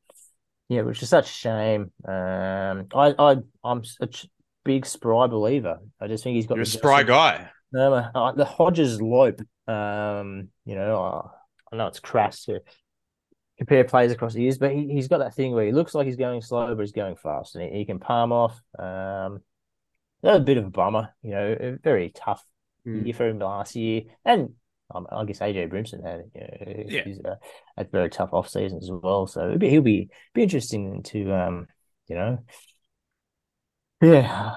yeah, 0.68 0.82
which 0.82 1.02
is 1.02 1.08
such 1.08 1.28
a 1.28 1.32
shame. 1.32 1.90
Um, 2.06 2.86
I, 2.94 3.14
I, 3.18 3.36
I'm 3.64 3.82
a 4.00 4.06
ch- 4.06 4.28
big 4.64 4.86
Spry 4.86 5.26
believer. 5.26 5.78
I 6.00 6.06
just 6.06 6.22
think 6.24 6.36
he's 6.36 6.46
got 6.46 6.54
You're 6.54 6.62
a 6.62 6.66
spry 6.66 7.02
guy. 7.02 7.50
No, 7.72 7.92
uh, 7.94 8.32
the 8.32 8.44
Hodges 8.44 9.00
lope. 9.02 9.40
Um, 9.66 10.48
you 10.64 10.74
know, 10.74 11.02
uh, 11.02 11.28
I 11.72 11.76
know 11.76 11.86
it's 11.86 12.00
crass 12.00 12.44
to 12.44 12.60
compare 13.58 13.84
players 13.84 14.12
across 14.12 14.34
the 14.34 14.42
years, 14.42 14.58
but 14.58 14.72
he, 14.72 14.88
he's 14.88 15.08
got 15.08 15.18
that 15.18 15.34
thing 15.34 15.52
where 15.52 15.64
he 15.66 15.72
looks 15.72 15.94
like 15.94 16.06
he's 16.06 16.16
going 16.16 16.42
slow, 16.42 16.74
but 16.74 16.80
he's 16.82 16.92
going 16.92 17.16
fast, 17.16 17.54
and 17.56 17.64
he, 17.64 17.78
he 17.78 17.84
can 17.84 17.98
palm 17.98 18.30
off. 18.32 18.60
Um, 18.78 19.40
that 20.22 20.32
was 20.32 20.40
a 20.40 20.44
bit 20.44 20.56
of 20.56 20.66
a 20.66 20.70
bummer, 20.70 21.14
you 21.22 21.30
know, 21.30 21.56
a 21.58 21.76
very 21.82 22.10
tough 22.10 22.44
Mm. 22.84 23.04
year 23.04 23.14
for 23.14 23.28
him 23.28 23.38
last 23.38 23.76
year, 23.76 24.02
and 24.24 24.54
um, 24.92 25.06
I 25.10 25.24
guess 25.24 25.38
AJ 25.38 25.68
Brimson 25.68 26.02
had 26.04 26.22
you 26.34 26.40
know, 26.40 26.84
Yeah. 26.88 27.04
he's 27.04 27.20
a, 27.20 27.38
a 27.76 27.84
very 27.84 28.10
tough 28.10 28.30
off 28.32 28.48
season 28.48 28.78
as 28.78 28.90
well. 28.90 29.28
So 29.28 29.46
it'll 29.46 29.58
be, 29.58 29.68
he'll 29.70 29.82
be 29.82 30.08
be 30.34 30.42
interesting 30.42 31.02
to 31.04 31.32
um, 31.32 31.66
you 32.08 32.16
know, 32.16 32.38
yeah, 34.02 34.56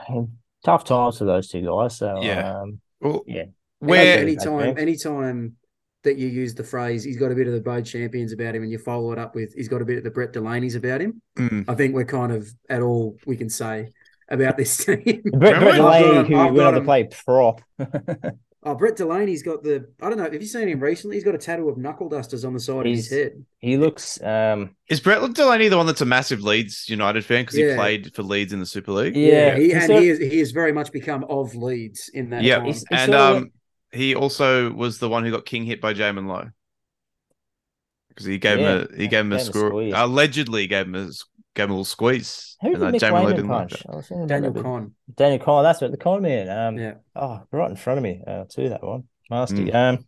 tough 0.63 0.84
times 0.86 1.19
for 1.19 1.25
those 1.25 1.49
two 1.49 1.62
guys. 1.62 1.97
So 1.97 2.19
Yeah. 2.21 2.62
um, 2.62 2.82
Well, 2.99 3.23
Yeah. 3.28 3.45
where 3.80 4.17
anytime, 4.17 4.75
anytime 4.78 5.58
that 6.04 6.17
you 6.17 6.28
use 6.28 6.56
the 6.56 6.63
phrase, 6.63 7.04
he's 7.04 7.17
got 7.17 7.32
a 7.32 7.36
bit 7.36 7.45
of 7.47 7.54
the 7.54 7.62
Beau 7.62 7.82
Champions 7.82 8.32
about 8.32 8.56
him, 8.56 8.63
and 8.63 8.71
you 8.71 8.80
follow 8.80 9.12
it 9.12 9.19
up 9.19 9.36
with, 9.36 9.54
he's 9.54 9.67
got 9.67 9.82
a 9.82 9.86
bit 9.86 9.99
of 9.99 10.04
the 10.04 10.12
Brett 10.12 10.34
Delaney's 10.34 10.75
about 10.75 11.01
him. 11.01 11.21
Mm. 11.38 11.65
I 11.67 11.75
think 11.75 11.93
we're 11.93 12.06
kind 12.06 12.32
of 12.32 12.49
at 12.69 12.82
all 12.82 13.17
we 13.28 13.38
can 13.38 13.49
say 13.49 13.91
about 14.30 14.58
this 14.58 14.84
team. 14.86 14.98
Brett, 15.24 15.24
Brett 15.34 15.56
I've 15.56 15.78
got 15.78 16.00
Delaney, 16.02 16.28
who 16.30 16.36
I've 16.38 16.54
went 16.54 16.68
on 16.68 16.74
to 16.76 16.82
play 16.82 17.04
prop. 17.26 17.62
oh, 18.64 18.76
Brett 18.76 18.96
Delaney's 18.96 19.44
got 19.44 19.62
the, 19.64 19.88
I 20.02 20.10
don't 20.10 20.18
know, 20.18 20.24
have 20.24 20.34
you 20.34 20.48
seen 20.48 20.68
him 20.68 20.80
recently? 20.80 21.16
He's 21.18 21.24
got 21.24 21.36
a 21.36 21.38
tattoo 21.38 21.70
of 21.70 21.78
knuckle 21.78 22.10
dusters 22.10 22.44
on 22.46 22.54
the 22.54 22.60
side 22.60 22.86
He's- 22.86 23.06
of 23.06 23.10
his 23.12 23.24
head. 23.24 23.46
he 23.60 23.78
looks, 23.78 24.22
um, 24.24 24.76
is 24.90 25.00
Brett 25.00 25.22
Delaney 25.34 25.68
the 25.68 25.78
one 25.78 25.86
that's 25.86 26.02
a 26.02 26.06
massive 26.06 26.42
Leeds 26.42 26.90
United 26.90 27.24
fan 27.24 27.44
because 27.44 27.58
Yeah. 27.58 27.72
he 27.72 27.76
played 27.76 28.16
for 28.16 28.24
Leeds 28.24 28.54
in 28.54 28.60
the 28.60 28.66
Super 28.66 28.92
League? 28.92 29.16
yeah, 29.16 29.56
he, 29.56 29.66
he's 29.66 29.74
and 29.74 29.84
sort- 29.84 30.02
he 30.04 30.10
is 30.10 30.20
he 30.20 30.40
has 30.40 30.52
very 30.52 30.72
much 30.72 30.92
become 30.92 31.24
of 31.26 31.56
Leeds 31.56 32.10
in 32.14 32.30
that 32.32 32.42
Yeah, 32.44 32.58
time. 32.60 32.68
And 32.68 32.78
sort 32.80 33.10
of 33.10 33.38
um, 33.38 33.52
he 33.92 34.16
also 34.16 34.72
was 34.72 34.98
the 35.00 35.08
one 35.10 35.24
who 35.24 35.32
got 35.32 35.46
king 35.46 35.64
hit 35.66 35.80
by 35.82 35.94
Jamin 35.94 36.28
Lowe 36.28 36.50
because 38.10 38.26
he 38.26 38.38
gave 38.38 38.60
Yeah, 38.60 38.80
him 38.80 38.88
a 38.94 38.98
he 38.98 39.08
gave 39.08 39.26
him 39.26 39.34
a 39.34 39.38
gave 39.38 39.42
him 39.46 39.50
a 39.50 39.54
score. 39.54 39.70
squeeze. 39.70 39.94
Allegedly 39.96 40.68
gave 40.68 40.86
him 40.88 40.96
a 40.96 41.10
s- 41.56 41.62
gave 41.62 41.65
him 41.65 41.72
a 41.72 41.74
little 41.74 41.86
squeeze. 41.86 42.58
who 42.62 42.70
did 42.70 42.82
and, 42.82 42.84
uh, 42.84 42.91
Mick 42.91 43.00
Jamie 43.00 43.20
Lowe 43.22 43.26
Wayman 43.26 43.48
like 43.48 43.70
punch? 43.70 43.72
that. 43.72 43.89
I 43.89 43.96
was 43.96 44.08
thinking 44.08 44.26
about 44.26 44.41
Daniel 44.41 44.54
that. 44.54 44.91
Daniel 45.15 45.39
Conn, 45.39 45.63
that's 45.63 45.82
what 45.82 45.91
the 45.91 45.98
Con 45.98 46.22
man. 46.22 46.50
Um, 46.50 46.78
Yeah. 46.78 46.94
Oh, 47.15 47.41
right 47.52 47.70
in 47.70 47.76
front 47.78 47.98
of 47.98 48.04
me, 48.04 48.22
uh, 48.26 48.46
too, 48.50 48.70
that 48.70 48.84
one. 48.84 49.06
Nasty. 49.30 49.65
Mm. 49.65 49.76
Um, 49.76 50.06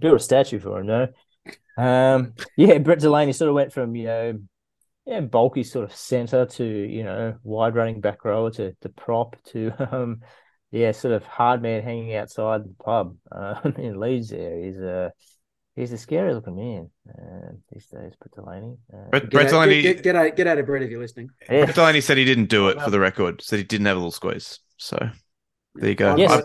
built 0.00 0.16
a 0.16 0.20
statue 0.20 0.58
for 0.58 0.80
him, 0.80 0.86
though. 0.86 1.08
Um, 1.76 2.34
yeah, 2.56 2.78
Brett 2.78 3.00
Delaney 3.00 3.32
sort 3.32 3.48
of 3.48 3.54
went 3.54 3.72
from, 3.72 3.96
you 3.96 4.04
know, 4.06 4.40
yeah, 5.06 5.20
bulky 5.20 5.64
sort 5.64 5.84
of 5.84 5.94
centre 5.96 6.46
to, 6.46 6.64
you 6.64 7.02
know, 7.02 7.36
wide 7.42 7.74
running 7.74 8.00
back 8.00 8.24
rower 8.24 8.50
to, 8.52 8.72
to 8.82 8.88
prop 8.90 9.36
to, 9.46 9.72
um, 9.94 10.20
yeah, 10.70 10.92
sort 10.92 11.14
of 11.14 11.24
hard 11.24 11.60
man 11.62 11.82
hanging 11.82 12.14
outside 12.14 12.64
the 12.64 12.74
pub 12.84 13.16
uh, 13.30 13.60
in 13.78 13.98
Leeds 13.98 14.30
there 14.30 14.58
is, 14.58 14.74
He's 14.76 14.82
a, 14.82 15.12
he's 15.76 15.92
a 15.92 15.98
scary 15.98 16.34
looking 16.34 16.56
man 16.56 16.90
uh, 17.08 17.52
these 17.72 17.86
days, 17.86 18.12
Brett 18.20 18.34
Delaney. 18.34 18.76
Uh, 18.92 19.08
Brett, 19.10 19.22
Get 19.24 19.30
Brett 19.30 19.46
out, 19.46 19.50
Delaney, 19.50 19.82
get, 19.82 19.96
get, 19.96 20.02
get 20.04 20.16
out, 20.16 20.36
get 20.36 20.46
out 20.46 20.58
of 20.58 20.66
Brett 20.66 20.82
if 20.82 20.90
you're 20.90 21.00
listening. 21.00 21.30
yeah. 21.50 21.64
Brett 21.64 21.74
Delaney 21.74 22.00
said 22.00 22.16
he 22.18 22.24
didn't 22.24 22.46
do 22.50 22.68
it 22.68 22.80
for 22.80 22.90
the 22.90 23.00
record. 23.00 23.42
Said 23.42 23.58
he 23.58 23.64
didn't 23.64 23.86
have 23.86 23.96
a 23.96 24.00
little 24.00 24.10
squeeze. 24.10 24.58
So 24.76 24.98
there 25.74 25.88
you 25.90 25.94
go. 25.94 26.12
I've 26.12 26.18
Yes. 26.18 26.30
got, 26.30 26.44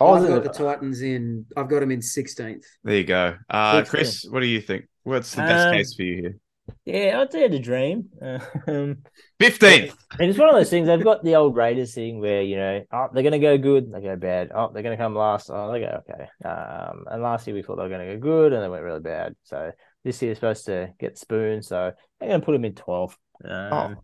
I 0.00 0.04
I've 0.04 0.28
got 0.28 0.42
the 0.44 0.50
Titans 0.64 1.02
in. 1.02 1.46
I've 1.56 1.68
got 1.68 1.80
them 1.80 1.90
in 1.90 2.00
sixteenth. 2.02 2.64
There 2.84 2.96
you 2.96 3.04
go. 3.04 3.36
Uh, 3.50 3.82
Chris, 3.84 4.24
what 4.30 4.40
do 4.40 4.46
you 4.46 4.60
think? 4.60 4.86
What's 5.02 5.30
the 5.34 5.42
best 5.42 5.66
Um, 5.68 5.74
case 5.74 5.94
for 5.94 6.02
you 6.02 6.16
here? 6.22 6.36
Yeah, 6.84 7.20
I'd 7.20 7.30
dare 7.30 7.48
to 7.48 7.58
dream. 7.58 8.08
Um, 8.66 8.98
Fifteenth. 9.38 9.96
And 10.18 10.28
it's 10.28 10.38
one 10.38 10.48
of 10.48 10.54
those 10.54 10.68
things. 10.68 10.88
They've 10.88 11.02
got 11.02 11.22
the 11.22 11.36
old 11.36 11.56
Raiders 11.56 11.94
thing 11.94 12.20
where 12.20 12.42
you 12.42 12.56
know, 12.56 12.84
oh, 12.92 13.08
they're 13.12 13.22
going 13.22 13.32
to 13.32 13.38
go 13.38 13.56
good, 13.56 13.92
they 13.92 14.00
go 14.00 14.16
bad. 14.16 14.50
Oh, 14.54 14.70
they're 14.72 14.82
going 14.82 14.96
to 14.96 15.02
come 15.02 15.14
last. 15.14 15.50
Oh, 15.50 15.72
they 15.72 15.80
go 15.80 16.02
okay. 16.08 16.28
Um, 16.44 17.04
and 17.10 17.22
last 17.22 17.46
year 17.46 17.54
we 17.54 17.62
thought 17.62 17.76
they 17.76 17.82
were 17.82 17.88
going 17.88 18.06
to 18.06 18.14
go 18.16 18.20
good, 18.20 18.52
and 18.52 18.62
they 18.62 18.68
went 18.68 18.82
really 18.82 19.00
bad. 19.00 19.36
So 19.44 19.70
this 20.04 20.20
year 20.20 20.34
supposed 20.34 20.66
to 20.66 20.92
get 20.98 21.18
spoon. 21.18 21.62
So 21.62 21.92
they're 22.18 22.28
going 22.28 22.40
to 22.40 22.44
put 22.44 22.52
them 22.52 22.64
in 22.64 22.74
twelve. 22.74 23.16
Um, 23.44 23.50
yeah. 23.50 23.96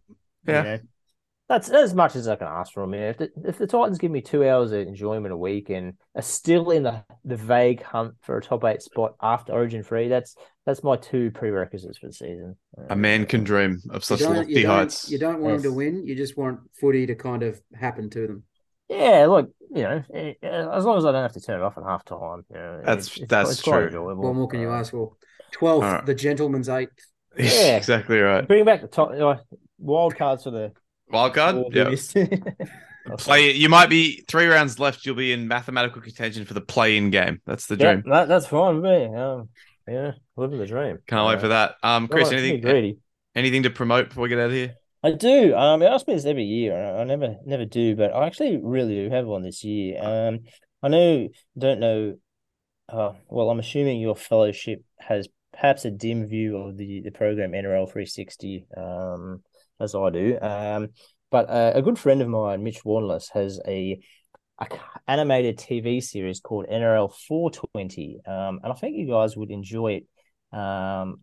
you 0.46 0.53
know, 0.53 0.79
that's 1.48 1.68
as 1.68 1.94
much 1.94 2.16
as 2.16 2.26
I 2.26 2.37
can 2.37 2.46
ask 2.46 2.72
from 2.72 2.92
them. 2.92 3.00
If 3.00 3.18
the, 3.18 3.30
if 3.44 3.59
the 3.59 3.66
Titans 3.66 3.98
give 3.98 4.11
me 4.11 4.22
two 4.22 4.48
hours 4.48 4.72
of 4.72 4.80
enjoyment 4.80 5.33
a 5.33 5.37
week 5.37 5.68
and 5.68 5.94
are 6.14 6.22
still 6.22 6.70
in 6.70 6.85
the, 6.85 7.04
the 7.24 7.37
vague 7.37 7.83
hunt 7.83 8.14
for 8.22 8.38
a 8.38 8.42
top 8.42 8.64
eight 8.64 8.80
spot 8.83 9.14
after 9.20 9.52
Origin 9.52 9.83
free, 9.83 10.09
that's 10.09 10.37
that's 10.64 10.83
my 10.83 10.96
two 10.96 11.30
prerequisites 11.30 11.98
for 11.98 12.07
the 12.07 12.12
season. 12.14 12.57
A 12.88 12.96
man 12.96 13.26
can 13.26 13.44
dream 13.44 13.80
of 13.90 14.04
such 14.04 14.20
don't, 14.20 14.37
lofty 14.37 14.52
you, 14.54 14.62
don't, 14.62 14.70
heights. 14.76 15.11
you 15.11 15.18
don't 15.18 15.40
want 15.40 15.62
them 15.62 15.72
to 15.72 15.76
win. 15.76 16.07
You 16.07 16.14
just 16.14 16.37
want 16.38 16.61
footy 16.80 17.07
to 17.07 17.14
kind 17.14 17.42
of 17.42 17.61
happen 17.74 18.09
to 18.11 18.26
them. 18.26 18.44
Yeah, 18.88 19.26
look, 19.26 19.50
you 19.70 19.83
know, 19.83 20.02
eh, 20.14 20.33
eh, 20.42 20.68
as 20.72 20.85
long 20.85 20.96
as 20.98 21.04
I 21.04 21.12
don't 21.12 21.22
have 21.22 21.33
to 21.33 21.40
turn 21.40 21.61
it 21.61 21.64
off 21.64 21.76
at 21.78 21.85
half 21.85 22.04
time, 22.04 22.44
you 22.50 22.57
know, 22.57 22.78
That's- 22.85 23.07
it's, 23.07 23.16
it's, 23.18 23.28
that's 23.28 23.50
it's 23.52 23.62
quite 23.62 23.78
true. 23.78 23.87
enjoyable. 23.87 24.24
What 24.24 24.35
more 24.35 24.48
can 24.48 24.61
you 24.61 24.70
ask 24.70 24.92
for? 24.92 25.12
Twelfth, 25.52 25.85
Alright. 25.85 26.07
the 26.07 26.14
gentleman's 26.14 26.68
eighth. 26.68 26.90
Yeah. 27.38 27.76
exactly 27.76 28.18
right. 28.18 28.46
Bring 28.46 28.64
back 28.64 28.80
the 28.80 28.88
top 28.88 29.11
uh, 29.11 29.37
wild 29.78 30.16
cards 30.16 30.44
for 30.44 30.50
the 30.50 30.72
Wild 31.11 31.35
card. 31.35 31.57
Yeah. 31.71 31.85
biggest. 31.85 32.17
Play. 33.19 33.53
You 33.53 33.69
might 33.69 33.90
be 33.90 34.25
three 34.29 34.47
rounds 34.47 34.79
left. 34.79 35.05
You'll 35.05 35.14
be 35.14 35.33
in 35.33 35.47
mathematical 35.47 36.01
contention 36.01 36.47
for 36.47 36.55
the 36.55 36.62
play-in 36.62 37.11
game. 37.11 37.43
That's 37.45 37.67
the 37.67 37.77
Yeah, 37.77 37.97
dream. 37.97 38.05
that, 38.11 38.29
that's 38.29 38.47
fine 38.47 38.77
with 38.81 38.85
me. 38.85 39.14
Um, 39.14 39.51
yeah, 39.87 40.12
living 40.37 40.59
the 40.59 40.67
dream. 40.67 40.99
Can't 41.07 41.29
wait 41.29 41.40
for 41.40 41.49
that. 41.49 41.75
Um, 41.83 42.09
Chris, 42.09 42.31
Don't 42.31 42.37
wanna 42.37 42.43
be 42.43 42.49
anything 42.49 42.61
greedy. 42.62 42.99
anything 43.35 43.62
to 43.64 43.71
promote 43.71 44.09
before 44.09 44.23
we 44.23 44.31
get 44.31 44.38
out 44.38 44.47
of 44.47 44.53
here? 44.53 44.75
I 45.03 45.12
do. 45.12 45.55
Um, 45.55 45.81
they 45.81 45.87
ask 45.87 46.09
me 46.09 46.14
this 46.14 46.25
every 46.25 46.45
year. 46.45 46.75
and 46.75 46.97
I, 46.97 47.01
I 47.03 47.05
never, 47.05 47.37
never 47.45 47.67
do, 47.67 47.95
but 47.95 48.14
I 48.14 48.27
actually 48.27 48.59
really 48.62 48.95
do 48.95 49.11
have 49.11 49.27
one 49.27 49.43
this 49.43 49.62
year. 49.62 50.03
Um, 50.03 50.40
I 50.83 50.88
know, 50.88 51.29
don't 51.59 51.81
know. 51.81 52.17
Uh, 52.88 53.12
well, 53.29 53.51
I'm 53.51 53.59
assuming 53.59 54.01
your 54.01 54.17
fellowship 54.17 54.83
has 54.99 55.29
perhaps 55.53 55.85
a 55.85 55.90
dim 55.90 56.27
view 56.27 56.57
of 56.57 56.79
the 56.79 57.03
the 57.03 57.11
program 57.11 57.53
NRL 57.53 57.85
360, 57.85 58.67
um, 58.79 59.43
as 59.80 59.94
I 59.94 60.10
do. 60.10 60.38
Um, 60.40 60.88
but 61.30 61.50
uh, 61.50 61.72
a 61.74 61.82
good 61.82 61.98
friend 61.98 62.22
of 62.22 62.28
mine, 62.28 62.62
Mitch 62.62 62.84
Warnless, 62.84 63.30
has 63.30 63.60
a 63.66 64.00
animated 65.08 65.58
TV 65.58 66.00
series 66.00 66.40
called 66.40 66.66
NRL 66.70 67.08
420. 67.08 68.20
Um, 68.26 68.60
and 68.62 68.72
I 68.72 68.76
think 68.76 68.96
you 68.96 69.08
guys 69.08 69.37
would 69.37 69.50
enjoy 69.50 70.02
it. 70.52 70.56
Um, 70.56 71.20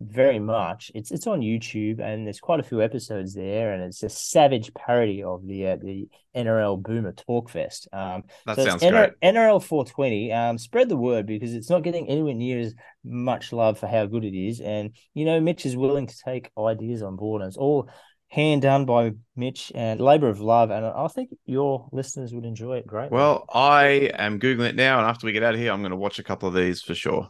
very 0.00 0.38
much. 0.38 0.90
It's 0.94 1.10
it's 1.10 1.26
on 1.26 1.40
YouTube 1.40 2.00
and 2.00 2.26
there's 2.26 2.40
quite 2.40 2.60
a 2.60 2.64
few 2.64 2.82
episodes 2.82 3.34
there, 3.34 3.72
and 3.72 3.82
it's 3.82 4.02
a 4.02 4.08
savage 4.08 4.72
parody 4.74 5.22
of 5.22 5.46
the 5.46 5.68
uh, 5.68 5.76
the 5.76 6.08
NRL 6.36 6.82
Boomer 6.82 7.12
Talkfest. 7.12 7.86
Um, 7.92 8.24
That 8.46 8.56
so 8.56 8.62
it's 8.62 8.70
sounds 8.70 8.82
great. 8.82 9.12
NRL 9.22 9.62
420. 9.62 10.32
Um, 10.32 10.58
spread 10.58 10.88
the 10.88 10.96
word 10.96 11.26
because 11.26 11.54
it's 11.54 11.70
not 11.70 11.82
getting 11.82 12.08
anywhere 12.08 12.34
near 12.34 12.60
as 12.60 12.74
much 13.04 13.52
love 13.52 13.78
for 13.78 13.86
how 13.86 14.06
good 14.06 14.24
it 14.24 14.36
is, 14.36 14.60
and 14.60 14.90
you 15.14 15.24
know 15.24 15.40
Mitch 15.40 15.66
is 15.66 15.76
willing 15.76 16.06
to 16.06 16.16
take 16.24 16.50
ideas 16.58 17.02
on 17.02 17.16
board, 17.16 17.42
and 17.42 17.48
it's 17.48 17.56
all 17.56 17.88
hand 18.28 18.62
done 18.62 18.84
by 18.84 19.12
Mitch 19.36 19.70
and 19.74 20.00
labor 20.00 20.28
of 20.28 20.40
love, 20.40 20.70
and 20.70 20.84
I 20.84 21.06
think 21.08 21.30
your 21.46 21.88
listeners 21.92 22.34
would 22.34 22.44
enjoy 22.44 22.78
it 22.78 22.86
great. 22.86 23.12
Well, 23.12 23.44
I 23.52 24.10
am 24.14 24.40
googling 24.40 24.70
it 24.70 24.74
now, 24.74 24.98
and 24.98 25.06
after 25.06 25.24
we 25.24 25.32
get 25.32 25.44
out 25.44 25.54
of 25.54 25.60
here, 25.60 25.72
I'm 25.72 25.82
going 25.82 25.90
to 25.90 25.96
watch 25.96 26.18
a 26.18 26.24
couple 26.24 26.48
of 26.48 26.54
these 26.54 26.82
for 26.82 26.94
sure. 26.94 27.28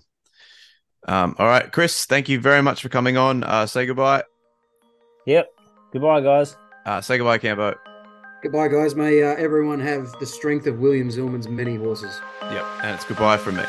Um, 1.06 1.36
all 1.38 1.46
right, 1.46 1.70
Chris, 1.70 2.06
thank 2.06 2.28
you 2.28 2.40
very 2.40 2.62
much 2.62 2.82
for 2.82 2.88
coming 2.88 3.16
on. 3.16 3.44
Uh, 3.44 3.66
say 3.66 3.86
goodbye. 3.86 4.22
yep. 5.26 5.50
Goodbye, 5.92 6.20
guys. 6.22 6.56
Uh, 6.86 7.00
say 7.00 7.18
goodbye, 7.18 7.38
Cambo. 7.38 7.76
Goodbye, 8.42 8.68
guys. 8.68 8.94
May 8.94 9.22
uh, 9.22 9.34
everyone 9.36 9.80
have 9.80 10.12
the 10.20 10.26
strength 10.26 10.66
of 10.66 10.78
William 10.78 11.08
Zillman's 11.08 11.48
many 11.48 11.76
horses. 11.76 12.20
Yep, 12.42 12.64
and 12.82 12.94
it's 12.94 13.04
goodbye 13.04 13.36
from 13.36 13.56
me. 13.56 13.64